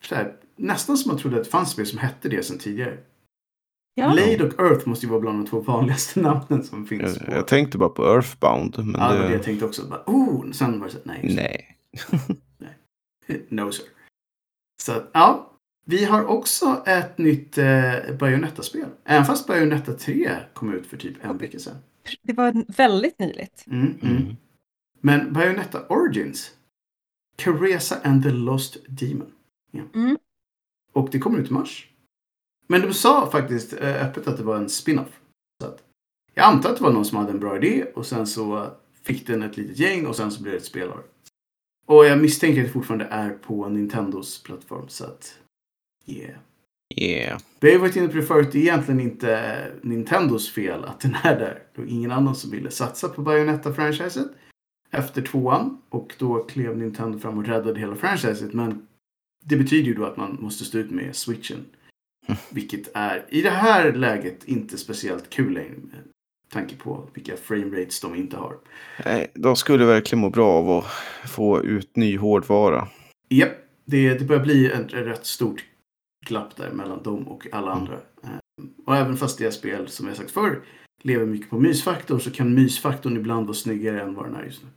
så 0.02 0.14
här, 0.14 0.36
nästan 0.56 0.96
som 0.96 1.08
man 1.10 1.18
trodde 1.18 1.36
att 1.36 1.44
det 1.44 1.50
fanns 1.50 1.70
spel 1.70 1.86
som 1.86 1.98
hette 1.98 2.28
det 2.28 2.42
sedan 2.42 2.58
tidigare. 2.58 2.98
Ja. 3.94 4.12
Blade 4.12 4.44
och 4.44 4.60
Earth 4.60 4.88
måste 4.88 5.06
ju 5.06 5.10
vara 5.10 5.20
bland 5.20 5.38
de 5.38 5.46
två 5.50 5.60
vanligaste 5.60 6.20
namnen 6.20 6.64
som 6.64 6.86
finns. 6.86 7.16
Jag, 7.16 7.26
på... 7.26 7.32
jag 7.32 7.46
tänkte 7.46 7.78
bara 7.78 7.88
på 7.88 8.04
Earthbound. 8.04 8.78
Men 8.78 9.00
ja, 9.00 9.12
det 9.12 9.18
var 9.18 9.26
det 9.26 9.32
jag 9.32 9.42
tänkte 9.42 9.64
också. 9.64 9.86
Bara, 9.86 10.02
oh, 10.06 10.50
sen 10.50 10.80
var 10.80 10.86
det 10.86 10.92
så 10.92 10.98
nej. 11.04 11.20
nej. 11.36 11.76
det. 13.26 13.40
No 13.48 13.72
sir. 13.72 13.84
Så 14.82 15.02
ja. 15.12 15.49
Vi 15.84 16.04
har 16.04 16.24
också 16.24 16.82
ett 16.86 17.18
nytt 17.18 17.58
eh, 17.58 17.92
Bayonetta-spel. 18.18 18.88
Även 19.04 19.24
fast 19.24 19.46
Bayonetta 19.46 19.92
3 19.92 20.36
kom 20.54 20.74
ut 20.74 20.86
för 20.86 20.96
typ 20.96 21.24
en 21.24 21.38
vecka 21.38 21.58
sedan. 21.58 21.76
Det 22.22 22.32
var 22.32 22.64
väldigt 22.76 23.18
nyligt. 23.18 23.64
Mm, 23.66 23.98
mm. 24.02 24.16
Mm. 24.16 24.36
Men 25.00 25.32
Bayonetta 25.32 25.86
Origins. 25.86 26.50
Caresa 27.36 27.96
and 28.04 28.22
the 28.22 28.30
Lost 28.30 28.76
Demon. 28.88 29.32
Ja. 29.70 29.82
Mm. 29.94 30.18
Och 30.92 31.08
det 31.12 31.18
kommer 31.18 31.38
ut 31.38 31.50
i 31.50 31.52
mars. 31.52 31.88
Men 32.66 32.80
de 32.80 32.94
sa 32.94 33.30
faktiskt 33.30 33.72
eh, 33.72 34.06
öppet 34.06 34.26
att 34.26 34.36
det 34.36 34.42
var 34.42 34.56
en 34.56 34.68
spin-off. 34.68 35.20
Så 35.62 35.68
att, 35.68 35.82
jag 36.34 36.44
antar 36.44 36.70
att 36.70 36.76
det 36.76 36.84
var 36.84 36.92
någon 36.92 37.04
som 37.04 37.18
hade 37.18 37.30
en 37.30 37.40
bra 37.40 37.56
idé 37.56 37.84
och 37.94 38.06
sen 38.06 38.26
så 38.26 38.70
fick 39.02 39.26
den 39.26 39.42
ett 39.42 39.56
litet 39.56 39.78
gäng 39.78 40.06
och 40.06 40.16
sen 40.16 40.30
så 40.30 40.42
blev 40.42 40.52
det 40.52 40.58
ett 40.58 40.64
spelår. 40.64 41.02
Och 41.86 42.06
jag 42.06 42.18
misstänker 42.18 42.60
att 42.60 42.66
det 42.66 42.72
fortfarande 42.72 43.04
är 43.04 43.30
på 43.30 43.68
Nintendos 43.68 44.42
plattform 44.42 44.88
så 44.88 45.04
att 45.04 45.38
yeah. 46.06 46.38
Yeah. 46.96 47.40
Vi 47.60 47.72
har 47.72 47.78
varit 47.78 47.96
inne 47.96 48.08
på 48.08 48.16
det 48.16 48.22
förut, 48.22 48.48
det 48.52 48.58
är 48.58 48.62
egentligen 48.62 49.00
inte 49.00 49.72
Nintendos 49.82 50.52
fel 50.52 50.84
att 50.84 51.00
den 51.00 51.16
är 51.22 51.38
där. 51.38 51.62
Det 51.74 51.80
var 51.80 51.88
ingen 51.88 52.10
annan 52.10 52.34
som 52.34 52.50
ville 52.50 52.70
satsa 52.70 53.08
på 53.08 53.22
Bayonetta-franchiset 53.22 54.28
efter 54.90 55.22
tvåan 55.22 55.82
och 55.88 56.14
då 56.18 56.42
klev 56.42 56.78
Nintendo 56.78 57.18
fram 57.18 57.38
och 57.38 57.46
räddade 57.46 57.80
hela 57.80 57.96
franchiset. 57.96 58.52
Men 58.52 58.86
det 59.44 59.56
betyder 59.56 59.88
ju 59.88 59.94
då 59.94 60.04
att 60.04 60.16
man 60.16 60.38
måste 60.40 60.64
stå 60.64 60.78
ut 60.78 60.90
med 60.90 61.16
switchen. 61.16 61.64
Vilket 62.50 62.90
är 62.94 63.24
i 63.28 63.42
det 63.42 63.50
här 63.50 63.92
läget 63.92 64.44
inte 64.44 64.78
speciellt 64.78 65.30
kul 65.30 65.52
längre 65.52 65.76
med 65.82 66.00
tanke 66.52 66.76
på 66.76 67.08
vilka 67.14 67.36
frame 67.36 67.80
rates 67.80 68.00
de 68.00 68.14
inte 68.14 68.36
har. 68.36 68.56
Nej, 69.04 69.30
de 69.34 69.56
skulle 69.56 69.84
verkligen 69.84 70.20
må 70.20 70.30
bra 70.30 70.52
av 70.52 70.70
att 70.70 70.84
få 71.30 71.62
ut 71.62 71.96
ny 71.96 72.16
hårdvara. 72.16 72.88
Japp, 73.28 73.52
det, 73.84 74.14
det 74.18 74.24
börjar 74.24 74.42
bli 74.42 74.66
ett 74.66 74.92
rätt 74.92 75.26
stort 75.26 75.64
glapp 76.26 76.56
där 76.56 76.70
mellan 76.70 77.02
dem 77.02 77.28
och 77.28 77.46
alla 77.52 77.72
andra. 77.72 77.94
Eh, 77.94 78.30
Och 78.86 78.96
även 78.96 79.16
fast 79.16 79.38
det 79.38 79.46
är 79.46 79.50
spel, 79.50 79.88
som 79.88 80.06
jag 80.08 80.16
sagt 80.16 80.30
förr, 80.30 80.62
lever 81.02 81.26
mycket 81.26 81.50
på 81.50 81.60
mysfaktor 81.60 82.18
så 82.18 82.30
kan 82.30 82.54
mysfaktorn 82.54 83.16
ibland 83.16 83.46
vara 83.46 83.54
snyggare 83.54 84.02
än 84.02 84.14
vad 84.14 84.24
den 84.26 84.34
är 84.36 84.44
just 84.44 84.62
nu. 84.62 84.68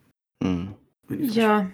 Mm. 0.49 0.67
Ja, 1.33 1.65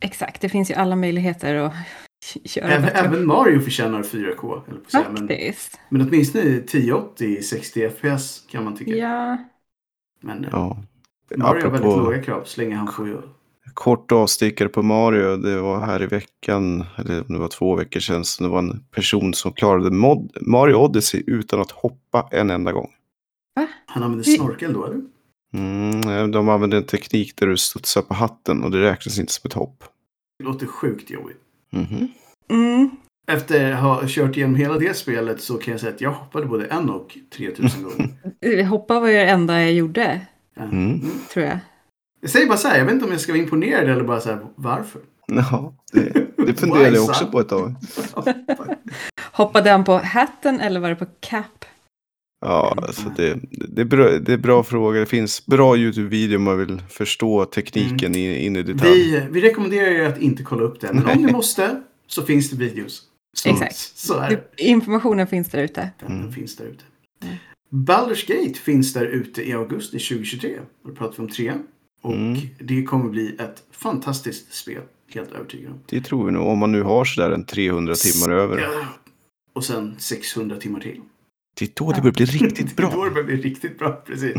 exakt. 0.00 0.40
Det 0.40 0.48
finns 0.48 0.70
ju 0.70 0.74
alla 0.74 0.96
möjligheter 0.96 1.54
att 1.54 1.74
göra 2.44 2.68
Även, 2.68 2.88
även 2.88 3.26
Mario 3.26 3.60
förtjänar 3.60 4.02
4K, 4.02 4.62
eller 4.68 4.80
på 4.80 4.90
säga. 4.90 5.04
Men, 5.10 5.28
Faktiskt. 5.28 5.80
men 5.88 6.00
åtminstone 6.08 6.44
1080 6.44 7.42
60 7.42 7.90
FPS 7.90 8.46
kan 8.50 8.64
man 8.64 8.76
tycka. 8.76 8.90
Ja. 8.96 9.36
Men 10.20 10.44
eh, 10.44 10.50
Ja. 10.52 10.82
Mario 11.36 11.62
har 11.62 11.70
väldigt 11.70 11.80
Apropå 11.80 11.96
låga 12.00 12.22
krav 12.22 12.44
så 12.44 12.60
länge 12.60 12.76
han 12.76 12.92
får. 12.92 13.28
Kort 13.74 14.12
avstickare 14.12 14.68
på 14.68 14.82
Mario. 14.82 15.36
Det 15.36 15.60
var 15.60 15.80
här 15.80 16.02
i 16.02 16.06
veckan, 16.06 16.84
eller 16.98 17.20
om 17.20 17.34
det 17.34 17.38
var 17.38 17.48
två 17.48 17.74
veckor 17.76 18.00
sedan, 18.00 18.24
så 18.24 18.42
det 18.42 18.48
var 18.48 18.58
en 18.58 18.84
person 18.94 19.34
som 19.34 19.52
klarade 19.52 19.90
mod, 19.90 20.30
Mario 20.40 20.74
Odyssey 20.74 21.22
utan 21.26 21.60
att 21.60 21.70
hoppa 21.70 22.28
en 22.30 22.50
enda 22.50 22.72
gång. 22.72 22.90
Han 23.86 24.02
använder 24.02 24.24
Vi- 24.24 24.36
snorkel 24.36 24.72
då, 24.72 24.84
eller? 24.86 25.00
Mm, 25.54 26.30
de 26.30 26.48
använde 26.48 26.76
en 26.76 26.84
teknik 26.86 27.36
där 27.36 27.46
du 27.46 27.56
studsar 27.56 28.02
på 28.02 28.14
hatten 28.14 28.64
och 28.64 28.70
det 28.70 28.80
räknas 28.82 29.18
inte 29.18 29.32
som 29.32 29.48
ett 29.48 29.52
hopp. 29.52 29.84
Det 30.38 30.44
låter 30.44 30.66
sjukt 30.66 31.10
jobbigt. 31.10 31.40
Mhm. 31.72 32.08
Mm. 32.50 32.90
Efter 33.32 33.72
att 33.72 33.80
ha 33.80 34.02
kört 34.06 34.36
igenom 34.36 34.54
hela 34.54 34.78
det 34.78 34.96
spelet 34.96 35.40
så 35.40 35.58
kan 35.58 35.72
jag 35.72 35.80
säga 35.80 35.92
att 35.94 36.00
jag 36.00 36.10
hoppade 36.12 36.46
både 36.46 36.66
en 36.66 36.90
och 36.90 37.18
3000 37.36 37.82
gånger. 37.82 38.64
Hoppa 38.68 39.00
var 39.00 39.08
ju 39.08 39.14
det 39.14 39.26
enda 39.30 39.60
jag 39.62 39.72
gjorde. 39.72 40.26
Mm. 40.56 40.70
Mm. 40.70 41.00
tror 41.32 41.44
jag. 41.44 41.58
Jag 42.20 42.30
säger 42.30 42.46
bara 42.46 42.58
så 42.58 42.68
här, 42.68 42.78
jag 42.78 42.84
vet 42.84 42.94
inte 42.94 43.04
om 43.04 43.10
jag 43.12 43.20
ska 43.20 43.32
vara 43.32 43.42
imponerad 43.42 43.88
eller 43.90 44.04
bara 44.04 44.20
så 44.20 44.28
här, 44.28 44.38
varför? 44.54 45.00
Ja, 45.26 45.74
det, 45.92 46.26
det 46.46 46.54
funderade 46.60 46.96
jag 46.96 47.04
också 47.04 47.26
på 47.26 47.40
ett 47.40 47.48
tag. 47.48 47.74
Hoppade 49.32 49.70
han 49.70 49.84
på 49.84 49.92
hatten 49.98 50.60
eller 50.60 50.80
var 50.80 50.88
det 50.88 50.96
på 50.96 51.06
cap? 51.20 51.64
Ja, 52.46 52.74
alltså 52.82 53.08
det, 53.16 53.38
det, 53.50 53.80
är 53.80 53.84
bra, 53.84 54.08
det 54.18 54.32
är 54.32 54.38
bra 54.38 54.62
frågor. 54.62 55.00
Det 55.00 55.06
finns 55.06 55.46
bra 55.46 55.76
YouTube-videor 55.76 56.36
om 56.36 56.42
man 56.42 56.58
vill 56.58 56.82
förstå 56.88 57.44
tekniken 57.44 58.14
in, 58.14 58.36
in 58.36 58.56
i 58.56 58.62
detalj. 58.62 58.90
Vi, 58.92 59.26
vi 59.30 59.40
rekommenderar 59.40 59.86
er 59.90 60.06
att 60.08 60.18
inte 60.18 60.42
kolla 60.42 60.62
upp 60.62 60.80
det. 60.80 60.92
Men 60.92 61.06
om 61.06 61.22
ni 61.22 61.32
måste 61.32 61.82
så 62.06 62.22
finns 62.22 62.50
det 62.50 62.56
videos. 62.56 63.02
Så, 63.36 63.48
Exakt. 63.48 63.76
Så 63.76 64.24
Informationen 64.56 65.26
finns 65.26 65.48
där 65.48 65.62
ute. 65.62 65.90
Den 66.00 66.18
Mm. 66.20 66.32
finns 66.32 66.56
där 66.56 66.64
ute. 66.64 66.84
Mm. 67.24 67.36
Baldur's 67.86 68.26
Gate 68.28 68.58
finns 68.58 68.92
där 68.92 69.06
ute 69.06 69.48
i 69.48 69.52
augusti 69.52 69.98
2023. 69.98 70.58
Då 70.86 70.92
pratar 70.94 71.16
vi 71.16 71.22
om 71.22 71.28
tre. 71.28 71.52
Och 72.00 72.12
Mm. 72.14 72.38
det 72.58 72.82
kommer 72.82 73.10
bli 73.10 73.36
ett 73.38 73.62
fantastiskt 73.70 74.52
spel. 74.54 74.82
Helt 75.14 75.32
övertygad 75.32 75.72
om. 75.72 75.78
Det 75.86 76.00
tror 76.00 76.26
vi 76.26 76.32
nog, 76.32 76.46
om 76.48 76.58
man 76.58 76.72
nu 76.72 76.82
har 76.82 77.04
sådär 77.04 77.30
en 77.30 77.44
300 77.44 77.94
timmar 77.94 78.34
över. 78.34 78.58
Ja. 78.58 78.84
Och 79.52 79.64
sen 79.64 79.94
600 79.98 80.56
timmar 80.56 80.80
till. 80.80 81.00
Det 81.58 81.64
är 81.64 81.70
då 81.84 81.92
det 81.92 82.00
börjar 82.00 82.12
bli 82.12 82.24
riktigt 82.24 82.76
Det 82.76 82.82
är 82.82 82.90
då 82.90 82.96
bra. 82.96 83.04
det 83.04 83.10
börjar 83.10 83.26
bli 83.26 83.36
riktigt 83.36 83.78
bra, 83.78 83.92
precis. 83.92 84.36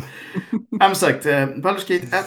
ja, 0.52 0.60
men 0.70 0.96
sagt, 0.96 1.26
eh, 1.26 1.32
Baldur's 1.48 1.94
Gate 1.94 2.18
1 2.18 2.26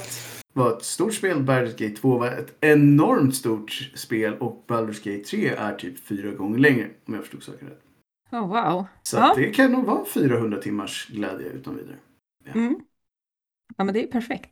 var 0.52 0.76
ett 0.76 0.84
stort 0.84 1.14
spel. 1.14 1.38
Baldur's 1.38 1.70
Gate 1.88 1.96
2 2.00 2.18
var 2.18 2.26
ett 2.26 2.54
enormt 2.60 3.34
stort 3.34 3.90
spel. 3.94 4.34
Och 4.34 4.64
Baldur's 4.68 5.04
Gate 5.12 5.24
3 5.30 5.48
är 5.48 5.74
typ 5.74 5.98
fyra 6.06 6.30
gånger 6.30 6.58
längre. 6.58 6.90
Om 7.06 7.14
jag 7.14 7.22
förstod 7.22 7.42
saken 7.42 7.68
rätt. 7.68 7.80
Oh, 8.32 8.48
wow. 8.48 8.86
Så 9.02 9.16
Ja. 9.16 9.34
det 9.36 9.50
kan 9.50 9.72
nog 9.72 9.84
vara 9.84 10.04
400 10.04 10.58
timmars 10.62 11.06
glädje 11.06 11.46
utan 11.46 11.76
vidare. 11.76 11.96
Mm. 12.54 12.76
Ja, 13.76 13.84
men 13.84 13.94
det 13.94 14.02
är 14.02 14.06
perfekt. 14.06 14.50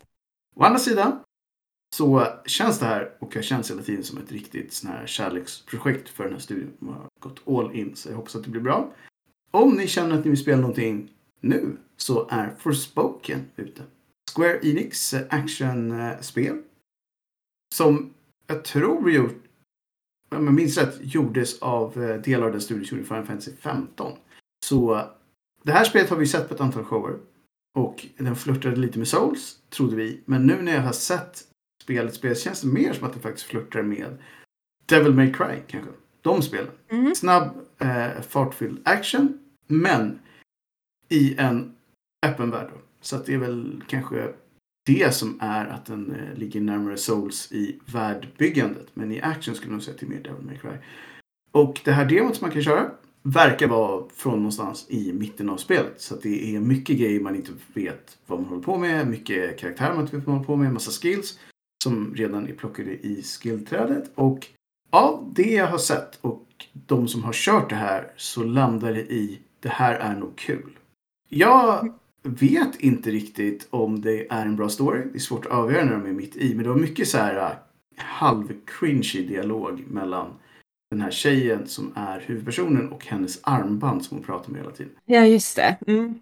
Å 0.54 0.64
andra 0.64 0.78
sidan 0.78 1.20
så 1.96 2.26
känns 2.46 2.78
det 2.78 2.86
här 2.86 3.16
och 3.18 3.36
jag 3.36 3.44
känns 3.44 3.70
hela 3.70 3.82
tiden 3.82 4.04
som 4.04 4.18
ett 4.18 4.32
riktigt 4.32 4.72
sån 4.72 4.90
här 4.90 5.06
kärleksprojekt 5.06 6.08
för 6.08 6.24
den 6.24 6.32
här 6.32 6.40
studion. 6.40 6.72
De 6.78 6.88
har 6.88 7.08
gått 7.20 7.48
all 7.48 7.74
in 7.74 7.96
så 7.96 8.08
jag 8.08 8.16
hoppas 8.16 8.36
att 8.36 8.44
det 8.44 8.50
blir 8.50 8.62
bra. 8.62 8.92
Om 9.50 9.74
ni 9.74 9.86
känner 9.86 10.18
att 10.18 10.24
ni 10.24 10.30
vill 10.30 10.40
spela 10.40 10.60
någonting 10.60 11.10
nu 11.40 11.76
så 11.96 12.28
är 12.30 12.54
Forspoken 12.58 13.40
ute. 13.56 13.82
Square 14.34 14.58
Enix 14.62 15.14
actionspel. 15.14 16.62
Som 17.74 18.14
jag 18.46 18.64
tror 18.64 19.10
gjort, 19.10 19.44
om 20.30 20.44
jag 20.44 20.54
minns 20.54 20.78
rätt, 20.78 20.98
gjordes 21.00 21.62
av 21.62 22.02
eh, 22.02 22.20
delar 22.20 22.46
av 22.46 22.52
den 22.52 22.60
studion 22.60 22.84
som 22.84 22.96
gjorde 22.96 23.08
Final 23.08 23.26
Fantasy 23.26 23.52
15. 23.56 24.12
Så 24.64 25.06
det 25.62 25.72
här 25.72 25.84
spelet 25.84 26.10
har 26.10 26.16
vi 26.16 26.26
sett 26.26 26.48
på 26.48 26.54
ett 26.54 26.60
antal 26.60 26.84
shower. 26.84 27.18
Och 27.74 28.06
den 28.16 28.36
flörtade 28.36 28.76
lite 28.76 28.98
med 28.98 29.08
Souls, 29.08 29.58
trodde 29.70 29.96
vi. 29.96 30.20
Men 30.24 30.46
nu 30.46 30.62
när 30.62 30.74
jag 30.74 30.82
har 30.82 30.92
sett 30.92 31.44
spelet 31.82 32.14
spelas 32.14 32.40
känns 32.40 32.60
det 32.60 32.68
mer 32.68 32.92
som 32.92 33.06
att 33.06 33.14
det 33.14 33.20
faktiskt 33.20 33.46
flörtar 33.46 33.82
med 33.82 34.18
Devil 34.86 35.14
May 35.14 35.32
Cry 35.32 35.58
kanske. 35.66 35.90
De 36.20 36.42
spelen. 36.42 36.70
Mm. 36.88 37.14
Snabb, 37.14 37.50
eh, 37.78 38.20
fartfylld 38.28 38.80
action. 38.84 39.38
Men 39.66 40.18
i 41.08 41.34
en 41.38 41.74
öppen 42.26 42.50
värld. 42.50 42.68
Då. 42.72 42.80
Så 43.00 43.16
att 43.16 43.26
det 43.26 43.34
är 43.34 43.38
väl 43.38 43.84
kanske 43.86 44.32
det 44.86 45.14
som 45.14 45.38
är 45.40 45.66
att 45.66 45.86
den 45.86 46.14
eh, 46.14 46.38
ligger 46.38 46.60
närmare 46.60 46.96
Souls 46.96 47.52
i 47.52 47.78
världbyggandet. 47.86 48.86
Men 48.94 49.12
i 49.12 49.20
action 49.20 49.54
skulle 49.54 49.70
jag 49.70 49.72
nog 49.72 49.82
säga 49.82 49.96
till 49.96 50.08
mer 50.08 50.20
Devil 50.20 50.44
May 50.44 50.58
Cry. 50.58 50.76
Och 51.50 51.80
det 51.84 51.92
här 51.92 52.04
demot 52.04 52.36
som 52.36 52.44
man 52.44 52.52
kan 52.52 52.62
köra 52.62 52.90
verkar 53.22 53.68
vara 53.68 54.04
från 54.14 54.36
någonstans 54.38 54.86
i 54.88 55.12
mitten 55.12 55.50
av 55.50 55.56
spelet. 55.56 55.94
Så 55.96 56.14
att 56.14 56.22
det 56.22 56.56
är 56.56 56.60
mycket 56.60 56.98
grejer 56.98 57.20
man 57.20 57.36
inte 57.36 57.52
vet 57.74 58.18
vad 58.26 58.40
man 58.40 58.48
håller 58.48 58.62
på 58.62 58.78
med. 58.78 59.08
Mycket 59.08 59.58
karaktärer 59.58 59.94
man 59.94 60.00
inte 60.04 60.16
vet 60.16 60.26
vad 60.26 60.34
man 60.34 60.44
håller 60.44 60.46
på 60.46 60.56
med. 60.56 60.72
Massa 60.72 60.90
skills 60.90 61.38
som 61.84 62.14
redan 62.14 62.48
är 62.48 62.52
plockade 62.52 62.90
i 62.90 63.22
skillträdet. 63.22 64.10
Och 64.14 64.46
av 64.90 65.32
det 65.36 65.52
jag 65.52 65.66
har 65.66 65.78
sett 65.78 66.18
och 66.20 66.46
de 66.72 67.08
som 67.08 67.24
har 67.24 67.32
kört 67.32 67.70
det 67.70 67.76
här 67.76 68.12
så 68.16 68.42
landar 68.42 68.92
det 68.92 69.12
i 69.12 69.38
det 69.60 69.68
här 69.68 69.94
är 69.94 70.16
nog 70.16 70.36
kul. 70.36 70.78
Jag 71.28 71.92
vet 72.22 72.80
inte 72.80 73.10
riktigt 73.10 73.66
om 73.70 74.00
det 74.00 74.32
är 74.32 74.46
en 74.46 74.56
bra 74.56 74.68
story. 74.68 75.02
Det 75.12 75.18
är 75.18 75.20
svårt 75.20 75.46
att 75.46 75.52
avgöra 75.52 75.84
när 75.84 75.92
de 75.92 76.06
är 76.06 76.12
mitt 76.12 76.36
i. 76.36 76.54
Men 76.54 76.64
det 76.64 76.70
var 76.70 76.76
mycket 76.76 77.08
så 77.08 77.18
här 77.18 77.36
äh, 77.36 77.50
halv-cringy 77.96 79.28
dialog 79.28 79.84
mellan 79.88 80.26
den 80.92 81.00
här 81.00 81.10
tjejen 81.10 81.66
som 81.66 81.92
är 81.96 82.20
huvudpersonen 82.20 82.88
och 82.92 83.06
hennes 83.06 83.40
armband 83.42 84.04
som 84.04 84.16
hon 84.16 84.26
pratar 84.26 84.50
med 84.50 84.60
hela 84.60 84.70
tiden. 84.70 84.92
Ja, 85.04 85.26
just 85.26 85.56
det. 85.56 85.76
Mm. 85.86 86.20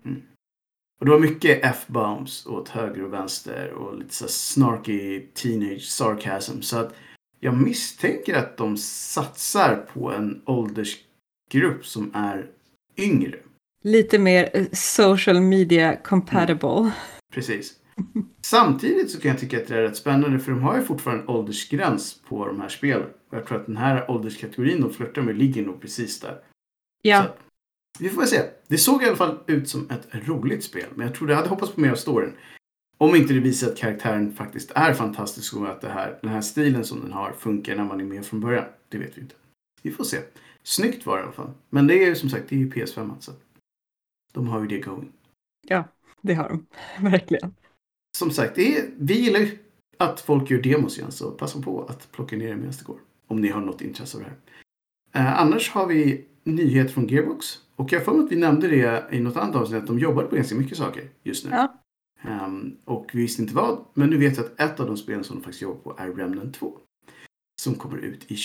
Och 1.01 1.07
det 1.07 1.13
var 1.13 1.19
mycket 1.19 1.61
F-bombs 1.63 2.47
åt 2.47 2.69
höger 2.69 3.05
och 3.05 3.13
vänster 3.13 3.71
och 3.71 3.99
lite 3.99 4.15
så 4.15 4.29
snarky 4.29 5.21
teenage 5.35 5.83
sarcasm. 5.83 6.61
Så 6.61 6.79
att 6.79 6.95
jag 7.41 7.57
misstänker 7.57 8.35
att 8.35 8.57
de 8.57 8.77
satsar 8.77 9.87
på 9.95 10.13
en 10.13 10.43
åldersgrupp 10.47 11.87
som 11.87 12.11
är 12.15 12.47
yngre. 12.97 13.37
Lite 13.83 14.19
mer 14.19 14.51
eh, 14.55 14.67
social 14.73 15.41
media 15.41 15.97
compatible. 15.97 16.91
Precis. 17.33 17.80
Samtidigt 18.41 19.11
så 19.11 19.21
kan 19.21 19.31
jag 19.31 19.41
tycka 19.41 19.61
att 19.61 19.67
det 19.69 19.77
är 19.77 19.83
rätt 19.83 19.97
spännande 19.97 20.39
för 20.39 20.53
de 20.53 20.63
har 20.63 20.77
ju 20.77 20.83
fortfarande 20.83 21.23
en 21.23 21.29
åldersgräns 21.29 22.21
på 22.29 22.47
de 22.47 22.61
här 22.61 22.69
spelen. 22.69 23.07
Och 23.31 23.37
jag 23.37 23.47
tror 23.47 23.61
att 23.61 23.67
den 23.67 23.77
här 23.77 24.11
ålderskategorin 24.11 24.81
de 24.81 24.93
flörtar 24.93 25.23
med 25.23 25.39
ligger 25.39 25.67
nog 25.67 25.81
precis 25.81 26.21
där. 26.21 26.43
Ja, 27.03 27.23
Så, 27.23 27.31
vi 28.03 28.09
får 28.09 28.21
väl 28.21 28.29
se. 28.29 28.43
Det 28.69 28.79
såg 28.79 29.03
i 29.03 29.07
alla 29.07 29.17
fall 29.17 29.39
ut 29.47 29.69
som 29.69 29.91
ett 29.91 30.09
roligt 30.13 30.65
spel. 30.65 30.87
Men 30.95 31.07
jag 31.07 31.17
tror 31.17 31.31
jag 31.31 31.37
hade 31.37 31.49
hoppats 31.49 31.73
på 31.73 31.81
mer 31.81 31.91
av 31.91 31.97
storyn. 31.97 32.33
Om 32.99 33.15
inte 33.15 33.35
det 33.35 33.41
visar 33.41 33.69
att 33.69 33.77
karaktären 33.77 34.33
faktiskt 34.33 34.71
är 34.75 34.95
fantastisk 34.95 35.57
och 35.57 35.69
att 35.69 35.81
det 35.81 35.89
här, 35.89 36.19
den 36.23 36.31
här 36.31 36.41
stilen 36.41 36.85
som 36.85 37.01
den 37.01 37.13
har 37.13 37.33
funkar 37.33 37.77
när 37.77 37.85
man 37.85 38.01
är 38.01 38.05
med 38.05 38.27
från 38.27 38.41
början. 38.41 38.65
Det 38.89 38.99
vet 38.99 39.19
vi 39.19 39.21
inte. 39.21 39.35
Vi 39.83 39.91
får 39.91 40.05
se. 40.05 40.19
Snyggt 40.63 41.07
var 41.07 41.17
det 41.17 41.21
i 41.21 41.25
alla 41.25 41.33
fall. 41.33 41.51
Men 41.71 41.87
det 41.87 41.95
är 41.95 42.07
ju 42.07 42.15
som 42.15 42.29
sagt, 42.31 42.49
det 42.49 42.55
är 42.55 42.59
ju 42.59 42.71
PS5 42.71 43.15
så 43.21 43.31
att 43.31 43.41
de 44.33 44.49
har 44.49 44.61
ju 44.61 44.67
det 44.67 44.79
going. 44.79 45.13
det 46.21 46.35
har 46.35 46.49
de. 46.49 46.67
Verkligen. 47.11 47.55
Som 48.19 48.31
sagt, 48.31 48.59
är, 48.59 48.91
vi 48.97 49.21
gillar 49.21 49.49
att 49.99 50.21
folk 50.21 50.51
gör 50.51 50.63
demos 50.63 50.99
igen 50.99 51.13
så 51.13 51.31
passa 51.31 51.63
på 51.63 51.85
att 51.85 52.13
plocka 52.13 52.37
ner 52.37 52.49
det 52.49 52.57
medan 52.57 52.73
det 52.79 52.85
går. 52.85 52.99
Om 53.27 53.41
ni 53.41 53.49
har 53.49 53.61
något 53.61 53.81
intresse 53.81 54.17
av 54.17 54.23
det 54.23 54.29
här. 54.29 54.37
Eh, 55.13 55.41
annars 55.41 55.71
har 55.71 55.87
vi 55.87 56.27
nyheter 56.45 56.93
från 56.93 57.09
Gearbox. 57.09 57.47
Och 57.77 57.93
jag 57.93 58.07
mig 58.15 58.25
att 58.25 58.33
vi 58.33 58.37
nämnde 58.37 58.69
det 58.69 59.05
i 59.13 59.21
något 59.21 59.37
annat 59.37 59.57
avsnitt 59.57 59.81
att 59.83 59.87
de 59.87 59.99
jobbar 59.99 60.25
på 60.25 60.37
ganska 60.37 60.55
mycket 60.55 60.79
saker 60.79 61.11
just 61.23 61.45
nu. 61.45 61.51
Ja. 61.51 61.77
Um, 62.45 62.77
och 62.85 63.11
vi 63.13 63.23
visste 63.23 63.43
inte 63.43 63.55
vad, 63.55 63.85
men 63.95 64.11
nu 64.11 64.19
vet 64.19 64.37
jag 64.37 64.47
att 64.47 64.61
ett 64.61 64.81
av 64.81 64.87
de 64.87 64.97
spelen 64.97 65.25
som 65.25 65.37
de 65.37 65.43
faktiskt 65.43 65.63
jobbar 65.63 65.93
på 65.93 66.03
är 66.03 66.13
Remnant 66.13 66.55
2. 66.55 66.79
Som 67.63 67.75
kommer 67.75 67.99
ut 67.99 68.31
i, 68.31 68.37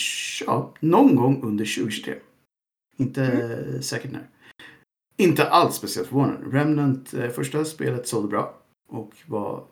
ja, 0.46 0.74
någon 0.80 1.16
gång 1.16 1.44
under 1.44 1.66
2023. 1.66 2.16
Inte 2.98 3.26
mm. 3.26 3.82
säkert 3.82 4.12
när. 4.12 4.30
Inte 5.18 5.50
alls 5.50 5.76
speciellt 5.76 6.08
förvånande. 6.08 6.58
Remnant, 6.58 7.14
eh, 7.14 7.30
första 7.30 7.66
spelet 7.66 8.08
sålde 8.08 8.28
bra 8.28 8.65
och 8.88 9.14
var 9.26 9.68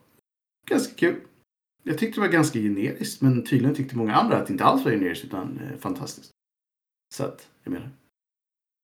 ganska 0.70 0.96
kul. 0.96 1.22
Jag 1.84 1.98
tyckte 1.98 2.22
det 2.22 2.28
var 2.28 2.34
ganska 2.34 2.60
generiskt, 2.60 3.22
men 3.22 3.46
tydligen 3.46 3.76
tyckte 3.76 3.98
många 3.98 4.16
andra 4.16 4.38
att 4.38 4.48
det 4.48 4.54
inte 4.54 4.64
alls 4.64 4.86
var 4.86 4.92
generiskt 4.92 5.26
utan 5.26 5.60
eh, 5.60 5.78
fantastiskt. 5.80 6.32
Så 7.16 7.24
att, 7.24 7.50
jag 7.64 7.72
menar. 7.72 7.90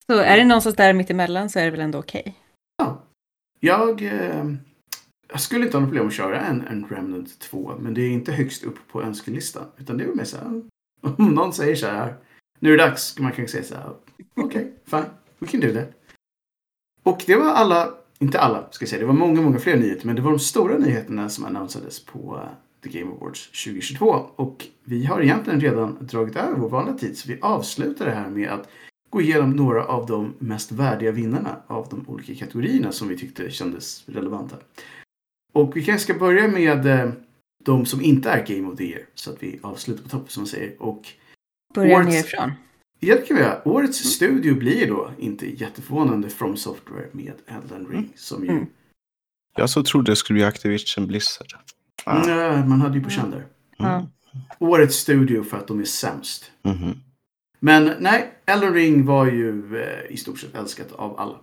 Så 0.05 0.17
är 0.17 0.37
det 0.37 0.45
någonstans 0.45 0.75
där 0.75 0.93
mittemellan 0.93 1.49
så 1.49 1.59
är 1.59 1.65
det 1.65 1.71
väl 1.71 1.79
ändå 1.79 1.99
okej? 1.99 2.21
Okay? 2.21 2.33
Ja. 2.77 3.03
Jag, 3.59 4.01
eh, 4.01 4.53
jag 5.27 5.41
skulle 5.41 5.65
inte 5.65 5.77
ha 5.77 5.81
något 5.81 5.89
problem 5.89 6.07
att 6.07 6.13
köra 6.13 6.41
en, 6.41 6.61
en 6.61 6.85
Remnant 6.89 7.39
2, 7.39 7.75
men 7.79 7.93
det 7.93 8.01
är 8.01 8.09
inte 8.09 8.31
högst 8.31 8.63
upp 8.63 8.87
på 8.87 9.03
önskelistan. 9.03 9.65
Utan 9.77 9.97
det 9.97 10.03
är 10.03 10.07
mer 10.07 10.23
så 10.23 10.37
här, 10.37 10.61
om 11.17 11.35
någon 11.35 11.53
säger 11.53 11.75
så 11.75 11.87
här, 11.87 12.15
nu 12.59 12.73
är 12.73 12.77
det 12.77 12.83
dags, 12.83 13.19
man 13.19 13.31
kan 13.31 13.47
säga 13.47 13.63
så 13.63 13.75
här, 13.75 13.89
okej, 14.35 14.45
okay, 14.45 14.67
fine, 14.85 15.09
we 15.39 15.47
can 15.47 15.59
do 15.59 15.73
that. 15.73 15.89
Och 17.03 17.23
det 17.27 17.35
var 17.35 17.45
alla, 17.45 17.93
inte 18.19 18.39
alla 18.39 18.67
ska 18.71 18.83
jag 18.83 18.89
säga, 18.89 18.99
det 18.99 19.05
var 19.05 19.13
många, 19.13 19.41
många 19.41 19.59
fler 19.59 19.77
nyheter, 19.77 20.05
men 20.05 20.15
det 20.15 20.21
var 20.21 20.31
de 20.31 20.39
stora 20.39 20.77
nyheterna 20.77 21.29
som 21.29 21.45
annonsades 21.45 22.05
på 22.05 22.49
The 22.83 22.89
Game 22.89 23.11
Awards 23.11 23.63
2022. 23.63 24.05
Och 24.35 24.65
vi 24.83 25.05
har 25.05 25.21
egentligen 25.21 25.61
redan 25.61 25.97
dragit 26.01 26.35
över 26.35 26.57
vår 26.57 26.69
vanliga 26.69 26.95
tid, 26.95 27.17
så 27.17 27.27
vi 27.27 27.39
avslutar 27.41 28.05
det 28.05 28.11
här 28.11 28.29
med 28.29 28.49
att 28.49 28.69
gå 29.09 29.21
igenom 29.21 29.51
några 29.51 29.85
av 29.85 30.05
de 30.05 30.33
mest 30.39 30.71
värdiga 30.71 31.11
vinnarna 31.11 31.61
av 31.67 31.87
de 31.89 32.05
olika 32.07 32.35
kategorierna 32.35 32.91
som 32.91 33.07
vi 33.07 33.17
tyckte 33.17 33.51
kändes 33.51 34.03
relevanta. 34.09 34.55
Och 35.53 35.77
vi 35.77 35.85
kanske 35.85 36.03
ska 36.03 36.19
börja 36.19 36.47
med 36.47 36.85
eh, 36.85 37.11
de 37.65 37.85
som 37.85 38.01
inte 38.01 38.29
är 38.29 38.45
Game 38.45 38.67
of 38.67 38.77
the 38.77 38.83
Year, 38.83 39.05
så 39.13 39.31
att 39.31 39.43
vi 39.43 39.59
avslutar 39.63 40.03
på 40.03 40.09
topp 40.09 40.31
som 40.31 40.41
man 40.41 40.47
säger. 40.47 40.81
Och 40.81 41.07
Börja 41.73 41.97
årets... 41.97 42.09
nerifrån. 42.09 42.51
Göra. 42.99 43.67
Årets 43.67 44.01
mm. 44.01 44.11
studio 44.11 44.55
blir 44.55 44.87
då, 44.87 45.11
inte 45.17 45.61
jätteförvånande, 45.61 46.29
From 46.29 46.57
Software 46.57 47.07
med 47.11 47.33
Elden 47.47 47.87
Ring. 47.87 47.99
Mm. 47.99 48.09
Som 48.15 48.43
ju... 48.43 48.49
Mm. 48.49 48.65
Jag 49.55 49.69
så 49.69 49.83
trodde 49.83 50.11
det 50.11 50.15
skulle 50.15 50.37
bli 50.37 50.43
Activision 50.43 51.07
Blizzard. 51.07 51.53
Ah. 52.03 52.23
Nej, 52.27 52.65
man 52.67 52.81
hade 52.81 52.97
ju 52.97 53.03
på 53.03 53.09
känn 53.09 53.31
där. 53.31 53.45
Mm. 53.79 54.05
Årets 54.59 54.95
studio 54.95 55.43
för 55.43 55.57
att 55.57 55.67
de 55.67 55.79
är 55.79 55.85
sämst. 55.85 56.51
Mm. 56.63 56.97
Men 57.59 57.93
nej, 57.99 58.33
Elden 58.45 58.73
Ring 58.73 59.05
var 59.05 59.25
ju 59.25 59.77
eh, 59.81 60.11
i 60.11 60.17
stort 60.17 60.39
sett 60.39 60.55
älskat 60.55 60.91
av 60.91 61.19
alla. 61.19 61.35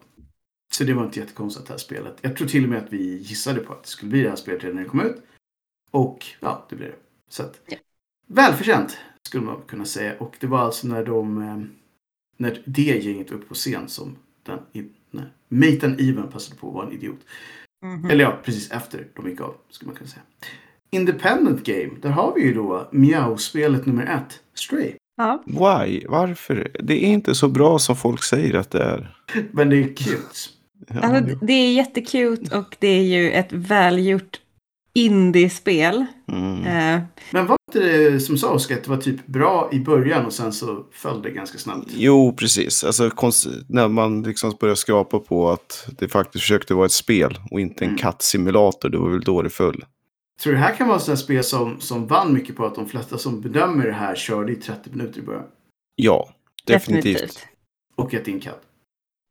Så 0.73 0.85
det 0.85 0.95
var 0.95 1.05
inte 1.05 1.21
jättekonstigt 1.21 1.67
det 1.67 1.73
här 1.73 1.79
spelet. 1.79 2.17
Jag 2.21 2.37
tror 2.37 2.49
till 2.49 2.65
och 2.65 2.71
med 2.71 2.79
att 2.79 2.93
vi 2.93 3.17
gissade 3.17 3.61
på 3.61 3.73
att 3.73 3.83
det 3.83 3.89
skulle 3.89 4.11
bli 4.11 4.23
det 4.23 4.29
här 4.29 4.37
spelet 4.37 4.63
redan 4.63 4.77
när 4.77 4.83
det 4.83 4.89
kom 4.89 5.01
ut. 5.01 5.17
Och 5.91 6.27
ja, 6.41 6.67
det 6.69 6.77
blev 6.77 6.89
det. 6.89 6.97
Så 7.29 7.43
att, 7.43 7.61
yeah. 7.69 7.83
Välförtjänt 8.27 8.99
skulle 9.27 9.45
man 9.45 9.57
kunna 9.67 9.85
säga. 9.85 10.15
Och 10.19 10.37
det 10.41 10.47
var 10.47 10.59
alltså 10.59 10.87
när 10.87 11.05
de, 11.05 11.43
eh, 11.43 11.57
när 12.37 12.63
det 12.65 13.05
gänget 13.05 13.31
upp 13.31 13.49
på 13.49 13.55
scen 13.55 13.89
som 13.89 14.17
den, 14.43 14.59
nej, 15.11 15.25
Maten 15.49 15.97
Even 16.01 16.29
passade 16.29 16.61
på 16.61 16.69
att 16.69 16.75
vara 16.75 16.87
en 16.87 16.93
idiot. 16.93 17.21
Mm 17.85 18.03
-hmm. 18.03 18.13
Eller 18.13 18.25
ja, 18.25 18.39
precis 18.45 18.71
efter 18.71 19.07
de 19.17 19.31
gick 19.31 19.41
av, 19.41 19.55
skulle 19.71 19.87
man 19.87 19.97
kunna 19.97 20.11
säga. 20.11 20.23
Independent 20.91 21.65
Game, 21.65 21.91
där 22.03 22.11
har 22.11 22.35
vi 22.35 22.43
ju 22.43 22.55
då 22.55 22.89
Miao-spelet 22.93 23.87
nummer 23.87 24.07
ett, 24.07 24.41
Stray. 24.55 24.93
Ja. 25.17 25.43
Why? 25.47 26.07
Varför? 26.09 26.71
Det 26.81 27.05
är 27.05 27.09
inte 27.09 27.35
så 27.35 27.49
bra 27.49 27.79
som 27.79 27.97
folk 27.97 28.23
säger 28.23 28.55
att 28.55 28.71
det 28.71 28.83
är. 28.83 29.17
Men 29.53 29.71
det 29.71 29.77
är 29.77 29.95
cute. 29.95 30.57
Ja, 30.89 31.01
alltså, 31.01 31.37
det 31.37 31.53
är 31.53 31.73
jättekute 31.73 32.59
och 32.59 32.77
det 32.79 32.89
är 32.89 33.03
ju 33.03 33.31
ett 33.31 33.53
välgjort 33.53 34.41
indiespel. 34.97 36.07
Mm. 36.33 36.67
Eh. 36.67 37.03
Men 37.31 37.47
var 37.47 37.57
inte 37.69 37.89
det 37.89 38.21
som 38.21 38.39
sa 38.39 38.51
Oskar 38.51 38.77
att 38.77 38.85
det 38.85 38.91
var 38.91 38.97
typ 38.97 39.27
bra 39.27 39.69
i 39.73 39.81
början 39.81 40.27
och 40.27 40.33
sen 40.33 40.53
så 40.53 40.85
föll 40.93 41.23
det 41.23 41.31
ganska 41.31 41.59
snabbt? 41.59 41.87
Jo, 41.97 42.37
precis. 42.39 42.85
Alltså 42.85 43.11
när 43.69 43.89
man 43.89 44.23
liksom 44.23 44.57
började 44.61 44.77
skrapa 44.77 45.19
på 45.19 45.51
att 45.51 45.89
det 45.99 46.09
faktiskt 46.09 46.43
försökte 46.43 46.75
vara 46.75 46.87
ett 46.87 46.93
spel 46.93 47.39
och 47.51 47.61
inte 47.61 47.85
en 47.85 47.91
mm. 47.91 47.99
kattsimulator, 47.99 48.89
det 48.89 48.99
var 48.99 49.11
väl 49.11 49.21
då 49.21 49.43
det 49.43 49.51
föll. 49.51 49.85
Tror 50.41 50.53
du 50.53 50.59
det 50.59 50.65
här 50.65 50.77
kan 50.77 50.89
vara 50.89 51.13
ett 51.13 51.19
spel 51.19 51.45
som, 51.45 51.81
som 51.81 52.07
vann 52.07 52.33
mycket 52.33 52.57
på 52.57 52.67
att 52.67 52.75
de 52.75 52.89
flesta 52.89 53.19
som 53.19 53.41
bedömer 53.41 53.87
det 53.87 53.93
här 53.93 54.15
körde 54.15 54.53
i 54.53 54.57
30 54.57 54.91
minuter 54.91 55.21
i 55.21 55.23
början? 55.23 55.47
Ja, 55.97 56.29
definitivt. 56.67 57.15
definitivt. 57.15 57.47
Och 57.97 58.15
ett 58.15 58.29
inkatt. 58.29 58.63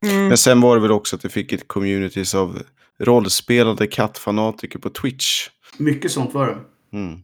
Mm. 0.06 0.28
Men 0.28 0.36
sen 0.36 0.60
var 0.60 0.76
det 0.76 0.82
väl 0.82 0.92
också 0.92 1.16
att 1.16 1.22
det 1.22 1.28
fick 1.28 1.52
ett 1.52 1.68
communities 1.68 2.34
av 2.34 2.62
rollspelande 2.98 3.86
kattfanatiker 3.86 4.78
på 4.78 4.90
Twitch. 4.90 5.48
Mycket 5.78 6.10
sånt 6.10 6.34
var 6.34 6.46
det. 6.46 6.58
Mm. 6.96 7.20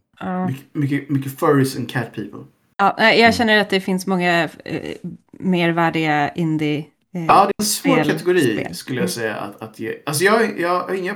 Mycket, 0.47 0.65
mycket, 0.73 1.09
mycket 1.09 1.39
furries 1.39 1.77
and 1.77 1.89
cat 1.89 2.13
people. 2.13 2.39
Ja, 2.77 2.95
jag 2.97 3.19
mm. 3.19 3.31
känner 3.31 3.57
att 3.57 3.69
det 3.69 3.81
finns 3.81 4.07
många 4.07 4.49
eh, 4.65 4.95
mervärdiga 5.31 6.33
indie 6.33 6.85
eh, 7.13 7.25
Ja, 7.25 7.45
det 7.45 7.49
är 7.49 7.61
en 7.61 7.65
svår 7.65 7.93
spel, 7.93 8.11
kategori 8.11 8.41
spel. 8.41 8.75
skulle 8.75 8.99
jag 8.99 9.01
mm. 9.01 9.09
säga 9.09 9.35
att, 9.35 9.61
att 9.61 9.79
ge. 9.79 9.97
Alltså 10.05 10.23
jag, 10.23 10.59
jag 10.59 10.79
har 10.79 10.93
inga, 10.93 11.15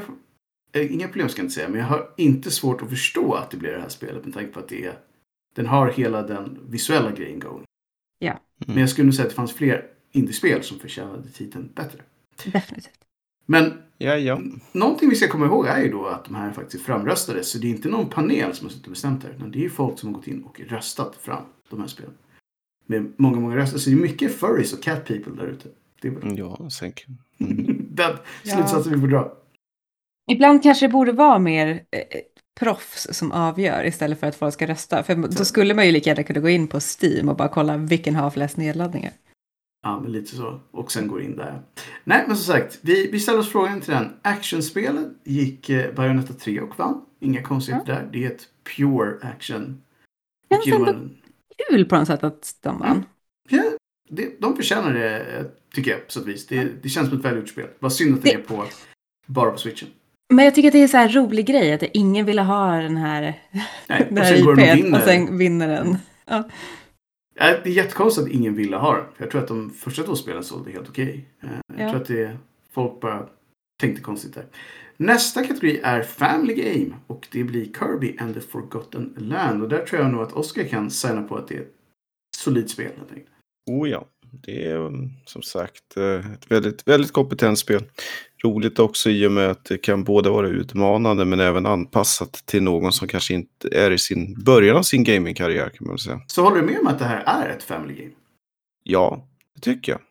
eh, 0.74 0.94
inga 0.94 1.08
problem 1.08 1.30
ska 1.30 1.40
jag 1.40 1.46
inte 1.46 1.56
säga, 1.56 1.70
men 1.70 1.80
jag 1.80 1.88
har 1.88 2.10
inte 2.18 2.52
svårt 2.52 2.82
att 2.82 2.90
förstå 2.90 3.34
att 3.34 3.52
det 3.52 3.58
blir 3.58 3.72
det 3.72 3.82
här 3.82 3.90
spelet 3.90 4.26
med 4.26 4.34
tanke 4.34 4.52
på 4.52 4.60
att 4.60 4.70
det 4.70 4.86
är, 4.86 4.94
den 5.56 5.66
har 5.66 5.92
hela 5.92 6.22
den 6.22 6.60
visuella 6.70 7.12
grejen 7.12 7.40
going. 7.40 7.66
Ja. 8.20 8.32
Mm. 8.32 8.42
Men 8.66 8.78
jag 8.78 8.90
skulle 8.90 9.06
nog 9.06 9.14
säga 9.14 9.24
att 9.24 9.30
det 9.30 9.36
fanns 9.36 9.54
fler 9.54 9.86
indiespel 10.12 10.64
som 10.64 10.80
förtjänade 10.80 11.30
titeln 11.30 11.72
bättre. 11.76 12.00
Definitivt. 12.44 13.07
Men 13.50 13.74
ja, 13.98 14.16
ja. 14.16 14.42
någonting 14.72 15.10
vi 15.10 15.16
ska 15.16 15.28
komma 15.28 15.46
ihåg 15.46 15.68
är 15.68 15.82
ju 15.82 15.92
då 15.92 16.06
att 16.06 16.26
de 16.26 16.36
här 16.36 16.52
faktiskt 16.52 16.86
framröstades. 16.86 17.52
Så 17.52 17.58
det 17.58 17.68
är 17.68 17.70
inte 17.70 17.90
någon 17.90 18.10
panel 18.10 18.56
som 18.56 18.66
har 18.66 18.72
suttit 18.72 18.86
och 18.86 18.92
bestämt 18.92 19.22
det 19.22 19.28
här. 19.28 19.48
det 19.48 19.66
är 19.66 19.70
folk 19.70 20.00
som 20.00 20.10
har 20.10 20.16
gått 20.16 20.28
in 20.28 20.44
och 20.44 20.62
röstat 20.68 21.16
fram 21.16 21.44
de 21.70 21.80
här 21.80 21.88
spelen. 21.88 22.14
Med 22.86 23.14
många, 23.18 23.40
många 23.40 23.56
röster. 23.56 23.80
Så 23.80 23.90
det 23.90 23.96
är 23.96 24.00
mycket 24.00 24.36
furries 24.36 24.74
och 24.74 24.84
cat 24.84 25.06
people 25.06 25.34
där 25.36 25.48
ute. 25.48 25.70
Det 26.02 26.08
är. 26.08 26.38
Ja, 26.38 26.70
säkert. 26.70 27.08
Mm. 27.40 27.86
Den 27.90 28.18
slutsatsen 28.44 28.92
ja. 28.92 28.96
vi 28.96 29.02
får 29.02 29.08
dra. 29.08 29.34
Ibland 30.32 30.64
kanske 30.64 30.88
det 30.88 30.92
borde 30.92 31.12
vara 31.12 31.40
mer 31.40 31.70
eh, 31.92 32.22
proffs 32.60 33.08
som 33.12 33.32
avgör 33.32 33.86
istället 33.86 34.20
för 34.20 34.28
att 34.28 34.36
folk 34.36 34.54
ska 34.54 34.68
rösta. 34.68 35.04
För 35.04 35.16
då 35.16 35.46
skulle 35.46 35.74
man 35.74 35.86
ju 35.86 35.92
lika 35.92 36.10
gärna 36.10 36.24
kunna 36.24 36.40
gå 36.40 36.50
in 36.50 36.68
på 36.68 36.80
Steam 36.80 37.30
och 37.30 37.36
bara 37.36 37.48
kolla 37.48 37.78
vilken 37.78 38.16
har 38.16 38.30
flest 38.30 38.58
nedladdningar. 38.58 39.12
Ja, 39.88 40.00
men 40.00 40.12
lite 40.12 40.36
så. 40.36 40.60
Och 40.72 40.92
sen 40.92 41.08
går 41.08 41.22
in 41.22 41.36
där. 41.36 41.62
Nej, 42.04 42.24
men 42.28 42.38
som 42.38 42.54
sagt, 42.54 42.80
vi, 42.82 43.10
vi 43.12 43.20
ställer 43.20 43.40
oss 43.40 43.52
frågan 43.52 43.82
till 43.82 43.94
den. 43.94 44.14
Actionspelet 44.22 45.08
gick 45.24 45.70
eh, 45.70 45.94
Bayonetta 45.96 46.34
3 46.34 46.62
och 46.62 46.80
vann. 46.80 47.02
Inga 47.20 47.42
konstigheter 47.42 47.94
där. 47.94 48.10
Det 48.12 48.26
är 48.26 48.32
ett 48.32 48.48
pure 48.76 49.18
action. 49.22 49.82
Känns 50.50 50.68
ändå 50.68 50.96
kul 51.70 51.86
på 51.86 51.96
något 51.96 52.08
sätt 52.08 52.24
att 52.24 52.56
de 52.62 52.80
vann. 52.80 53.06
Ja, 53.50 53.64
det, 54.10 54.42
de 54.42 54.56
förtjänar 54.56 54.94
det, 54.94 55.46
tycker 55.74 55.92
jag, 55.92 56.06
på 56.06 56.12
sätt 56.12 56.24
och 56.24 56.30
vis. 56.30 56.48
Det, 56.48 56.84
det 56.84 56.90
känns 56.90 57.10
som 57.10 57.18
ett 57.18 57.26
välgjort 57.26 57.50
spel. 57.50 57.68
Vad 57.80 57.94
synd 57.94 58.16
att 58.16 58.24
det, 58.24 58.30
det 58.30 58.36
är 58.36 58.42
på, 58.42 58.66
bara 59.28 59.52
på 59.52 59.58
switchen. 59.58 59.90
Men 60.34 60.46
jag 60.46 60.56
tycker 60.56 60.68
att 60.70 60.74
det 60.74 60.84
är 60.84 60.88
så 60.88 60.98
här 60.98 61.10
rolig 61.10 61.46
grej 61.46 61.74
att 61.74 61.84
ingen 61.84 62.26
ville 62.26 62.42
ha 62.42 62.76
den 62.76 62.98
här, 62.98 63.42
Nej, 63.88 64.08
den 64.10 64.18
här 64.18 64.78
IPn 64.78 64.94
och 64.94 65.02
sen 65.02 65.38
vinner 65.38 65.68
den. 65.68 65.98
Ja. 66.26 66.50
Det 67.38 67.44
är 67.44 67.68
jättekonstigt 67.68 68.28
att 68.28 68.34
ingen 68.34 68.56
ville 68.56 68.78
ha 68.78 68.96
den. 68.96 69.06
Jag 69.18 69.32
tror 69.32 69.42
att 69.42 69.48
de 69.48 69.70
första 69.70 70.04
två 70.04 70.16
spelen 70.16 70.44
sålde 70.44 70.72
helt 70.72 70.90
okej. 70.90 71.28
Okay. 71.38 71.52
Eh, 71.52 71.60
jag 71.68 71.88
ja. 71.88 71.92
tror 71.92 72.02
att 72.02 72.08
det 72.08 72.38
folk 72.72 73.02
bara 73.02 73.30
tänkte 73.82 74.02
konstigt 74.02 74.34
där. 74.34 74.46
Nästa 74.98 75.44
kategori 75.44 75.80
är 75.84 76.04
Family 76.04 76.54
Game 76.54 76.96
och 77.08 77.28
det 77.32 77.44
blir 77.44 77.66
Kirby 77.66 78.18
and 78.20 78.34
the 78.34 78.42
Forgotten 78.42 79.14
Land. 79.18 79.64
Och 79.64 79.70
där 79.70 79.86
tror 79.86 80.02
jag 80.02 80.12
nog 80.12 80.22
att 80.22 80.34
Oscar 80.34 80.64
kan 80.64 80.92
signa 80.92 81.24
på 81.24 81.36
att 81.36 81.48
det 81.48 81.56
är 81.56 81.62
ett 81.62 81.74
solidt 82.38 82.70
spel. 82.70 82.92
Oh 83.72 83.90
ja, 83.90 84.06
det 84.32 84.66
är 84.66 84.88
mm, 84.88 85.10
som 85.26 85.42
sagt 85.42 85.98
eh, 85.98 86.32
ett 86.34 86.52
väldigt, 86.52 86.88
väldigt 86.88 87.12
kompetent 87.12 87.60
spel. 87.60 87.84
Roligt 88.44 88.80
också 88.80 89.10
i 89.10 89.28
och 89.28 89.32
med 89.32 89.52
att 89.52 89.66
det 89.66 89.78
kan 89.78 90.04
både 90.04 90.30
vara 90.30 90.48
utmanande 90.48 91.26
men 91.26 91.40
även 91.40 91.66
anpassat 91.66 92.34
till 92.46 92.64
någon 92.64 92.92
som 92.92 93.08
kanske 93.08 93.34
inte 93.34 93.68
är 93.72 93.92
i 93.92 93.98
sin 93.98 94.44
början 94.44 94.78
av 94.78 94.84
sin 94.84 95.04
gamingkarriär 95.04 95.70
kan 95.70 95.88
man 95.88 95.98
säga. 95.98 96.22
Så 96.28 96.44
håller 96.44 96.62
du 96.62 96.68
med 96.68 96.80
om 96.80 96.88
att 96.88 97.00
det 97.00 97.06
här 97.06 97.24
är 97.26 97.50
ett 97.50 97.64
family 97.64 97.94
game? 97.94 98.12
Ja, 98.84 99.28
det 99.56 99.62
tycker 99.62 99.92
jag. 99.92 100.02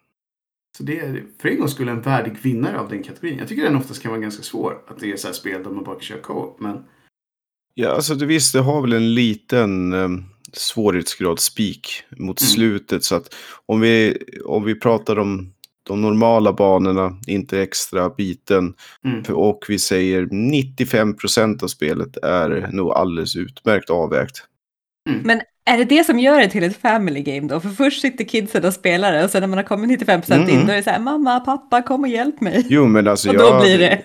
Så 0.77 0.83
det 0.83 0.99
är 0.99 1.25
för 1.39 1.49
en 1.49 1.59
gång 1.59 1.69
skulle 1.69 1.91
en 1.91 2.01
värdig 2.01 2.39
vinnare 2.43 2.79
av 2.81 2.89
den 2.89 3.03
kategorin. 3.03 3.39
Jag 3.39 3.49
tycker 3.49 3.63
den 3.63 3.77
oftast 3.77 4.03
kan 4.03 4.11
vara 4.11 4.21
ganska 4.21 4.43
svår. 4.43 4.79
Att 4.89 5.01
det 5.01 5.13
är 5.13 5.17
så 5.17 5.29
här 5.29 5.35
spel 5.35 5.63
där 5.63 5.71
man 5.71 5.85
bara 5.85 5.95
kan 5.95 6.03
köra 6.03 6.21
co 6.21 6.57
men... 6.59 6.85
Ja, 7.75 7.89
alltså 7.89 8.15
det, 8.15 8.27
visst, 8.27 8.53
det 8.53 8.61
har 8.61 8.83
väl 8.83 8.93
en 8.93 9.15
liten 9.15 9.93
um, 9.93 10.25
svårighetsgrad 10.53 11.41
spik 11.41 12.03
mot 12.11 12.41
mm. 12.41 12.49
slutet. 12.49 13.05
Så 13.05 13.15
att 13.15 13.35
om 13.67 13.81
vi, 13.81 14.19
om 14.45 14.65
vi 14.65 14.75
pratar 14.81 15.19
om 15.19 15.53
de 15.87 16.01
normala 16.01 16.53
banorna, 16.53 17.17
inte 17.27 17.61
extra 17.63 18.11
biten. 18.11 18.75
Mm. 19.05 19.23
Och 19.35 19.65
vi 19.69 19.79
säger 19.79 20.29
95 20.31 21.17
procent 21.17 21.63
av 21.63 21.67
spelet 21.69 22.17
är 22.17 22.69
nog 22.73 22.93
alldeles 22.93 23.37
utmärkt 23.37 23.91
avvägt. 23.91 24.45
Mm. 25.09 25.21
Men 25.25 25.41
är 25.65 25.79
det 25.79 25.85
det 25.85 26.05
som 26.05 26.19
gör 26.19 26.41
det 26.41 26.49
till 26.49 26.65
ett 26.65 26.77
family 26.77 27.23
game 27.23 27.49
då? 27.49 27.61
För 27.61 27.69
först 27.69 28.01
sitter 28.01 28.25
kidsen 28.25 28.65
och 28.65 28.75
spelar 28.75 29.13
det 29.13 29.25
och 29.25 29.31
sen 29.31 29.41
när 29.41 29.49
man 29.49 29.59
har 29.59 29.65
kommit 29.65 29.89
95 29.89 30.21
procent 30.21 30.49
mm. 30.49 30.61
in 30.61 30.67
då 30.67 30.73
är 30.73 30.77
det 30.77 30.83
så 30.83 30.91
här 30.91 31.01
mamma, 31.01 31.41
pappa, 31.41 31.83
kom 31.83 32.03
och 32.03 32.09
hjälp 32.09 32.41
mig. 32.41 32.67
Jo, 32.69 32.87
men 32.87 33.09
alltså 33.09 33.29
och 33.31 33.37
då 33.37 33.45
jag, 33.45 33.63
blir 33.63 33.79
det. 33.79 34.03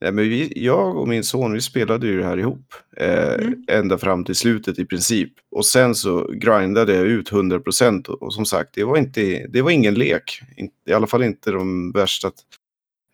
Nej, 0.00 0.12
men 0.12 0.24
vi, 0.24 0.52
jag 0.64 0.96
och 0.96 1.08
min 1.08 1.24
son 1.24 1.52
vi 1.52 1.60
spelade 1.60 2.06
ju 2.06 2.18
det 2.18 2.24
här 2.24 2.38
ihop. 2.38 2.74
Eh, 2.96 3.34
Mm. 3.34 3.64
Ända 3.68 3.98
fram 3.98 4.24
till 4.24 4.34
slutet 4.34 4.78
i 4.78 4.84
princip. 4.84 5.32
Och 5.50 5.66
sen 5.66 5.94
så 5.94 6.30
grindade 6.32 6.94
jag 6.94 7.06
ut 7.06 7.30
100% 7.30 8.08
och, 8.08 8.22
och 8.22 8.34
som 8.34 8.46
sagt 8.46 8.74
det 8.74 8.84
var, 8.84 8.96
inte, 8.96 9.46
det 9.48 9.62
var 9.62 9.70
ingen 9.70 9.94
lek. 9.94 10.40
In, 10.56 10.70
I 10.86 10.92
alla 10.92 11.06
fall 11.06 11.22
inte 11.22 11.50
de 11.50 11.92
värsta 11.92 12.30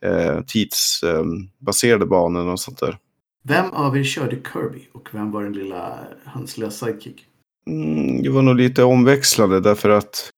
eh, 0.04 0.40
tidsbaserade 0.46 2.06
banorna 2.06 2.52
och 2.52 2.60
sånt 2.60 2.78
där. 2.78 2.98
Vem 3.44 3.70
av 3.70 3.98
er 3.98 4.04
körde 4.04 4.36
Kirby 4.52 4.88
och 4.92 5.08
vem 5.12 5.30
var 5.30 5.42
den 5.42 5.52
lilla, 5.52 5.98
hans 6.24 6.58
lilla 6.58 6.70
sidekick? 6.70 7.26
Mm, 7.66 8.22
det 8.22 8.30
var 8.30 8.42
nog 8.42 8.56
lite 8.56 8.84
omväxlande 8.84 9.60
därför 9.60 9.90
att 9.90 10.30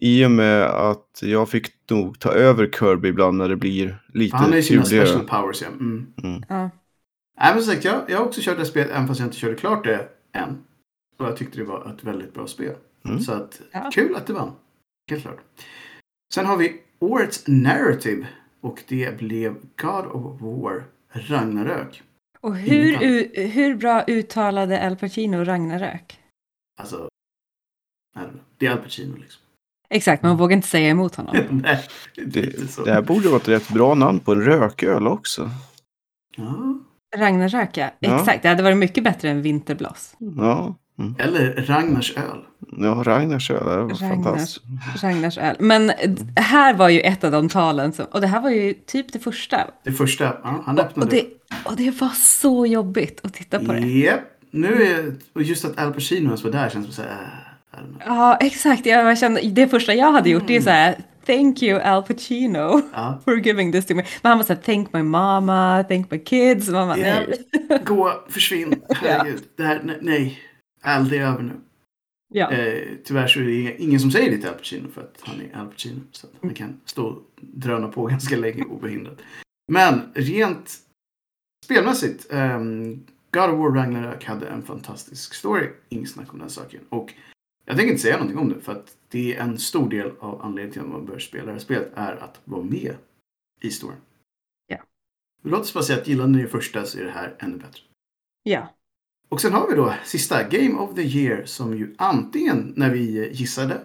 i 0.00 0.24
och 0.26 0.30
med 0.30 0.62
att 0.64 1.20
jag 1.22 1.48
fick 1.48 1.90
nog 1.90 2.18
ta 2.20 2.32
över 2.32 2.66
Kirby 2.78 3.08
ibland 3.08 3.36
när 3.38 3.48
det 3.48 3.56
blir 3.56 4.02
lite 4.14 4.36
Han 4.36 4.48
har 4.50 4.56
ju 4.56 4.62
sina 4.62 4.84
special 4.84 5.26
powers, 5.28 5.62
ja. 5.62 5.68
Mm. 5.68 6.06
Ja. 6.48 6.70
Nej, 7.40 7.54
men 7.54 7.62
sagt, 7.62 7.84
jag, 7.84 8.02
jag 8.08 8.18
har 8.18 8.24
också 8.26 8.40
kört 8.44 8.58
det 8.58 8.64
spelet, 8.66 8.90
även 8.90 9.06
fast 9.08 9.20
jag 9.20 9.26
inte 9.26 9.36
körde 9.38 9.54
klart 9.56 9.84
det 9.84 10.08
än. 10.32 10.64
Och 11.18 11.26
jag 11.26 11.36
tyckte 11.36 11.58
det 11.58 11.64
var 11.64 11.94
ett 11.94 12.04
väldigt 12.04 12.34
bra 12.34 12.46
spel. 12.46 12.74
Mm. 13.04 13.20
Så 13.20 13.32
att, 13.32 13.60
Ja. 13.72 13.90
kul 13.94 14.16
att 14.16 14.26
det 14.26 14.32
vann. 14.32 14.52
Helt 15.10 15.22
klart. 15.22 15.40
Sen 16.34 16.46
har 16.46 16.56
vi 16.56 16.80
årets 16.98 17.44
narrative. 17.46 18.26
Och 18.60 18.82
det 18.88 19.18
blev 19.18 19.54
God 19.76 20.06
of 20.06 20.40
War 20.40 20.84
Ragnarök. 21.12 22.02
Och 22.40 22.56
hur, 22.56 23.02
u- 23.02 23.46
hur 23.46 23.74
bra 23.76 24.04
uttalade 24.06 24.86
Al 24.86 24.96
Pacino 24.96 25.44
Ragnarök? 25.44 26.20
Alltså, 26.80 27.08
det 28.58 28.66
är 28.66 28.70
Al 28.70 28.78
Pacino 28.78 29.16
liksom. 29.16 29.42
Exakt, 29.90 30.22
man 30.22 30.36
vågar 30.36 30.56
inte 30.56 30.68
säga 30.68 30.88
emot 30.88 31.14
honom. 31.14 31.36
Nej, 31.50 31.80
det 32.14 32.40
Det, 32.84 32.90
här 32.92 33.02
borde 33.02 33.28
vara 33.28 33.40
ett 33.40 33.48
rätt 33.48 33.68
bra 33.68 33.94
namn 33.94 34.20
på 34.20 34.32
en 34.32 34.42
rököl 34.42 35.06
också. 35.06 35.50
Ja. 36.36 36.78
Ragnarök, 37.16 37.76
ja. 37.76 37.90
Ja. 37.98 38.18
Exakt, 38.20 38.42
det 38.42 38.48
hade 38.48 38.62
varit 38.62 38.76
mycket 38.76 39.04
bättre 39.04 39.30
än 39.30 39.42
Vinterbloss. 39.42 40.14
Ja, 40.36 40.74
mm. 40.98 41.14
Eller 41.18 41.64
Ragnars 41.66 42.12
öl. 42.16 42.38
ja 42.78 43.02
Ragnars 43.06 43.50
öl, 43.50 43.58
det 43.58 43.64
var 43.64 43.76
Ragnars. 43.76 43.98
fantastiskt. 44.00 44.60
Ragnars 45.02 45.38
öl. 45.38 45.56
Men 45.60 45.86
d- 45.86 45.94
här 46.36 46.74
var 46.74 46.88
ju 46.88 47.00
ett 47.00 47.24
av 47.24 47.32
de 47.32 47.48
talen, 47.48 47.92
som, 47.92 48.04
och 48.12 48.20
det 48.20 48.26
här 48.26 48.40
var 48.40 48.50
ju 48.50 48.74
typ 48.74 49.12
det 49.12 49.18
första. 49.18 49.70
Det 49.84 49.92
första, 49.92 50.24
ja, 50.24 50.62
han 50.66 50.78
öppnade. 50.78 51.06
och, 51.06 51.10
det, 51.12 51.26
och 51.70 51.76
det 51.76 52.00
var 52.00 52.08
så 52.14 52.66
jobbigt 52.66 53.20
att 53.24 53.34
titta 53.34 53.58
på 53.58 53.72
det. 53.72 53.80
Japp. 53.80 54.20
Nu 54.50 54.82
är, 54.82 55.14
och 55.34 55.42
just 55.42 55.64
att 55.64 55.78
Al 55.78 55.92
Pacino 55.92 56.26
ens 56.26 56.44
var 56.44 56.50
där 56.50 56.68
känns 56.70 56.84
som 56.86 56.94
så 56.94 57.02
här, 57.02 57.47
Ja, 58.06 58.36
exakt. 58.40 58.86
Jag 58.86 59.18
kände, 59.18 59.40
det 59.40 59.68
första 59.68 59.94
jag 59.94 60.12
hade 60.12 60.30
gjort 60.30 60.46
det 60.46 60.56
är 60.56 60.60
så 60.60 60.70
här, 60.70 60.96
thank 61.26 61.62
you 61.62 61.80
Al 61.80 62.02
Pacino 62.02 62.82
Ja. 62.92 63.20
for 63.24 63.38
giving 63.38 63.72
this 63.72 63.86
to 63.86 63.94
me. 63.94 64.04
Men 64.22 64.30
han 64.30 64.38
var 64.38 64.44
så 64.44 64.52
här, 64.52 64.60
thank 64.60 64.92
my 64.92 65.02
mama, 65.02 65.84
thank 65.88 66.10
my 66.10 66.18
kids. 66.18 66.68
Ja. 66.68 66.96
nej. 66.96 67.44
Gå, 67.84 68.24
försvinn. 68.28 68.82
Herregud. 68.88 69.42
Det 69.56 69.62
här, 69.62 69.80
nej, 69.84 69.98
nej. 70.00 70.40
Al, 70.82 71.08
det 71.08 71.18
är 71.18 71.26
över 71.26 71.42
nu. 71.42 71.52
Ja. 72.34 72.52
Eh, 72.52 72.82
tyvärr 73.04 73.26
så 73.26 73.40
är 73.40 73.44
det 73.44 73.82
ingen 73.82 74.00
som 74.00 74.10
säger 74.10 74.30
det 74.30 74.38
till 74.38 74.48
Al 74.48 74.54
Pacino 74.54 74.88
för 74.94 75.00
att 75.00 75.18
han 75.20 75.40
är 75.40 75.60
Al 75.60 75.66
Pacino. 75.66 76.00
Så 76.12 76.26
att 76.26 76.32
han 76.42 76.54
kan 76.54 76.80
stå 76.84 77.06
och 77.06 77.22
dröna 77.40 77.88
på 77.88 78.06
ganska 78.06 78.36
länge 78.36 78.64
obehindrat. 78.64 79.18
Men 79.72 80.12
rent 80.14 80.78
spelmässigt. 81.64 82.26
Um, 82.30 83.06
God 83.30 83.50
of 83.50 83.58
War 83.58 83.70
Ragnarök 83.70 84.24
hade 84.24 84.46
en 84.46 84.62
fantastisk 84.62 85.34
story. 85.34 85.68
Inget 85.88 86.10
snack 86.10 86.32
om 86.32 86.38
den 86.38 86.50
saken. 86.50 86.80
Och 86.88 87.14
jag 87.68 87.76
tänker 87.76 87.90
inte 87.90 88.02
säga 88.02 88.16
någonting 88.16 88.38
om 88.38 88.48
det 88.48 88.60
för 88.60 88.72
att 88.72 88.96
det 89.08 89.36
är 89.36 89.40
en 89.42 89.58
stor 89.58 89.88
del 89.88 90.12
av 90.20 90.42
anledningen 90.42 90.72
till 90.72 90.80
att 90.80 90.88
man 90.88 91.06
bör 91.06 91.18
spela 91.18 91.44
det 91.46 91.52
här 91.52 91.58
spelet 91.58 91.92
är 91.94 92.16
att 92.16 92.40
vara 92.44 92.62
med 92.62 92.94
i 93.60 93.70
storyn. 93.70 93.96
Ja. 94.66 94.78
Låt 95.42 95.60
oss 95.60 95.74
bara 95.74 95.84
säga 95.84 96.00
att 96.00 96.08
gillade 96.08 96.28
ni 96.28 96.42
det 96.42 96.48
första 96.48 96.84
så 96.84 96.98
är 96.98 97.04
det 97.04 97.10
här 97.10 97.34
ännu 97.38 97.56
bättre. 97.56 97.80
ja. 98.42 98.74
Och 99.28 99.40
sen 99.40 99.52
har 99.52 99.68
vi 99.68 99.76
då 99.76 99.94
sista 100.04 100.42
Game 100.42 100.74
of 100.74 100.94
the 100.94 101.02
Year 101.02 101.44
som 101.44 101.78
ju 101.78 101.94
antingen 101.98 102.72
när 102.76 102.90
vi 102.90 103.30
gissade 103.32 103.84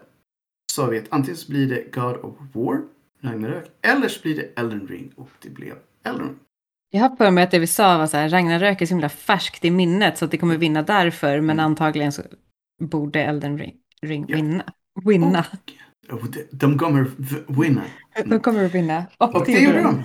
sa 0.72 0.86
vi 0.86 1.00
att 1.00 1.06
antingen 1.10 1.38
så 1.38 1.52
blir 1.52 1.68
det 1.68 1.92
God 1.94 2.16
of 2.16 2.36
War, 2.54 2.82
Ragnarök, 3.22 3.72
eller 3.82 4.08
så 4.08 4.22
blir 4.22 4.36
det 4.36 4.62
Elden 4.62 4.88
Ring 4.88 5.14
och 5.16 5.30
det 5.42 5.50
blev 5.50 5.76
Elden 6.04 6.28
Ring. 6.28 6.40
Jag 6.90 7.02
har 7.02 7.16
för 7.16 7.32
mig 7.32 7.44
att 7.44 7.52
det 7.52 7.60
vi 7.60 7.68
sa 7.68 7.98
var 7.98 8.08
så 8.08 8.18
här, 8.18 8.30
Ragnarök 8.30 8.82
är 8.82 8.86
så 8.86 8.90
himla 8.90 9.10
färskt 9.10 9.66
i 9.66 9.72
minnet 9.72 10.18
så 10.18 10.26
att 10.26 10.32
det 10.32 10.38
kommer 10.38 10.58
vinna 10.58 10.82
därför, 10.82 11.42
men 11.42 11.60
antagligen 11.60 12.12
så 12.12 12.22
borde 12.82 13.24
Elden 13.24 13.58
Ring, 13.58 13.76
ring 14.02 14.26
Ja. 14.28 14.36
vinna. 14.36 14.64
Vinna. 15.06 15.46
Och 16.12 16.28
de, 16.32 16.44
de 16.52 16.78
kommer 16.78 17.12
vinna. 17.48 17.84
De 18.26 18.40
kommer 18.40 18.66
att 18.66 18.76
vinna. 18.76 19.06
Och, 19.18 19.36
Och 19.36 19.46
det 19.46 19.52
gjorde 19.60 19.82
de. 19.82 20.04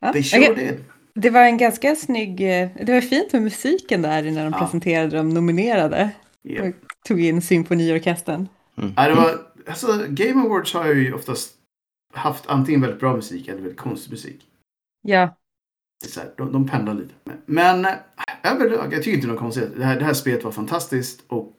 Ja. 0.00 0.12
They 0.12 0.22
sure 0.22 0.50
okej. 0.52 0.66
did. 0.66 0.84
Det 1.14 1.30
var 1.30 1.40
en 1.40 1.56
ganska 1.58 1.96
snygg, 1.96 2.40
eh, 2.40 2.68
det 2.86 2.92
var 2.92 3.00
fint 3.00 3.32
med 3.32 3.42
musiken 3.42 4.02
där 4.02 4.22
när 4.22 4.44
de 4.44 4.52
Ja. 4.52 4.58
presenterade 4.58 5.16
de 5.16 5.28
nominerade. 5.28 6.10
Ja. 6.42 6.62
Och 6.62 6.74
tog 7.08 7.20
in 7.20 7.42
symfoniorkestern. 7.42 8.48
Mm. 8.78 8.92
Ja, 8.96 9.08
det 9.08 9.14
var, 9.14 9.30
alltså, 9.68 10.04
Game 10.08 10.42
Awards 10.46 10.74
har 10.74 10.86
ju 10.86 11.14
oftast 11.14 11.54
haft 12.14 12.44
antingen 12.46 12.80
väldigt 12.80 13.00
bra 13.00 13.16
musik 13.16 13.48
eller 13.48 13.60
väldigt 13.60 13.78
konstig 13.80 14.10
musik. 14.10 14.40
Ja, 15.02 15.36
Det 16.00 16.06
är 16.06 16.10
så 16.10 16.20
här, 16.20 16.30
de, 16.36 16.52
de 16.52 16.68
pendlar 16.68 16.94
lite. 16.94 17.14
Men 17.46 17.84
äh, 17.84 17.92
överlag, 18.42 18.92
jag 18.94 19.02
tycker 19.02 19.14
inte 19.14 19.26
det 19.26 19.30
är 19.30 19.32
något 19.32 19.40
konstigt. 19.40 19.70
Det 19.76 19.84
här, 19.84 19.98
det 19.98 20.04
här 20.04 20.14
spelet 20.14 20.44
var 20.44 20.52
fantastiskt 20.52 21.24
och 21.28 21.56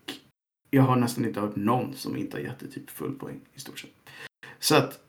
jag 0.71 0.83
har 0.83 0.95
nästan 0.95 1.25
inte 1.25 1.39
hört 1.39 1.55
någon 1.55 1.93
som 1.93 2.17
inte 2.17 2.37
har 2.37 2.41
gett 2.41 2.59
det 2.59 2.67
typ 2.67 2.89
full 2.89 3.13
poäng 3.19 3.39
i 3.53 3.59
stort 3.59 3.79
sett. 3.79 3.91
Så 4.59 4.75
att, 4.75 4.99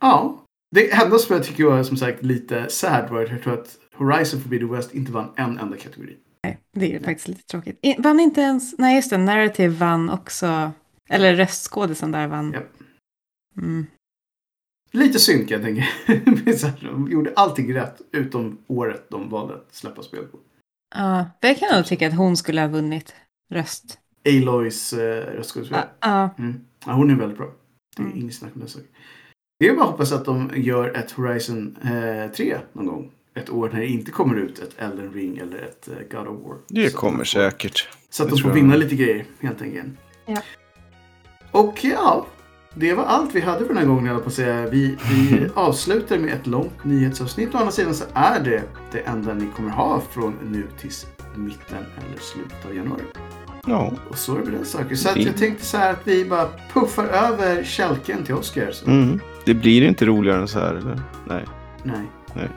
ja. 0.00 0.44
Det 0.74 0.90
enda 0.90 1.18
som 1.18 1.36
jag 1.36 1.44
tycker 1.44 1.64
var 1.64 1.82
som 1.82 1.96
sagt 1.96 2.22
lite 2.22 2.68
sad 2.68 3.10
var 3.10 3.22
att 3.22 3.30
jag 3.30 3.42
tror 3.42 3.54
att 3.54 3.78
Horizon 3.94 4.40
Forbidden 4.40 4.70
West 4.70 4.94
inte 4.94 5.12
vann 5.12 5.32
en 5.36 5.58
enda 5.58 5.76
kategori. 5.76 6.16
nej, 6.42 6.58
det 6.72 6.86
är 6.86 6.90
ju 6.90 7.00
faktiskt 7.00 7.28
lite 7.28 7.42
tråkigt. 7.42 7.80
Vann 7.98 8.20
inte 8.20 8.40
ens, 8.40 8.78
nej 8.78 8.96
just 8.96 9.10
det, 9.10 9.18
Narrative 9.18 9.74
vann 9.74 10.10
också, 10.10 10.72
eller 11.08 11.34
röstskådisen 11.34 12.12
där 12.12 12.26
vann. 12.26 12.52
Japp. 12.52 12.72
Mm. 13.56 13.86
Lite 14.92 15.18
synd 15.18 15.48
kan 15.48 15.62
jag 15.62 15.66
tänka. 15.66 15.86
De 16.80 17.10
gjorde 17.10 17.32
allting 17.36 17.74
rätt 17.74 18.00
utom 18.12 18.58
året 18.66 19.10
de 19.10 19.30
valde 19.30 19.54
att 19.54 19.74
släppa 19.74 20.02
spel 20.02 20.24
på. 20.24 20.38
Ja, 20.94 21.26
det 21.40 21.54
kan 21.54 21.68
jag 21.68 21.76
nog 21.76 21.86
tycka 21.86 22.06
att 22.08 22.16
hon 22.16 22.36
skulle 22.36 22.60
ha 22.60 22.68
vunnit 22.68 23.14
röst. 23.52 23.98
Aloys 24.28 24.92
eh, 24.92 25.34
röstskådespelare. 25.36 25.88
Ja, 26.00 26.30
Mm. 26.38 26.60
Ja, 26.86 26.92
hon 26.92 27.10
är 27.10 27.14
väldigt 27.14 27.38
bra. 27.38 27.50
Det 27.96 28.02
är 28.02 28.06
Mm. 28.06 28.18
inget 28.18 28.34
snack 28.34 28.50
om 28.54 28.60
den 28.60 28.68
saken. 28.68 28.88
Det 29.58 29.68
är 29.68 29.74
bara 29.74 29.84
att 29.84 29.90
hoppas 29.90 30.12
att 30.12 30.24
de 30.24 30.50
gör 30.56 30.96
ett 30.96 31.10
Horizon 31.10 31.76
eh, 31.84 32.30
3 32.32 32.56
någon 32.72 32.86
gång. 32.86 33.10
Ett 33.34 33.50
år 33.50 33.70
när 33.72 33.80
det 33.80 33.86
inte 33.86 34.10
kommer 34.10 34.34
ut 34.36 34.58
ett 34.58 34.74
Elden 34.78 35.12
Ring 35.12 35.38
eller 35.38 35.58
ett 35.58 35.88
eh, 35.88 35.94
God 36.18 36.28
of 36.28 36.46
War. 36.46 36.56
Det 36.68 36.90
Så 36.90 36.98
kommer 36.98 37.18
de 37.18 37.24
säkert. 37.24 37.88
Så 38.10 38.22
att 38.22 38.28
Det 38.28 38.34
de 38.36 38.40
får 38.42 38.50
jag. 38.50 38.54
vinna 38.54 38.76
lite 38.76 38.94
grejer 38.96 39.24
helt 39.40 39.62
enkelt. 39.62 39.86
Ja. 40.26 40.42
Och 41.50 41.84
ja, 41.84 42.26
det 42.74 42.94
var 42.94 43.04
allt 43.04 43.34
vi 43.34 43.40
hade 43.40 43.58
för 43.58 43.68
den 43.68 43.76
här 43.76 43.86
gången, 43.86 44.06
jag 44.06 44.22
på 44.22 44.28
att 44.28 44.34
säga. 44.34 44.66
Vi, 44.70 44.96
vi 45.10 45.48
avslutar 45.54 46.18
med 46.18 46.32
ett 46.34 46.46
långt 46.46 46.84
nyhetsavsnitt. 46.84 47.54
Å 47.54 47.58
andra 47.58 47.70
sidan 47.72 47.94
så 47.94 48.04
är 48.14 48.40
det 48.44 48.62
det 48.92 48.98
enda 49.00 49.34
ni 49.34 49.46
kommer 49.56 49.70
ha 49.70 50.00
från 50.10 50.34
nu 50.44 50.66
tills 50.80 51.06
mitten 51.36 51.78
eller 51.96 52.18
slutet 52.20 52.66
av 52.66 52.74
januari. 52.76 53.02
Ja. 53.66 53.92
Och 54.10 54.18
så 54.18 54.36
är 54.36 54.40
det 54.44 54.50
den 54.50 54.64
saken. 54.64 54.96
Så 54.96 55.08
jag 55.16 55.36
tänkte 55.36 55.64
så 55.64 55.76
här 55.76 55.90
att 55.92 56.00
vi 56.04 56.24
bara 56.24 56.48
puffar 56.72 57.04
över 57.04 57.64
kälken 57.64 58.24
till 58.24 58.34
Oscar. 58.34 58.72
Mm. 58.86 59.20
Det 59.44 59.54
blir 59.54 59.82
inte 59.82 60.04
roligare 60.04 60.40
än 60.40 60.48
så 60.48 60.58
här, 60.58 60.74
eller? 60.74 61.00
Nej. 61.28 61.44
Nej. 61.82 62.48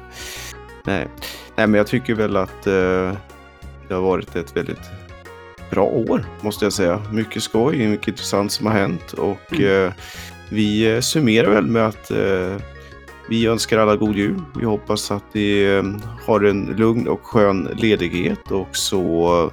Nej. 0.86 1.08
Nej, 1.56 1.68
men 1.68 1.74
jag 1.74 1.88
tycker 1.88 2.14
väl 2.14 2.36
att 2.38 2.68
eh, 2.68 3.12
det 3.88 3.94
har 3.94 4.02
varit 4.02 4.36
ett 4.36 4.58
väldigt 4.58 4.82
bra 5.70 5.84
år, 5.84 6.26
måste 6.42 6.66
jag 6.66 6.74
säga. 6.74 7.02
Mycket 7.12 7.44
skoj, 7.44 7.88
mycket 7.88 8.08
intressant 8.08 8.52
som 8.52 8.66
har 8.66 8.74
hänt 8.74 9.14
och 9.14 9.54
Mm. 9.54 9.86
eh, 9.88 9.94
vi 10.50 10.94
eh, 10.94 11.00
summerar 11.00 11.50
väl 11.50 11.66
med 11.66 11.88
att 11.88 12.12
eh, 12.12 12.56
vi 13.30 13.46
önskar 13.48 13.78
alla 13.78 13.96
god 13.96 14.16
jul. 14.16 14.42
Vi 14.60 14.66
hoppas 14.66 15.12
att 15.12 15.34
ni 15.34 15.62
eh, 15.64 15.84
har 16.26 16.42
en 16.44 16.66
lugn 16.66 17.08
och 17.08 17.26
skön 17.26 17.70
ledighet 17.76 18.52
och 18.52 18.70
så 18.78 19.52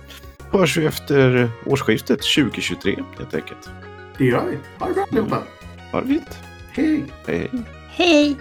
hörs 0.52 0.76
vi 0.76 0.86
efter 0.86 1.50
årsskiftet 1.66 2.18
2023 2.18 2.96
helt 3.18 3.34
enkelt. 3.34 3.70
Det 4.18 4.24
gör 4.24 4.44
vi. 4.44 4.58
Ha 4.78 4.88
det 4.88 4.94
bra 4.94 5.06
allihopa. 5.10 5.42
Ha 5.92 6.00
det 6.00 6.06
fint. 6.06 6.38
Hej! 6.72 7.04
Hej 7.26 7.38
hej. 7.38 7.50
Hej! 7.90 8.36